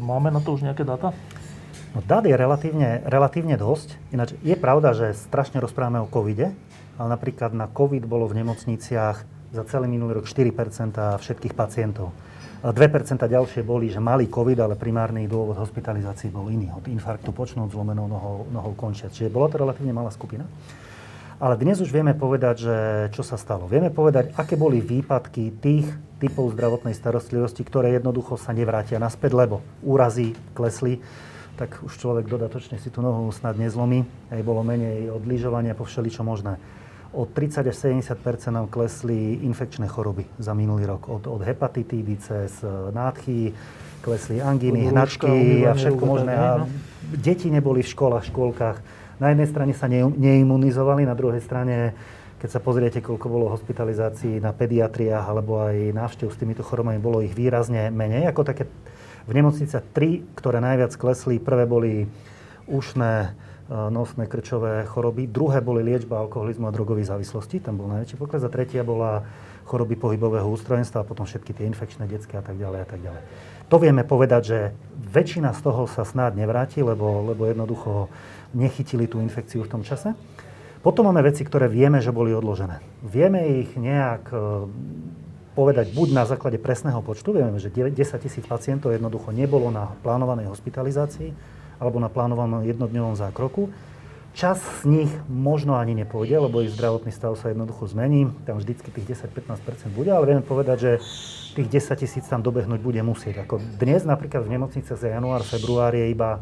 [0.02, 1.14] máme na to už nejaké dáta?
[1.94, 4.02] No, dát je relatívne, relatívne dosť.
[4.10, 6.58] Ináč je pravda, že strašne rozprávame o covide,
[6.98, 12.16] ale napríklad na covid bolo v nemocniciach za celý minulý rok 4% všetkých pacientov.
[12.62, 12.78] 2%
[13.18, 16.70] ďalšie boli, že mali COVID, ale primárny dôvod hospitalizácií bol iný.
[16.72, 19.12] Od infarktu počnúť zlomenou nohou, nohou končiať.
[19.12, 20.46] Čiže bola to relatívne malá skupina.
[21.42, 22.76] Ale dnes už vieme povedať, že
[23.18, 23.66] čo sa stalo.
[23.66, 25.90] Vieme povedať, aké boli výpadky tých
[26.22, 31.02] typov zdravotnej starostlivosti, ktoré jednoducho sa nevrátia naspäť, lebo úrazy klesli,
[31.58, 34.06] tak už človek dodatočne si tú nohu snad nezlomí.
[34.30, 36.62] Aj bolo menej odlyžovania po všeličo možné
[37.12, 38.16] o 30 až 70
[38.52, 41.12] nám klesli infekčné choroby za minulý rok.
[41.12, 43.52] Od, od hepatitídy cez e, nádchy,
[44.00, 46.34] klesli angíny, hnačky a všetko možné.
[46.34, 46.72] A no.
[47.16, 48.78] deti neboli v školách, škôlkach.
[49.20, 51.94] Na jednej strane sa ne, neimunizovali, na druhej strane
[52.42, 57.22] keď sa pozriete, koľko bolo hospitalizácií na pediatriách alebo aj návštev s týmito chorobami, bolo
[57.22, 58.26] ich výrazne menej.
[58.34, 58.66] Ako také
[59.30, 62.10] v nemocnice tri, ktoré najviac klesli, prvé boli
[62.66, 63.38] ušné,
[63.72, 65.32] nosné krčové choroby.
[65.32, 68.44] Druhé boli liečba alkoholizmu a drogových závislosti, tam bol najväčší pokles.
[68.44, 69.24] A tretia bola
[69.64, 73.24] choroby pohybového ústrojenstva a potom všetky tie infekčné detské a tak ďalej a tak ďalej.
[73.72, 74.60] To vieme povedať, že
[75.16, 78.12] väčšina z toho sa snáď nevráti, lebo, lebo jednoducho
[78.52, 80.12] nechytili tú infekciu v tom čase.
[80.84, 82.84] Potom máme veci, ktoré vieme, že boli odložené.
[83.00, 84.38] Vieme ich nejak e,
[85.56, 90.52] povedať buď na základe presného počtu, vieme, že 10 tisíc pacientov jednoducho nebolo na plánovanej
[90.52, 91.32] hospitalizácii,
[91.82, 93.74] alebo na plánovanom jednodňovom zákroku.
[94.32, 98.32] Čas z nich možno ani nepôjde, lebo ich zdravotný stav sa jednoducho zmení.
[98.48, 100.92] Tam vždycky tých 10-15% bude, ale vieme povedať, že
[101.52, 103.44] tých 10 tisíc tam dobehnúť bude musieť.
[103.44, 106.40] Ako dnes napríklad v nemocnice za január, február je iba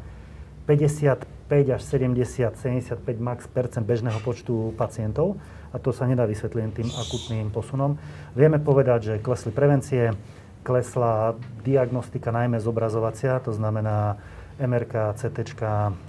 [0.70, 5.42] 55 až 70, 75 max percent bežného počtu pacientov
[5.74, 7.98] a to sa nedá vysvetliť tým akutným posunom.
[8.38, 10.14] Vieme povedať, že klesli prevencie,
[10.62, 11.34] klesla
[11.66, 14.22] diagnostika najmä zobrazovacia, to znamená
[14.60, 15.40] MRK, CT,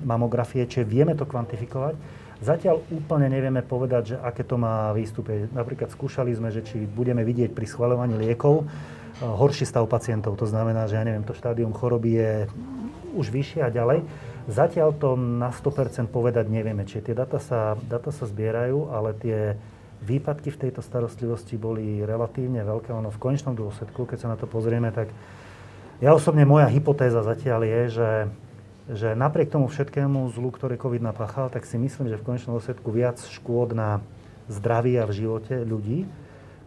[0.03, 1.95] mamografie, čiže vieme to kvantifikovať.
[2.41, 5.53] Zatiaľ úplne nevieme povedať, že aké to má výstupy.
[5.53, 8.65] Napríklad skúšali sme, že či budeme vidieť pri schvaľovaní liekov,
[9.21, 10.41] horší stav pacientov.
[10.41, 12.33] To znamená, že ja neviem, to štádium choroby je
[13.13, 14.09] už vyššie a ďalej.
[14.49, 16.89] Zatiaľ to na 100% povedať nevieme.
[16.89, 19.39] Čiže tie data sa, data sa zbierajú, ale tie
[20.01, 22.89] výpadky v tejto starostlivosti boli relatívne veľké.
[22.89, 25.13] Ono v konečnom dôsledku, keď sa na to pozrieme, tak
[26.01, 28.13] ja osobne moja hypotéza zatiaľ je, že,
[28.89, 32.89] že napriek tomu všetkému zlu, ktoré COVID napáchal, tak si myslím, že v konečnom dôsledku
[32.89, 34.01] viac škôd na
[34.49, 36.09] zdraví a v živote ľudí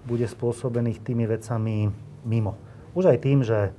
[0.05, 1.89] bude spôsobených tými vecami
[2.23, 2.55] mimo.
[2.93, 3.73] Už aj tým, že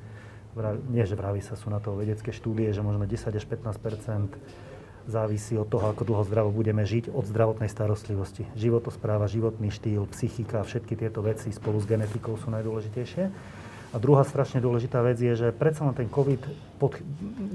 [0.91, 4.35] nie že vraví sa, sú na to vedecké štúdie, že možno 10 až 15%
[5.05, 8.49] závisí od toho, ako dlho zdravo budeme žiť, od zdravotnej starostlivosti.
[8.57, 13.25] Životospráva, životný štýl, psychika, všetky tieto veci spolu s genetikou sú najdôležitejšie.
[13.95, 16.43] A druhá strašne dôležitá vec je, že predsa len ten COVID
[16.83, 16.99] pod,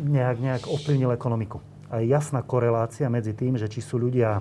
[0.08, 1.60] nejak, nejak ovplyvnil ekonomiku.
[1.92, 4.40] A je jasná korelácia medzi tým, že či sú ľudia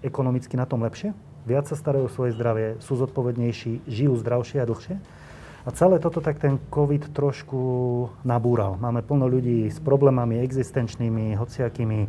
[0.00, 1.12] ekonomicky na tom lepšie,
[1.44, 4.96] viac sa starajú o svoje zdravie, sú zodpovednejší, žijú zdravšie a dlhšie,
[5.64, 7.60] a celé toto tak ten COVID trošku
[8.20, 8.76] nabúral.
[8.76, 12.00] Máme plno ľudí s problémami existenčnými, hociakými.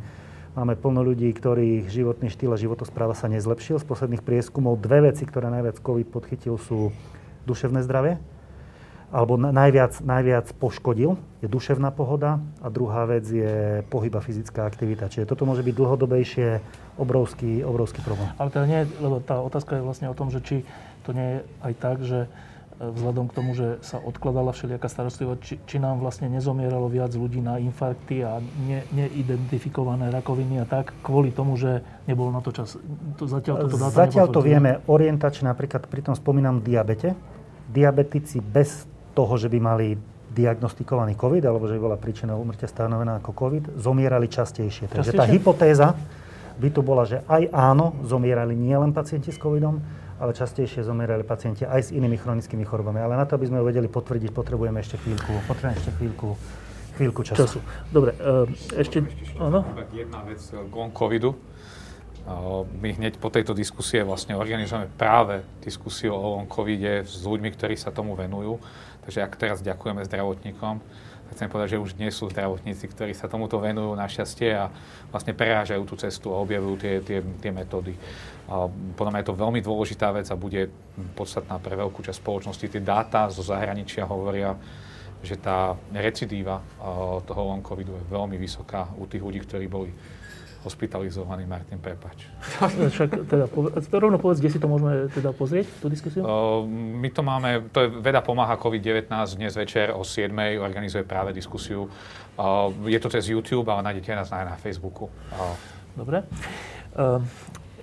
[0.60, 3.80] Máme plno ľudí, ktorých životný štýl a životospráva sa nezlepšil.
[3.80, 6.92] Z posledných prieskumov dve veci, ktoré najviac COVID podchytil, sú
[7.48, 8.20] duševné zdravie,
[9.16, 15.08] alebo najviac, najviac poškodil, je duševná pohoda a druhá vec je pohyb a fyzická aktivita.
[15.08, 16.48] Čiže toto môže byť dlhodobejšie
[17.00, 18.28] obrovský, obrovský problém.
[18.36, 20.68] Ale teda nie, lebo tá otázka je vlastne o tom, že či
[21.08, 22.28] to nie je aj tak, že
[22.76, 27.40] vzhľadom k tomu, že sa odkladala všelijaká starostlivosť, či, či nám vlastne nezomieralo viac ľudí
[27.40, 32.76] na infarkty a ne, neidentifikované rakoviny a tak, kvôli tomu, že nebol na to čas.
[33.16, 37.16] To, zatiaľ toto dáta Zatiaľ to vieme orientačne, napríklad pri tom spomínam diabete.
[37.72, 39.96] Diabetici bez toho, že by mali
[40.36, 44.92] diagnostikovaný COVID, alebo že by bola príčina úmrtia stanovená ako COVID, zomierali častejšie.
[44.92, 45.96] Takže tá hypotéza
[46.60, 49.80] by tu bola, že aj áno, zomierali nielen pacienti s COVIDom,
[50.20, 53.00] ale častejšie zomierali pacienti aj s inými chronickými chorobami.
[53.00, 56.28] Ale na to, aby sme ho vedeli potvrdiť, potrebujeme ešte chvíľku, potrebujeme ešte chvíľku,
[57.00, 57.40] chvíľku času.
[57.40, 57.60] času.
[57.92, 59.04] Dobre, uh, ešte...
[59.40, 59.64] Áno?
[59.92, 61.36] Jedna vec k covidu.
[62.82, 67.78] My hneď po tejto diskusie vlastne organizujeme práve diskusiu o long covide s ľuďmi, ktorí
[67.78, 68.58] sa tomu venujú.
[69.06, 70.82] Takže ak teraz ďakujeme zdravotníkom,
[71.34, 74.70] chcem povedať, že už nie sú zdravotníci, ktorí sa tomuto venujú našťastie a
[75.10, 77.98] vlastne prerážajú tú cestu a objavujú tie, tie, tie metódy.
[78.46, 80.70] A podľa mňa je to veľmi dôležitá vec a bude
[81.18, 82.66] podstatná pre veľkú časť spoločnosti.
[82.70, 84.54] Tie dáta zo zahraničia hovoria,
[85.26, 86.62] že tá recidíva
[87.26, 89.90] toho long covidu je veľmi vysoká u tých ľudí, ktorí boli
[90.66, 91.46] hospitalizovaní.
[91.46, 92.26] Martin, prepač.
[92.94, 93.46] Však teda,
[94.02, 96.26] rovno povedz, kde si to môžeme teda pozrieť, tú diskusiu?
[96.26, 100.34] Uh, my to máme, to je Veda pomáha COVID-19, dnes večer o 7.
[100.58, 101.86] organizuje práve diskusiu.
[102.36, 105.08] Uh, je to cez YouTube, ale nájdete nás aj na Facebooku.
[105.38, 105.54] Uh.
[105.96, 106.26] Dobre.
[106.98, 107.22] Uh,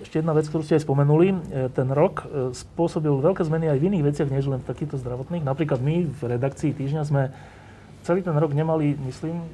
[0.03, 1.27] ešte jedna vec, ktorú ste aj spomenuli.
[1.31, 1.35] E,
[1.71, 5.47] ten rok e, spôsobil veľké zmeny aj v iných veciach, než len v takýchto zdravotných.
[5.47, 7.31] Napríklad my v redakcii Týždňa sme
[8.03, 9.47] celý ten rok nemali, myslím, e,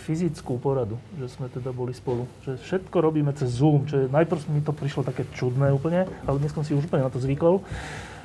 [0.00, 2.24] fyzickú poradu, že sme teda boli spolu.
[2.42, 6.40] Že všetko robíme cez Zoom, čo je, najprv mi to prišlo také čudné úplne, ale
[6.40, 7.60] dnes som si už úplne na to zvykol.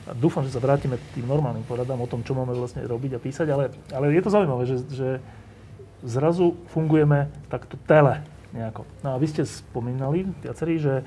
[0.05, 3.17] A dúfam, že sa vrátime k tým normálnym poradám o tom, čo máme vlastne robiť
[3.17, 5.09] a písať, ale, ale je to zaujímavé, že, že
[6.05, 8.21] zrazu fungujeme takto tele
[8.53, 8.85] nejako.
[9.01, 11.01] No a vy ste spomínali viacerí, že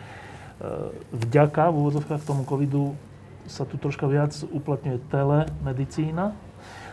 [1.15, 2.99] vďaka v úvodzovkách tomu covidu
[3.47, 6.35] sa tu troška viac uplatňuje telemedicína.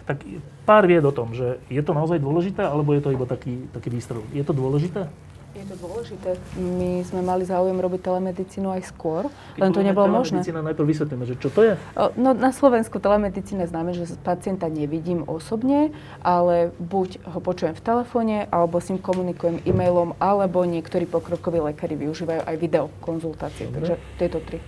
[0.06, 0.22] Tak
[0.70, 3.90] pár vied o tom, že je to naozaj dôležité, alebo je to iba taký, taký
[3.90, 4.22] výstrel.
[4.34, 5.10] Je to dôležité?
[5.56, 6.36] Je to dôležité.
[6.60, 10.44] My sme mali záujem robiť telemedicínu aj skôr, len to nebolo možné.
[10.44, 11.74] Telemedicína najprv vysvetlíme, že čo to je?
[12.20, 18.38] No, na Slovensku telemedicína znamená, že pacienta nevidím osobne, ale buď ho počujem v telefóne,
[18.52, 23.72] alebo s ním komunikujem e-mailom, alebo niektorí pokrokoví lekári využívajú aj videokonzultácie.
[23.72, 24.60] Takže tieto tri.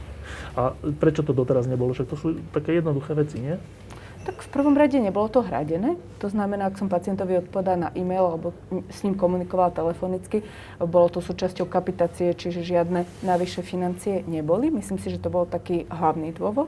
[0.55, 0.71] A
[1.03, 1.91] prečo to doteraz nebolo?
[1.91, 3.59] Však to sú také jednoduché veci, nie?
[4.27, 5.95] Tak v prvom rade nebolo to hradené.
[6.19, 8.51] To znamená, ak som pacientovi odpovedal na e-mail alebo
[8.91, 10.43] s ním komunikoval telefonicky,
[10.83, 14.67] bolo to súčasťou kapitácie, čiže žiadne navyše financie neboli.
[14.67, 16.67] Myslím si, že to bol taký hlavný dôvod.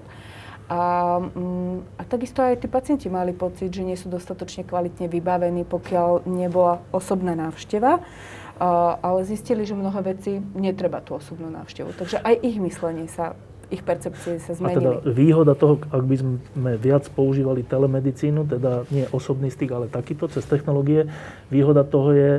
[0.71, 5.67] A, mm, a takisto aj tí pacienti mali pocit, že nie sú dostatočne kvalitne vybavení,
[5.67, 7.99] pokiaľ nebola osobná návšteva.
[7.99, 11.91] A, ale zistili, že mnohé veci netreba tú osobnú návštevu.
[11.91, 13.35] Takže aj ich myslenie sa
[13.69, 14.73] ich percepcie sa zmenili.
[14.73, 19.85] A teda výhoda toho, ak by sme viac používali telemedicínu, teda nie osobný styk, ale
[19.85, 21.05] takýto cez technológie,
[21.53, 22.31] výhoda toho je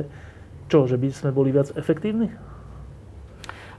[0.67, 2.31] čo, že by sme boli viac efektívni?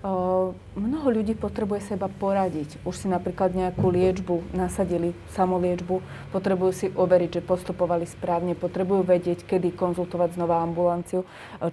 [0.02, 2.82] Mnoho ľudí potrebuje seba poradiť.
[2.82, 6.02] Už si napríklad nejakú liečbu nasadili, samoliečbu,
[6.34, 11.22] potrebujú si overiť, že postupovali správne, potrebujú vedieť, kedy konzultovať znova ambulanciu,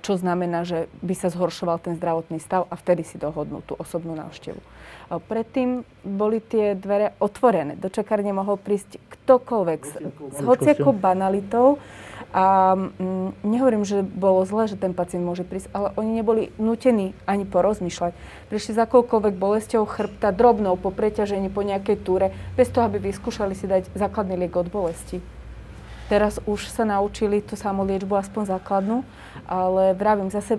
[0.06, 4.14] čo znamená, že by sa zhoršoval ten zdravotný stav a vtedy si dohodnú tú osobnú
[4.14, 4.62] návštevu.
[5.10, 7.82] Predtým boli tie dvere otvorené.
[7.82, 9.94] Do čakárne mohol prísť ktokoľvek s,
[10.38, 11.82] s hociakou banalitou
[12.30, 17.18] a mm, nehovorím, že bolo zle, že ten pacient môže prísť, ale oni neboli nutení
[17.26, 18.14] ani porozmýšľať.
[18.54, 23.58] Prišli za akoukoľvek bolesťou chrbta, drobnou, po preťažení, po nejakej túre, bez toho, aby vyskúšali
[23.58, 25.26] si dať základný liek od bolesti.
[26.10, 29.06] Teraz už sa naučili tú samú liečbu, aspoň základnú,
[29.46, 30.58] ale vravím zase,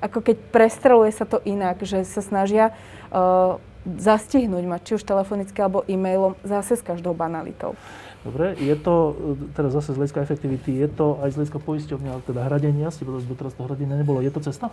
[0.00, 2.72] ako keď prestreluje sa to inak, že sa snažia
[3.08, 7.76] uh, zastihnúť ma, či už telefonicky alebo e-mailom, zase s každou banalitou.
[8.20, 9.16] Dobre, je to,
[9.56, 13.32] teraz zase z hľadiska efektivity, je to aj z hľadiska poisťovňa, teda hradenia, ste povedali,
[13.32, 14.20] doteraz to hradenie nebolo.
[14.20, 14.68] Je to cesta?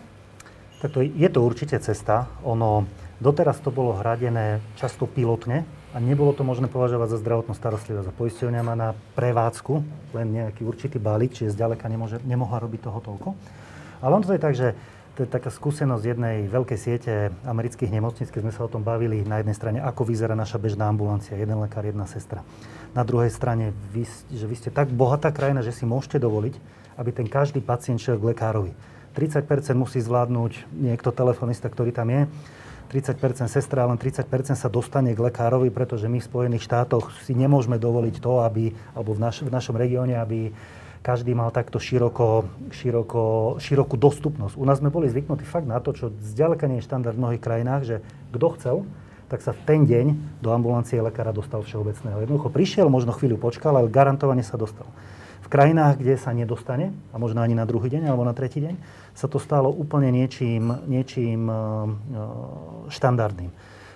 [0.83, 2.27] Tak to, je to určite cesta.
[2.43, 2.85] Ono,
[3.23, 5.63] doteraz to bolo hradené často pilotne
[5.95, 8.11] a nebolo to možné považovať za zdravotnú starostlivosť.
[8.11, 9.73] A poisťovňa má na prevádzku
[10.13, 13.29] len nejaký určitý balík, čiže zďaleka nemôže, nemohla robiť toho toľko.
[14.03, 14.77] Ale on to je tak, že
[15.17, 19.25] to je taká skúsenosť jednej veľkej siete amerických nemocníc, keď sme sa o tom bavili
[19.25, 22.45] na jednej strane, ako vyzerá naša bežná ambulancia, jeden lekár, jedna sestra.
[22.97, 26.57] Na druhej strane, vy, že vy ste tak bohatá krajina, že si môžete dovoliť,
[26.97, 28.73] aby ten každý pacient šiel k lekárovi.
[29.13, 29.45] 30%
[29.77, 32.25] musí zvládnuť niekto telefonista, ktorý tam je,
[32.89, 37.77] 30% sestra, len 30% sa dostane k lekárovi, pretože my v Spojených štátoch si nemôžeme
[37.77, 40.49] dovoliť to, aby, alebo v, naš, v našom regióne, aby
[41.05, 44.57] každý mal takto široko, široko, širokú dostupnosť.
[44.57, 47.43] U nás sme boli zvyknutí fakt na to, čo zďaleka nie je štandard v mnohých
[47.43, 47.95] krajinách, že
[48.33, 48.77] kto chcel,
[49.27, 52.23] tak sa v ten deň do ambulancie lekára dostal všeobecného.
[52.23, 54.87] Jednoducho prišiel, možno chvíľu počkal, ale garantovane sa dostal.
[55.43, 58.75] V krajinách, kde sa nedostane, a možno ani na druhý deň alebo na tretí deň,
[59.15, 61.55] sa to stalo úplne niečím, niečím uh,
[62.91, 63.51] štandardným.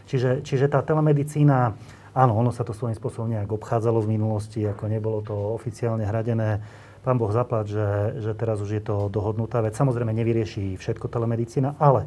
[0.07, 1.75] Čiže, čiže tá telemedicína,
[2.15, 6.63] áno, ono sa to svojím spôsobom nejak obchádzalo v minulosti, ako nebolo to oficiálne hradené
[7.01, 7.87] pán Boh zaplať, že,
[8.21, 9.73] že teraz už je to dohodnutá vec.
[9.73, 12.05] Samozrejme nevyrieši všetko telemedicína, ale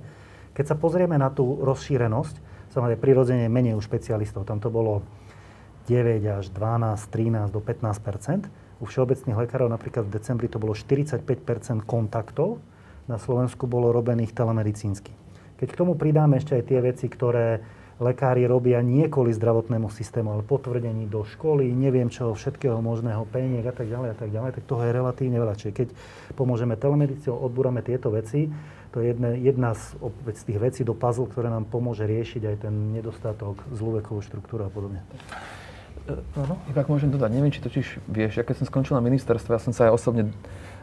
[0.55, 5.07] keď sa pozrieme na tú rozšírenosť, samozrejme prirodzene menej u špecialistov, tam to bolo
[5.87, 8.51] 9 až 12, 13 do 15%
[8.83, 11.23] U všeobecných lekárov napríklad v decembri to bolo 45%
[11.87, 12.59] kontaktov,
[13.07, 15.13] na Slovensku bolo robených telemedicínsky.
[15.61, 17.63] Keď k tomu pridáme ešte aj tie veci, ktoré
[18.03, 23.63] lekári robia nie kvôli zdravotnému systému, ale potvrdení do školy, neviem čo, všetkého možného, peniek
[23.63, 25.55] a tak ďalej a tak ďalej, tak toho je relatívne veľa.
[25.55, 25.89] Čiže keď
[26.35, 28.51] pomôžeme telemedicínou, odbúrame tieto veci,
[28.95, 29.99] to je jedna, jedna z,
[30.39, 34.63] z tých vecí do puzzle, ktoré nám pomôže riešiť aj ten nedostatok, zlú vekovú štruktúru
[34.65, 35.03] a podobne.
[36.07, 36.63] E, áno?
[36.71, 39.59] Iba ak môžem dodať, neviem, či totiž vieš, ja keď som skončil na ministerstve, ja
[39.59, 40.31] som sa aj osobne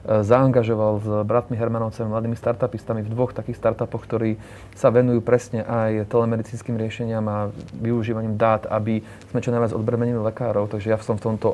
[0.01, 4.41] E, zaangažoval s bratmi Hermanovcami, mladými startupistami v dvoch takých startupoch, ktorí
[4.73, 10.73] sa venujú presne aj telemedicínskym riešeniam a využívaním dát, aby sme čo najviac odbremenili lekárov.
[10.73, 11.53] Takže ja som v tomto,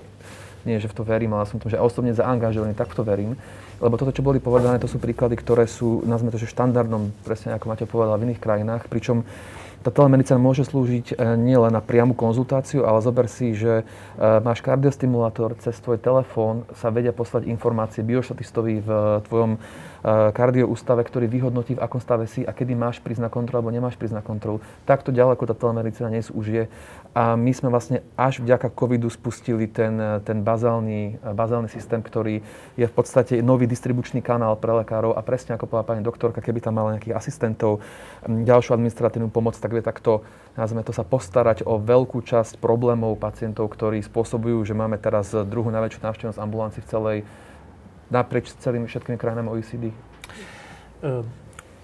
[0.64, 3.04] nie že v to verím, ale som v tom, že osobne zaangažovaný, tak v to
[3.04, 3.32] verím.
[3.78, 7.54] Lebo toto, čo boli povedané, to sú príklady, ktoré sú, nazvime to, že štandardnom, presne
[7.54, 9.22] ako Maťo povedal, v iných krajinách, pričom
[9.86, 13.84] tá telemedicína môže slúžiť e, nielen na priamu konzultáciu, ale zober si, že e,
[14.42, 18.90] máš kardiostimulátor, cez tvoj telefón sa vedia poslať informácie bioštatistovi v
[19.30, 23.66] tvojom Eh, kardioústave, ktorý vyhodnotí, v akom stave si a kedy máš prísť na kontrolu
[23.66, 24.62] alebo nemáš prísť na kontrolu.
[24.86, 26.64] Takto ďaleko tá telemedicína dnes už je.
[27.18, 32.46] A my sme vlastne až vďaka covidu spustili ten, ten bazálny, bazálny systém, ktorý
[32.78, 36.62] je v podstate nový distribučný kanál pre lekárov a presne ako povedala pani doktorka, keby
[36.62, 37.82] tam mala nejakých asistentov,
[38.30, 40.22] ďalšiu administratívnu pomoc, tak vie takto,
[40.54, 45.74] nazveme to sa, postarať o veľkú časť problémov pacientov, ktorí spôsobujú, že máme teraz druhú
[45.74, 47.18] najväčšiu návštevnosť ambulancií v celej
[48.08, 49.92] naprieč celými všetkými krajinami OECD?
[51.04, 51.28] Ehm,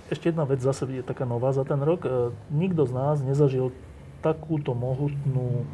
[0.09, 2.05] ešte jedna vec zase je taká nová za ten rok.
[2.05, 3.75] Ehm, nikto z nás nezažil
[4.23, 5.67] takúto mohutnú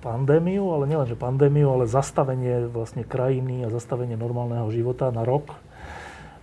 [0.00, 5.54] pandémiu, ale nielenže pandémiu, ale zastavenie vlastne krajiny a zastavenie normálneho života na rok.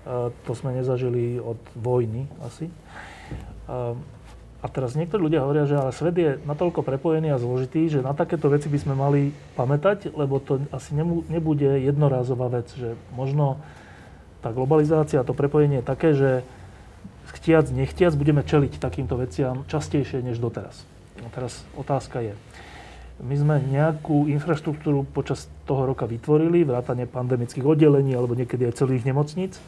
[0.07, 2.71] Ehm, to sme nezažili od vojny asi.
[4.67, 8.11] A teraz niektorí ľudia hovoria, že ale svet je natoľko prepojený a zložitý, že na
[8.11, 10.91] takéto veci by sme mali pamätať, lebo to asi
[11.31, 13.63] nebude jednorázová vec, že možno
[14.43, 16.43] tá globalizácia, to prepojenie je také, že
[17.31, 20.83] chtiac, nechtiac budeme čeliť takýmto veciam častejšie než doteraz.
[21.23, 22.35] A teraz otázka je,
[23.23, 29.07] my sme nejakú infraštruktúru počas toho roka vytvorili, vrátane pandemických oddelení alebo niekedy aj celých
[29.07, 29.63] nemocníc.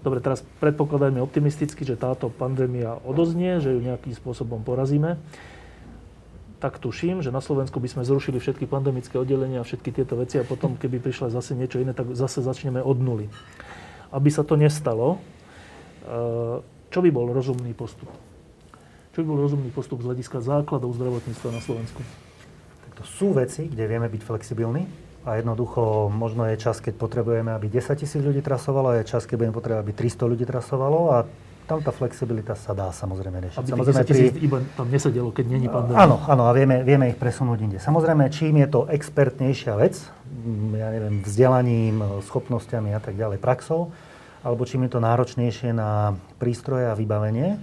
[0.00, 5.20] Dobre, teraz predpokladajme optimisticky, že táto pandémia odoznie, že ju nejakým spôsobom porazíme.
[6.60, 10.40] Tak tuším, že na Slovensku by sme zrušili všetky pandemické oddelenia a všetky tieto veci
[10.40, 13.28] a potom, keby prišla zase niečo iné, tak zase začneme od nuly.
[14.12, 15.20] Aby sa to nestalo,
[16.04, 18.08] eh, čo by bol rozumný postup?
[19.12, 22.00] Čo by bol rozumný postup z hľadiska základov zdravotníctva na Slovensku?
[22.88, 27.52] Tak to sú veci, kde vieme byť flexibilní a jednoducho možno je čas, keď potrebujeme,
[27.52, 31.00] aby 10 tisíc ľudí trasovalo a je čas, keď budeme potrebovať, aby 300 ľudí trasovalo
[31.12, 31.16] a
[31.68, 33.60] tam tá flexibilita sa dá samozrejme riešiť.
[33.62, 36.02] Aby samozrejme, tých 10 tisíc iba tam nesedelo, keď není pandémia.
[36.02, 37.78] Áno, áno, a vieme, vieme ich presunúť inde.
[37.78, 39.94] Samozrejme, čím je to expertnejšia vec,
[40.26, 43.94] mm, ja neviem, vzdelaním, schopnosťami a tak ďalej, praxou,
[44.42, 47.60] alebo čím je to náročnejšie na prístroje a vybavenie,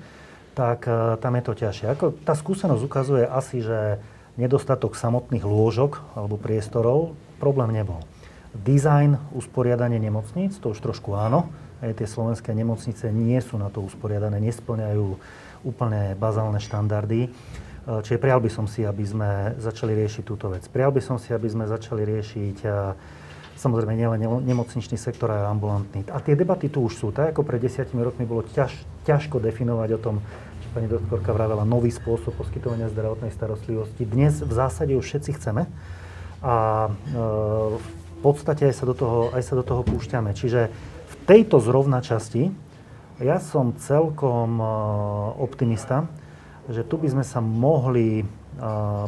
[0.56, 1.86] tak uh, tam je to ťažšie.
[1.92, 4.00] Ako, tá skúsenosť ukazuje asi, že
[4.40, 8.02] nedostatok samotných lôžok alebo priestorov problém nebol.
[8.58, 11.50] Design, usporiadanie nemocníc, to už trošku áno.
[11.78, 15.08] Aj tie slovenské nemocnice nie sú na to usporiadané, nesplňajú
[15.62, 17.30] úplne bazálne štandardy.
[17.30, 17.30] E,
[18.02, 20.66] čiže prijal by som si, aby sme začali riešiť túto vec.
[20.74, 22.70] Prijal by som si, aby sme začali riešiť e,
[23.62, 26.06] samozrejme nielen nemocničný sektor, ale ambulantný.
[26.10, 27.08] A tie debaty tu už sú.
[27.14, 28.74] Tak ako pred desiatimi rokmi bolo ťaž,
[29.06, 30.16] ťažko definovať o tom,
[30.66, 34.06] čo pani doktorka vravela, nový spôsob poskytovania zdravotnej starostlivosti.
[34.06, 35.70] Dnes v zásade už všetci chceme
[36.48, 36.92] a e,
[37.76, 40.32] v podstate aj sa, do toho, aj sa do toho púšťame.
[40.32, 40.72] Čiže
[41.08, 42.48] v tejto zrovna časti
[43.20, 44.66] ja som celkom e,
[45.44, 46.08] optimista,
[46.72, 48.26] že tu by sme sa mohli e,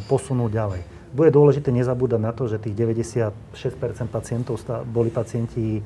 [0.04, 0.82] posunúť ďalej.
[1.10, 3.32] Bude dôležité nezabúdať na to, že tých 96%
[4.12, 5.82] pacientov boli pacienti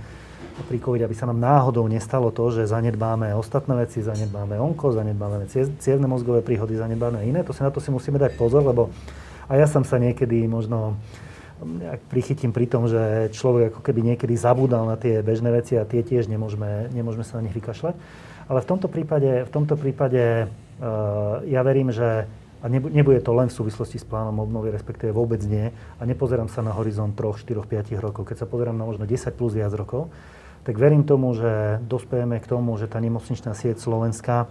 [0.54, 5.50] pri COVID, aby sa nám náhodou nestalo to, že zanedbáme ostatné veci, zanedbáme onko, zanedbáme
[5.80, 7.40] cievne mozgové príhody, zanedbáme iné.
[7.42, 8.92] To si, na to si musíme dať pozor, lebo
[9.48, 10.96] a ja som sa niekedy možno
[11.64, 15.88] nejak prichytím pri tom, že človek ako keby niekedy zabúdal na tie bežné veci a
[15.88, 17.94] tie tiež nemôžeme, nemôžeme sa na nich vykašľať.
[18.44, 22.28] Ale v tomto prípade, v tomto prípade uh, ja verím, že
[22.64, 25.68] a nebude to len v súvislosti s plánom obnovy, respektíve vôbec nie.
[26.00, 28.24] A nepozerám sa na horizont 3, 4, 5 rokov.
[28.24, 30.08] Keď sa pozerám na možno 10 plus viac rokov,
[30.64, 34.48] tak verím tomu, že dospejeme k tomu, že tá nemocničná sieť Slovenska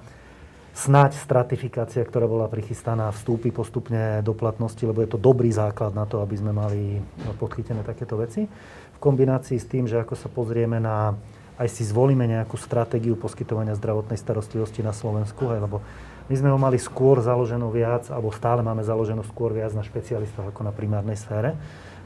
[0.74, 6.10] snáď stratifikácia, ktorá bola prichystaná, vstúpi postupne do platnosti, lebo je to dobrý základ na
[6.10, 8.50] to, aby sme mali no, podchytené takéto veci.
[8.94, 11.14] V kombinácii s tým, že ako sa pozrieme na,
[11.62, 15.78] aj si zvolíme nejakú stratégiu poskytovania zdravotnej starostlivosti na Slovensku, aj, lebo
[16.26, 20.50] my sme ho mali skôr založenú viac, alebo stále máme založenú skôr viac na špecialistov
[20.50, 21.54] ako na primárnej sfére.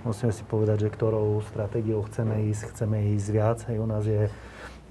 [0.03, 3.59] Musíme si povedať, že ktorou stratégiou chceme ísť, chceme ísť viac.
[3.69, 4.27] Aj u nás je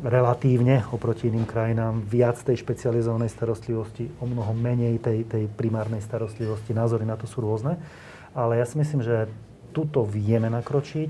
[0.02, 6.76] relatívne oproti iným krajinám viac tej špecializovanej starostlivosti, o mnoho menej tej, tej primárnej starostlivosti.
[6.76, 7.80] Názory na to sú rôzne.
[8.36, 9.32] Ale ja si myslím, že
[9.72, 11.08] tuto vieme nakročiť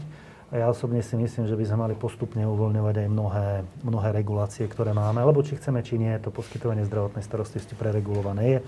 [0.54, 3.48] a ja osobne si myslím, že by sme mali postupne uvoľňovať aj mnohé,
[3.82, 5.18] mnohé regulácie, ktoré máme.
[5.26, 8.58] Lebo či chceme, či nie, to poskytovanie zdravotnej starostlivosti preregulované je.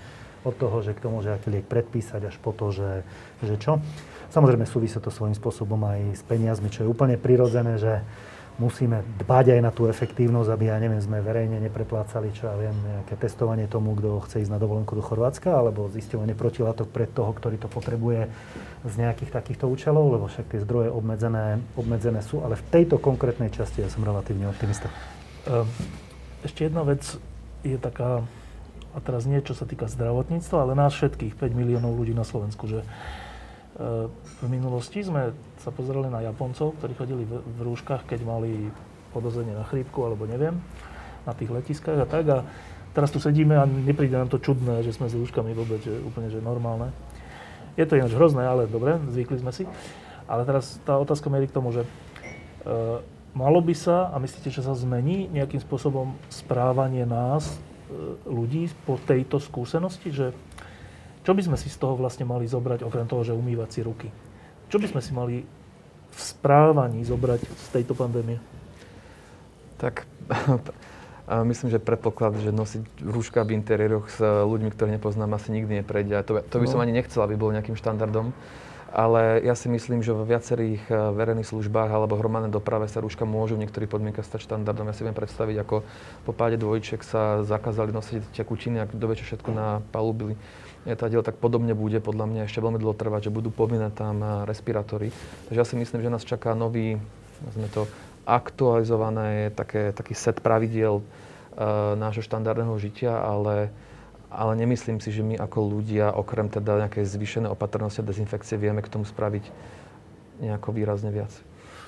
[0.43, 3.03] Od toho, že kto môže aký liek predpísať, až po to, že,
[3.43, 3.79] že čo.
[4.31, 8.03] Samozrejme súvisí to svojím spôsobom aj s peniazmi, čo je úplne prirodzené, že
[8.59, 12.75] musíme dbať aj na tú efektívnosť, aby, ja neviem, sme verejne nepreplácali, čo ja viem,
[12.75, 17.31] nejaké testovanie tomu, kto chce ísť na dovolenku do Chorvátska, alebo zisťovanie protilátok pre toho,
[17.31, 18.27] ktorý to potrebuje
[18.83, 23.49] z nejakých takýchto účelov, lebo však tie zdroje obmedzené, obmedzené sú, ale v tejto konkrétnej
[23.49, 24.91] časti ja som relatívne optimista.
[25.47, 25.65] Ehm,
[26.43, 27.01] ešte jedna vec
[27.63, 28.27] je taká,
[28.91, 32.67] a teraz nie čo sa týka zdravotníctva, ale nás všetkých, 5 miliónov ľudí na Slovensku,
[32.67, 32.83] že
[33.79, 38.71] v minulosti sme sa pozerali na Japoncov, ktorí chodili v, v rúškach, keď mali
[39.11, 40.55] podozrenie na chrípku alebo neviem,
[41.27, 42.25] na tých letiskách a tak.
[42.31, 42.37] A
[42.95, 46.31] teraz tu sedíme a nepríde nám to čudné, že sme s rúškami vôbec, že úplne
[46.31, 46.95] že normálne.
[47.75, 49.67] Je to ináč hrozné, ale dobre, zvykli sme si.
[50.29, 51.89] Ale teraz tá otázka mierí k tomu, že e,
[53.33, 57.55] malo by sa, a myslíte, že sa zmení nejakým spôsobom správanie nás, e,
[58.29, 60.27] ľudí po tejto skúsenosti, že
[61.25, 64.09] čo by sme si z toho vlastne mali zobrať, okrem toho, že umývať si ruky?
[64.69, 65.35] Čo by sme si mali
[66.09, 68.37] v správaní zobrať z tejto pandémie?
[69.81, 70.05] Tak
[71.49, 76.13] myslím, že predpoklad, že nosiť rúška v interiéroch s ľuďmi, ktorých nepoznám, asi nikdy neprejde.
[76.17, 76.85] A to, to by som no.
[76.85, 78.33] ani nechcel, aby bol nejakým štandardom.
[78.89, 83.21] Ale ja si myslím, že vo viacerých eh, verejných službách alebo hromadnej doprave sa rúška
[83.21, 84.89] môžu v niektorých podmienkach stať štandardom.
[84.89, 85.85] Ja si viem predstaviť, ako
[86.25, 89.85] po páde dvojčiek sa zakázali nosiť tekutiny a kto vie, čo všetko na
[90.87, 94.29] diel, tak podobne bude podľa mňa ešte veľmi dlho trvať, že budú povinné tam eh,
[94.47, 95.11] respirátory.
[95.49, 96.95] Takže ja si myslím, že nás čaká nový,
[97.43, 97.87] nazvime to,
[98.29, 103.73] aktualizované také, taký set pravidiel uh, nášho štandardného žitia, ale,
[104.29, 108.85] ale nemyslím si, že my ako ľudia, okrem teda nejakej zvýšenej opatrnosti a dezinfekcie, vieme
[108.85, 109.49] k tomu spraviť
[110.45, 111.33] nejako výrazne viac.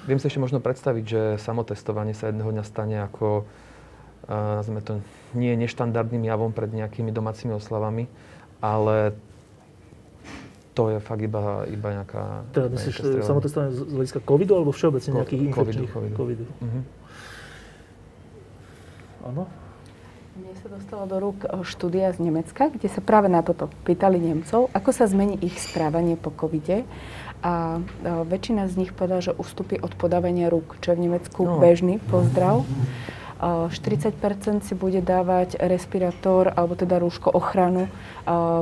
[0.09, 4.97] Viem si ešte možno predstaviť, že samotestovanie sa jedného dňa stane ako, uh, nazvime to,
[5.37, 8.09] nie neštandardným javom pred nejakými domácimi oslavami,
[8.61, 9.17] ale
[10.71, 12.47] to je fakt iba, iba nejaká...
[12.55, 15.91] Teda myslíš samotestovanie z hľadiska covidu alebo všeobecne nejakých infekčných?
[15.91, 16.45] Covidu, covidu.
[16.47, 16.63] covidu.
[16.63, 16.83] Uh-huh.
[19.27, 19.43] Áno?
[20.31, 24.15] Mne sa dostala do rúk e, štúdia z Nemecka, kde sa práve na toto pýtali
[24.15, 26.87] Nemcov, ako sa zmení ich správanie po covide.
[27.43, 31.41] A e, väčšina z nich povedala, že ustúpi od podávania rúk, čo je v Nemecku
[31.43, 31.59] no.
[31.59, 32.63] bežný pozdrav.
[33.41, 37.89] 40% si bude dávať respirátor alebo teda rúško ochranu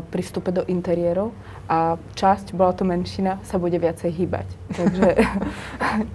[0.07, 1.35] pri vstupe do interiérov
[1.67, 4.47] a časť, bola to menšina, sa bude viacej hýbať.
[4.79, 5.07] Takže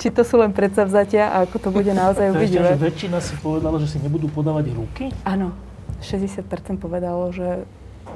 [0.00, 2.72] či to sú len predsavzatia a ako to bude naozaj uvidíme.
[2.72, 5.12] že väčšina si povedala, že si nebudú podávať ruky?
[5.28, 5.52] Áno,
[6.00, 6.48] 60%
[6.80, 7.68] povedalo, že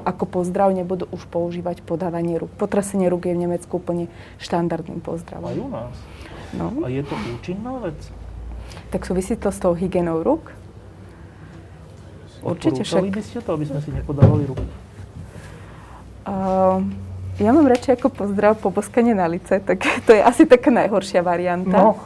[0.08, 2.52] ako pozdrav nebudú už používať podávanie rúk.
[2.56, 4.08] Potrasenie rúk je v Nemecku úplne
[4.40, 5.52] štandardným pozdravom.
[5.52, 5.94] Aj u nás?
[6.56, 6.72] No.
[6.84, 7.98] A je to účinná vec?
[8.88, 10.52] Tak súvisí to s tou hygienou rúk?
[12.42, 13.10] Určite však.
[13.10, 14.64] by ste to, aby sme si nepodávali ruku?
[16.28, 16.84] Uh,
[17.40, 21.72] ja mám radšej ako pozdrav poboskanie na lice, tak to je asi taká najhoršia varianta.
[21.72, 21.98] No.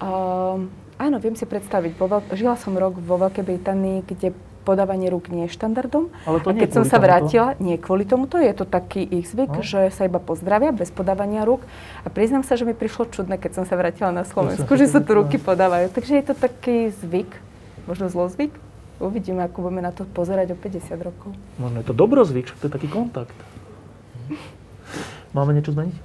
[0.00, 0.68] Uh,
[1.00, 1.96] áno, viem si predstaviť.
[2.34, 4.32] žila som rok vo Veľkej Británii, kde
[4.64, 6.08] podávanie rúk nie je štandardom.
[6.24, 7.64] Ale to a keď som sa vrátila, tomuto?
[7.68, 9.62] nie kvôli tomuto, je to taký ich zvyk, no.
[9.62, 11.60] že sa iba pozdravia bez podávania rúk.
[12.02, 15.04] A priznám sa, že mi prišlo čudné, keď som sa vrátila na Slovensku, že sa
[15.04, 15.92] tu ruky podávajú.
[15.92, 17.28] Takže je to taký zvyk,
[17.84, 18.56] možno zlozvyk.
[18.98, 21.30] Uvidíme, ako budeme na to pozerať o 50 rokov.
[21.60, 23.36] Možno je to dobrozvyk, to je taký kontakt.
[25.36, 25.96] Máme niečo zmeniť?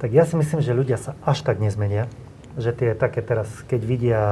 [0.00, 2.08] Tak ja si myslím, že ľudia sa až tak nezmenia
[2.58, 4.22] že tie také teraz, keď vidia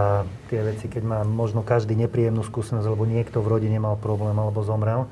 [0.50, 4.66] tie veci, keď má možno každý nepríjemnú skúsenosť, alebo niekto v rodine mal problém alebo
[4.66, 5.06] zomrel,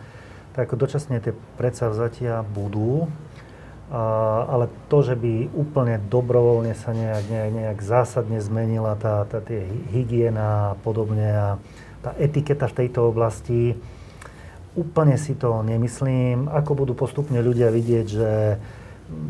[0.58, 3.06] tak dočasne tie predsavzatia budú,
[3.92, 9.38] a, ale to, že by úplne dobrovoľne sa nejak, nejak, nejak zásadne zmenila tá, tá
[9.38, 9.62] tie
[9.94, 11.48] hygiena a podobne a
[12.02, 13.78] tá etiketa v tejto oblasti,
[14.74, 16.50] úplne si to nemyslím.
[16.52, 18.30] Ako budú postupne ľudia vidieť, že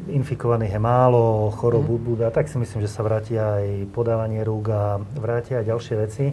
[0.09, 1.91] infikovaných je málo, chorob mm.
[1.93, 6.27] budú, tak si myslím, že sa vrátia aj podávanie rúk a vrátia aj ďalšie veci.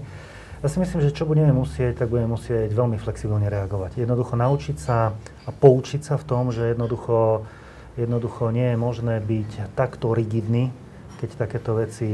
[0.63, 3.99] Ja si myslím, že čo budeme musieť, tak budeme musieť veľmi flexibilne reagovať.
[3.99, 5.11] Jednoducho naučiť sa
[5.43, 7.43] a poučiť sa v tom, že jednoducho,
[7.99, 10.71] jednoducho nie je možné byť takto rigidný,
[11.19, 12.07] keď takéto veci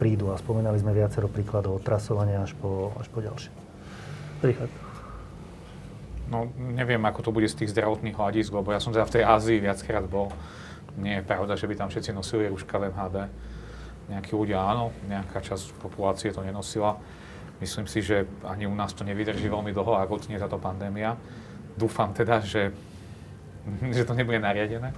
[0.00, 0.32] prídu.
[0.32, 3.52] A spomínali sme viacero príkladov od trasovania až po, až po ďalšie.
[4.40, 4.72] Richard.
[6.32, 9.24] No, neviem, ako to bude z tých zdravotných hľadisk, lebo ja som teda v tej
[9.28, 10.32] Ázii viackrát bol
[10.98, 13.16] nie je pravda, že by tam všetci nosili rúška v MHD.
[14.12, 17.00] Nejakí ľudia áno, nejaká časť populácie to nenosila.
[17.62, 21.14] Myslím si, že ani u nás to nevydrží veľmi dlho, ako nie táto pandémia.
[21.78, 22.74] Dúfam teda, že,
[23.96, 24.90] že to nebude nariadené.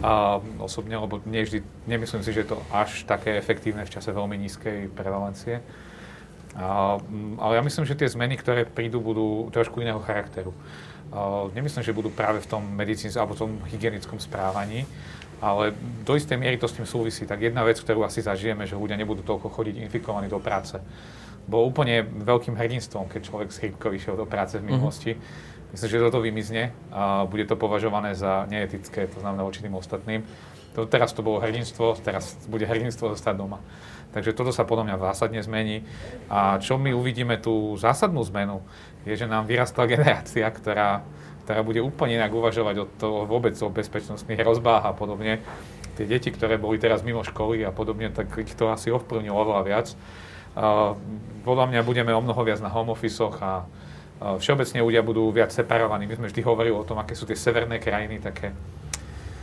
[0.00, 4.08] A osobne, lebo nie vždy, nemyslím si, že je to až také efektívne v čase
[4.16, 5.60] veľmi nízkej prevalencie.
[6.56, 6.96] A,
[7.36, 10.56] ale ja myslím, že tie zmeny, ktoré prídu, budú trošku iného charakteru.
[11.12, 14.88] A, nemyslím, že budú práve v tom medicínskom alebo tom hygienickom správaní,
[15.40, 15.72] ale
[16.04, 17.24] do istej miery to s tým súvisí.
[17.24, 20.76] Tak jedna vec, ktorú asi zažijeme, že ľudia nebudú toľko chodiť infikovaní do práce.
[21.48, 24.68] Bolo úplne veľkým hrdinstvom, keď človek z chrípkou išiel do práce v mhm.
[24.68, 25.12] minulosti.
[25.16, 25.48] Mm-hmm.
[25.70, 30.26] Myslím, že toto vymizne a bude to považované za neetické, to znamená voči tým ostatným.
[30.74, 33.62] To, teraz to bolo hrdinstvo, teraz bude hrdinstvo zostať doma.
[34.10, 35.86] Takže toto sa podľa mňa zásadne zmení.
[36.26, 38.62] A čo my uvidíme tú zásadnú zmenu,
[39.06, 41.06] je, že nám vyrastla generácia, ktorá
[41.50, 45.42] ktorá bude úplne inak uvažovať o to vôbec o bezpečnostných hrozbách a podobne.
[45.98, 49.62] Tie deti, ktoré boli teraz mimo školy a podobne, tak ich to asi ovplyvnilo oveľa
[49.66, 49.86] viac.
[50.54, 50.94] Uh,
[51.42, 55.50] podľa mňa budeme o mnoho viac na home office a uh, všeobecne ľudia budú viac
[55.50, 56.06] separovaní.
[56.06, 58.54] My sme vždy hovorili o tom, aké sú tie severné krajiny také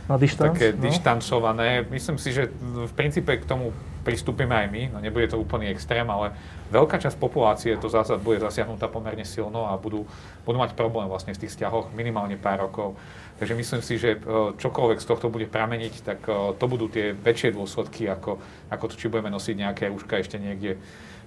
[0.08, 0.88] na dištanc, také no?
[0.88, 1.84] dištancované.
[1.92, 4.82] Myslím si, že v princípe k tomu pristúpime aj my.
[4.94, 6.34] No nebude to úplný extrém, ale
[6.70, 10.04] veľká časť populácie to zásad bude zasiahnutá pomerne silno a budú,
[10.42, 12.98] budú mať problém vlastne v tých vzťahoch minimálne pár rokov.
[13.38, 14.18] Takže myslím si, že e,
[14.58, 18.94] čokoľvek z tohto bude prameniť, tak e, to budú tie väčšie dôsledky, ako, ako to,
[18.98, 20.74] či budeme nosiť nejaké rúška ešte niekde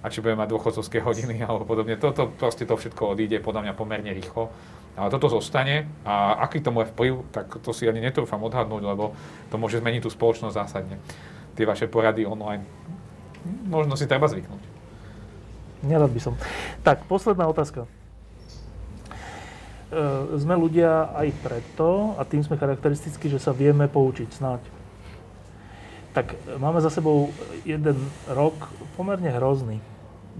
[0.02, 1.96] a či budeme mať dôchodcovské hodiny alebo podobne.
[1.96, 4.52] Toto proste to všetko odíde podľa mňa pomerne rýchlo.
[4.92, 9.16] Ale toto zostane a aký to môže vplyv, tak to si ani netrúfam odhadnúť, lebo
[9.48, 11.00] to môže zmeniť tú spoločnosť zásadne.
[11.52, 12.64] Tie vaše porady online,
[13.68, 14.62] možno si treba zvyknúť.
[15.82, 16.34] Nerad by som.
[16.86, 17.84] Tak, posledná otázka.
[17.84, 17.88] E,
[20.38, 24.62] sme ľudia aj preto, a tým sme charakteristicky, že sa vieme poučiť snáď.
[26.16, 27.32] Tak máme za sebou
[27.64, 27.96] jeden
[28.28, 28.56] rok
[28.94, 29.80] pomerne hrozný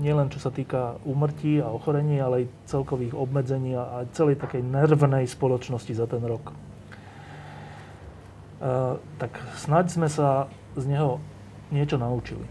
[0.01, 5.29] nielen čo sa týka úmrtí a ochorení, ale aj celkových obmedzení a celej takej nervnej
[5.29, 6.53] spoločnosti za ten rok.
[6.53, 6.55] E,
[9.21, 11.21] tak snaď sme sa z neho
[11.73, 12.45] niečo naučili.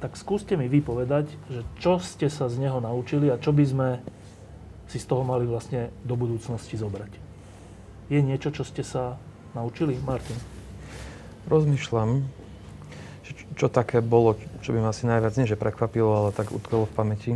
[0.00, 3.64] Tak skúste mi vy povedať, že čo ste sa z neho naučili a čo by
[3.68, 3.88] sme
[4.88, 7.12] si z toho mali vlastne do budúcnosti zobrať.
[8.10, 9.20] Je niečo, čo ste sa
[9.54, 10.34] naučili, Martin?
[11.46, 12.26] Rozmýšľam,
[13.54, 16.96] čo také bolo, čo by ma asi najviac nie, že prekvapilo, ale tak utkolo v
[16.96, 17.32] pamäti.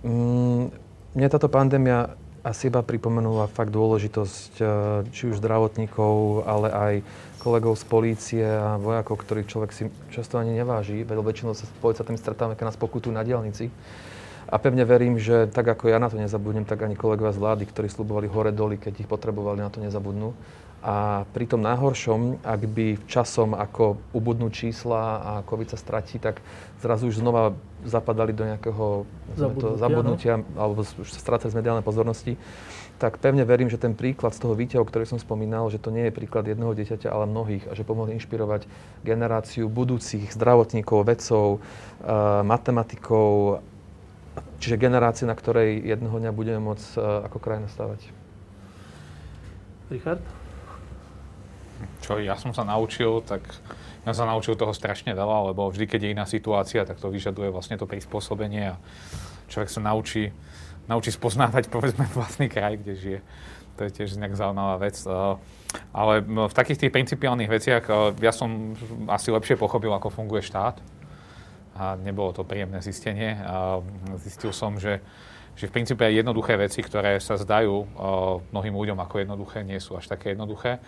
[0.00, 0.74] Mm,
[1.12, 4.64] mne táto pandémia asi iba pripomenula fakt dôležitosť e,
[5.12, 6.92] či už zdravotníkov, ale aj
[7.40, 11.72] kolegov z polície a vojakov, ktorých človek si často ani neváži, veď väčšinou sa s
[11.80, 13.72] policajtami stretávame, keď nás pokutujú na diálnici.
[14.50, 17.64] A pevne verím, že tak ako ja na to nezabudnem, tak ani kolegovia z vlády,
[17.70, 20.36] ktorí slubovali hore doly, keď ich potrebovali, na to nezabudnú.
[20.80, 26.40] A pri tom najhoršom, ak by časom ako ubudnú čísla a COVID sa stratí, tak
[26.80, 27.52] zrazu už znova
[27.84, 29.04] zapadali do nejakého
[29.36, 30.44] Zabudnutia, to, zabudnutia no?
[30.56, 32.40] alebo už sa strácali z mediálnej pozornosti,
[33.00, 36.12] tak pevne verím, že ten príklad z toho výťahu, ktorý som spomínal, že to nie
[36.12, 38.68] je príklad jedného dieťaťa, ale mnohých a že pomohli inšpirovať
[39.00, 43.64] generáciu budúcich zdravotníkov, vedcov, uh, matematikov,
[44.60, 48.04] čiže generácie, na ktorej jedného dňa budeme môcť uh, ako krajina stavať.
[49.88, 50.20] Richard?
[52.04, 53.40] čo ja som sa naučil, tak
[54.04, 57.52] ja sa naučil toho strašne veľa, lebo vždy, keď je iná situácia, tak to vyžaduje
[57.52, 58.80] vlastne to prispôsobenie a
[59.52, 60.32] človek sa naučí,
[60.90, 63.20] naučí spoznávať povedzme vlastný kraj, kde žije.
[63.78, 64.98] To je tiež nejak zaujímavá vec.
[65.94, 67.84] Ale v takých tých principiálnych veciach
[68.18, 68.74] ja som
[69.08, 70.82] asi lepšie pochopil, ako funguje štát.
[71.80, 73.40] A nebolo to príjemné zistenie.
[73.40, 73.80] A
[74.20, 75.00] zistil som, že
[75.58, 77.84] že v princípe jednoduché veci, ktoré sa zdajú
[78.48, 80.80] mnohým ľuďom ako jednoduché, nie sú až také jednoduché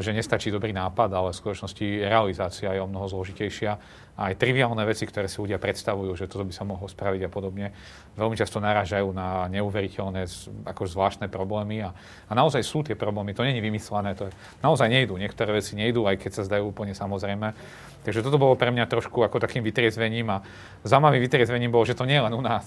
[0.00, 3.78] že nestačí dobrý nápad, ale v skutočnosti realizácia je o mnoho zložitejšia.
[4.16, 7.30] A aj triviálne veci, ktoré si ľudia predstavujú, že toto by sa mohlo spraviť a
[7.30, 7.76] podobne,
[8.16, 10.24] veľmi často narážajú na neuveriteľné,
[10.64, 11.84] ako zvláštne problémy.
[11.84, 11.92] A,
[12.26, 14.32] a naozaj sú tie problémy, to není vymyslené, to je,
[14.64, 15.20] naozaj nejdú.
[15.20, 17.52] Niektoré veci nejdú, aj keď sa zdajú úplne samozrejme.
[18.08, 20.42] Takže toto bolo pre mňa trošku ako takým vytriezvením a
[20.86, 22.64] zaujímavým vytriezvením bolo, že to nie je len u nás.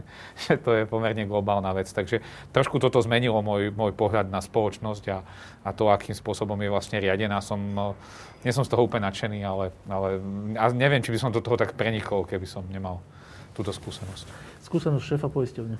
[0.48, 1.88] že to je pomerne globálna vec.
[1.90, 5.18] Takže trošku toto zmenilo môj, môj pohľad na spoločnosť a,
[5.64, 7.38] a to, akým spôsobom je vlastne riadená.
[7.40, 7.98] Som, no,
[8.42, 10.08] nie som z toho úplne nadšený, ale, ale
[10.56, 13.04] a neviem, či by som do toho tak prenikol, keby som nemal
[13.52, 14.26] túto skúsenosť.
[14.64, 15.76] Skúsenosť šéfa poisťovne.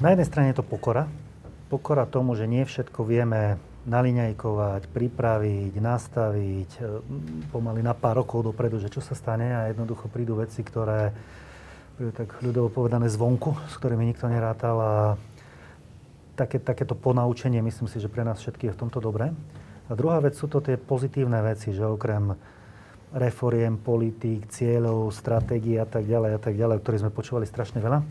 [0.00, 1.08] Na jednej strane je to pokora.
[1.66, 6.82] Pokora tomu, že nie všetko vieme naliňajkovať, pripraviť, nastaviť e,
[7.54, 11.14] pomaly na pár rokov dopredu, že čo sa stane a jednoducho prídu veci, ktoré
[11.96, 14.94] tak ľudovo povedané zvonku, s ktorými nikto nerátal a
[16.36, 19.32] také, takéto ponaučenie, myslím si, že pre nás všetkých je v tomto dobré.
[19.88, 22.36] A druhá vec sú to tie pozitívne veci, že okrem
[23.16, 27.80] reforiem, politík, cieľov, stratégií a tak ďalej a tak ďalej, o ktorých sme počúvali strašne
[27.80, 28.04] veľa,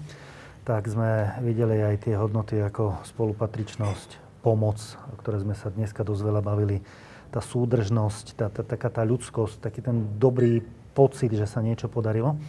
[0.65, 4.81] tak sme videli aj tie hodnoty ako spolupatričnosť, pomoc,
[5.13, 6.81] o ktorej sme sa dneska dosť veľa bavili,
[7.29, 10.65] tá súdržnosť, tá, tá, taká tá ľudskosť, taký ten dobrý
[10.97, 12.39] pocit, že sa niečo podarilo.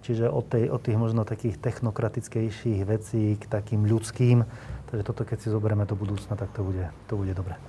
[0.00, 4.48] Čiže od, tej, od tých možno takých technokratickejších vecí k takým ľudským.
[4.88, 7.60] Takže toto, keď si zoberieme do budúcna, tak to bude, to bude dobre.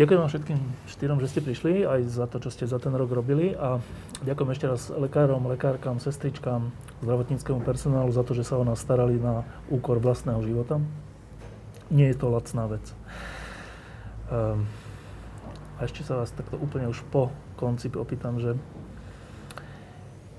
[0.00, 0.58] Ďakujem vám všetkým
[0.88, 3.52] štyrom, že ste prišli, aj za to, čo ste za ten rok robili.
[3.52, 3.76] A
[4.24, 6.72] ďakujem ešte raz lekárom, lekárkam, sestričkám,
[7.04, 10.80] zdravotníckému personálu za to, že sa o nás starali na úkor vlastného života.
[11.92, 12.84] Nie je to lacná vec.
[14.32, 14.64] Um,
[15.76, 17.28] a ešte sa vás takto úplne už po
[17.60, 18.56] konci opýtam, že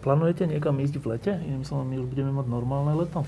[0.04, 1.32] Plánujete niekam ísť v lete?
[1.32, 3.24] Iným slovom, my už budeme mať normálne leto?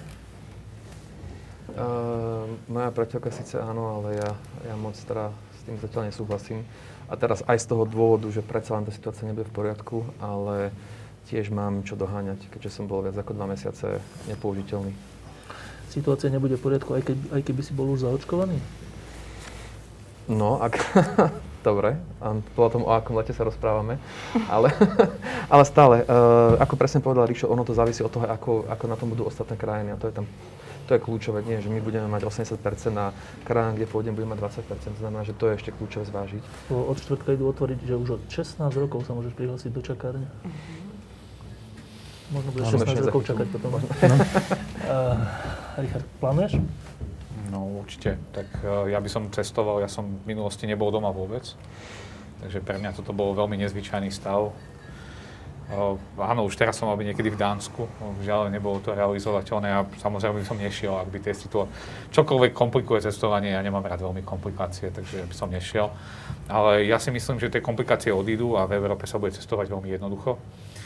[1.71, 4.31] Uh, moja priateľka síce áno, ale ja,
[4.67, 6.67] ja moc teda s tým zatiaľ nesúhlasím.
[7.07, 10.75] A teraz aj z toho dôvodu, že predsa len tá situácia nebude v poriadku, ale
[11.31, 14.91] tiež mám čo doháňať, keďže som bol viac ako dva mesiace nepoužiteľný.
[15.95, 18.59] Situácia nebude v poriadku, aj, keď, aj keby si bol už zaočkovaný?
[20.29, 20.73] No, ak...
[21.65, 23.97] Dobre, a potom o akom lete sa rozprávame.
[24.53, 24.69] Ale,
[25.53, 28.93] ale stále, uh, ako presne povedal Ríšo, ono to závisí od toho, ako, ako na
[28.93, 29.89] tom budú ostatné krajiny.
[29.89, 30.29] A to je tam
[30.85, 32.61] to je kľúčové, nie, že my budeme mať 80%
[32.93, 33.09] na
[33.41, 36.43] krajinách, kde pôjdem, budeme mať 20%, to znamená, že to je ešte kľúčové zvážiť.
[36.69, 40.29] Od štvrtka idú otvoriť, že už od 16 rokov sa môžeš prihlásiť do čakárne.
[42.29, 43.69] Možno budeš 16 rokov čakať potom.
[43.73, 43.79] No.
[43.81, 45.17] uh,
[45.81, 46.61] Richard, plánuješ?
[47.55, 48.19] No určite.
[48.35, 51.55] Tak uh, ja by som cestoval, ja som v minulosti nebol doma vôbec.
[52.43, 54.51] Takže pre mňa toto bol veľmi nezvyčajný stav.
[55.65, 57.89] Uh, áno, už teraz som mal byť niekedy v Dánsku,
[58.21, 61.73] žiaľ nebolo to realizovateľné a samozrejme by som nešiel, ak by tie situácie...
[62.13, 65.89] Čokoľvek komplikuje cestovanie, ja nemám rád veľmi komplikácie, takže by som nešiel.
[66.45, 69.89] Ale ja si myslím, že tie komplikácie odídu a v Európe sa bude cestovať veľmi
[69.89, 70.37] jednoducho.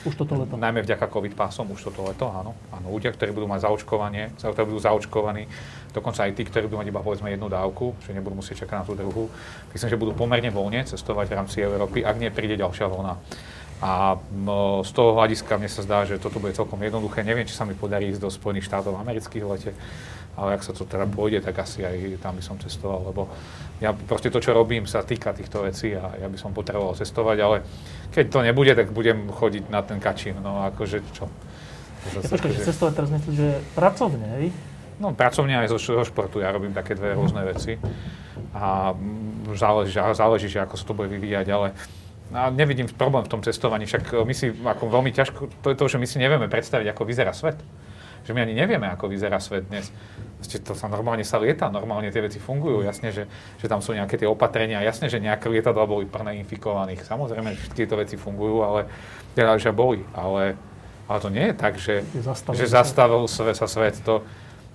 [0.07, 0.55] Už toto leto.
[0.55, 2.55] Najmä vďaka COVID pásom, už toto leto, áno.
[2.71, 2.87] áno.
[2.87, 5.43] Ľudia, ktorí budú mať zaočkovanie, ktorí budú zaočkovaní,
[5.91, 8.85] dokonca aj tí, ktorí budú mať iba povedzme jednu dávku, že nebudú musieť čakať na
[8.87, 9.27] tú druhú,
[9.75, 13.13] myslím, že budú pomerne voľne cestovať v rámci Európy, ak nie príde ďalšia vlna.
[13.79, 17.23] A no, z toho hľadiska mne sa zdá, že toto bude celkom jednoduché.
[17.23, 19.71] Neviem, či sa mi podarí ísť do Spojených štátov amerických v lete,
[20.35, 23.31] ale ak sa to teda pôjde, tak asi aj tam by som cestoval, lebo
[23.79, 27.37] ja proste to, čo robím, sa týka týchto vecí a ja by som potreboval cestovať,
[27.39, 27.57] ale
[28.11, 31.31] keď to nebude, tak budem chodiť na ten kačín, no akože čo.
[32.19, 34.47] Ja počkaj, že cestovať teraz myslíš, že pracovne, hej?
[34.99, 36.43] No, pracovne aj zo, zo športu.
[36.43, 37.79] Ja robím také dve rôzne veci.
[38.51, 38.91] A
[39.55, 41.71] záleží, záleží, že ako sa to bude vyvíjať, ale
[42.29, 45.85] a nevidím problém v tom cestovaní, však my si ako veľmi ťažko, to je to,
[45.89, 47.57] že my si nevieme predstaviť, ako vyzerá svet.
[48.27, 49.89] Že my ani nevieme, ako vyzerá svet dnes.
[50.37, 53.25] Vlastne to sa normálne sa lieta, normálne tie veci fungujú, jasne, že,
[53.57, 57.65] že tam sú nejaké tie opatrenia, jasne, že nejaké lietadla boli plné infikovaných, samozrejme, že
[57.73, 58.85] tieto veci fungujú, ale
[59.33, 60.53] teda, že boli, ale,
[61.09, 62.05] ale to nie je tak, že,
[62.53, 64.21] že zastavil sa svet, to,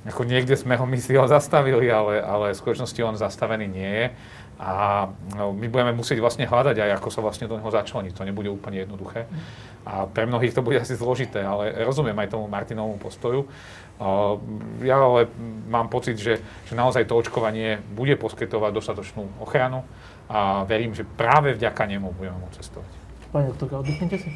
[0.04, 3.88] ako niekde sme ho, my si ho zastavili, ale, ale v skutočnosti on zastavený nie
[3.88, 4.06] je.
[4.54, 8.14] A no, my budeme musieť vlastne hľadať aj, ako sa vlastne do neho začleniť.
[8.14, 9.26] To nebude úplne jednoduché.
[9.82, 13.50] A pre mnohých to bude asi zložité, ale rozumiem aj tomu Martinovmu postoju.
[14.82, 15.30] Ja ale
[15.70, 19.86] mám pocit, že, že naozaj to očkovanie bude poskytovať dostatočnú ochranu
[20.26, 22.92] a verím, že práve vďaka nemu budeme môcť cestovať.
[23.30, 24.30] Pani doktorka, oddychnite si?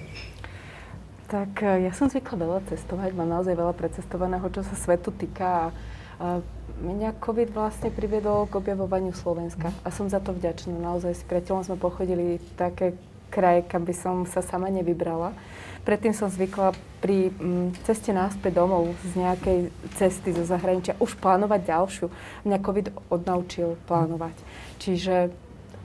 [1.28, 5.74] Tak e, ja som zvykla veľa cestovať, mám naozaj veľa precestovaného, čo sa svetu týka.
[6.18, 6.42] A
[6.78, 10.74] mňa COVID vlastne priviedol k objavovaniu Slovenska a som za to vďačná.
[10.78, 12.94] Naozaj s priateľom sme pochodili také
[13.28, 15.36] kraje, kam by som sa sama nevybrala.
[15.84, 19.58] Predtým som zvykla pri mm, ceste náspäť domov z nejakej
[19.96, 22.06] cesty zo zahraničia už plánovať ďalšiu.
[22.44, 24.36] Mňa COVID odnaučil plánovať.
[24.80, 25.32] Čiže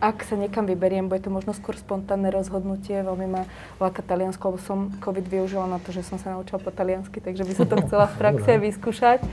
[0.04, 3.00] ak sa niekam vyberiem, bude to možno skôr spontánne rozhodnutie.
[3.00, 3.48] Veľmi ma
[3.80, 7.48] láka Taliansko, lebo som COVID využila na to, že som sa naučila po taliansky, takže
[7.48, 9.24] by som to chcela v praxi vyskúšať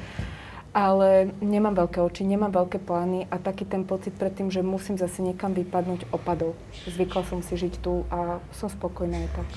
[0.70, 4.94] ale nemám veľké oči, nemám veľké plány a taký ten pocit pred tým, že musím
[4.94, 6.54] zase niekam vypadnúť, opadol.
[6.86, 9.48] Zvykla som si žiť tu a som spokojná aj tak.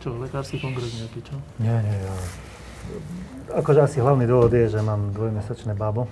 [0.00, 1.36] Čo, lekársky kongres nejaký, čo?
[1.62, 2.14] Nie, nie, ja.
[3.60, 6.10] Akože asi hlavný dôvod je, že mám dvojmesačné bábo.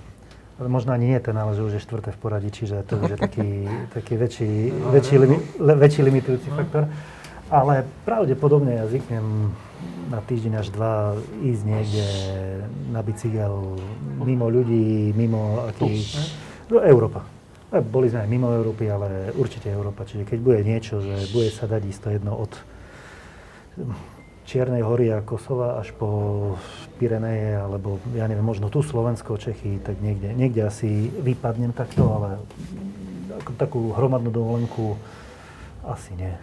[0.59, 3.19] Možno ani nie ten, ale že už je štvrté v poradí, čiže to už je
[3.19, 3.49] taký,
[3.95, 6.55] taký väčší, no, väčší, limi, le, väčší limitujúci no.
[6.55, 6.83] faktor.
[7.49, 9.55] Ale pravdepodobne ja zvyknem
[10.09, 11.13] na týždeň až dva
[11.45, 12.07] ísť niekde
[12.89, 13.77] na bicykel
[14.19, 16.17] mimo ľudí, mimo akých...
[16.69, 17.25] No, Európa.
[17.69, 20.01] Boli sme aj mimo Európy, ale určite Európa.
[20.05, 22.51] Čiže keď bude niečo, že bude sa dať isto jedno od
[24.49, 26.09] Čiernej hory a Kosova až po
[26.97, 32.41] Pireneje, alebo ja neviem, možno tu Slovensko, Čechy, tak niekde, niekde asi vypadnem takto, ale
[33.61, 34.97] takú hromadnú dovolenku
[35.85, 36.33] asi nie.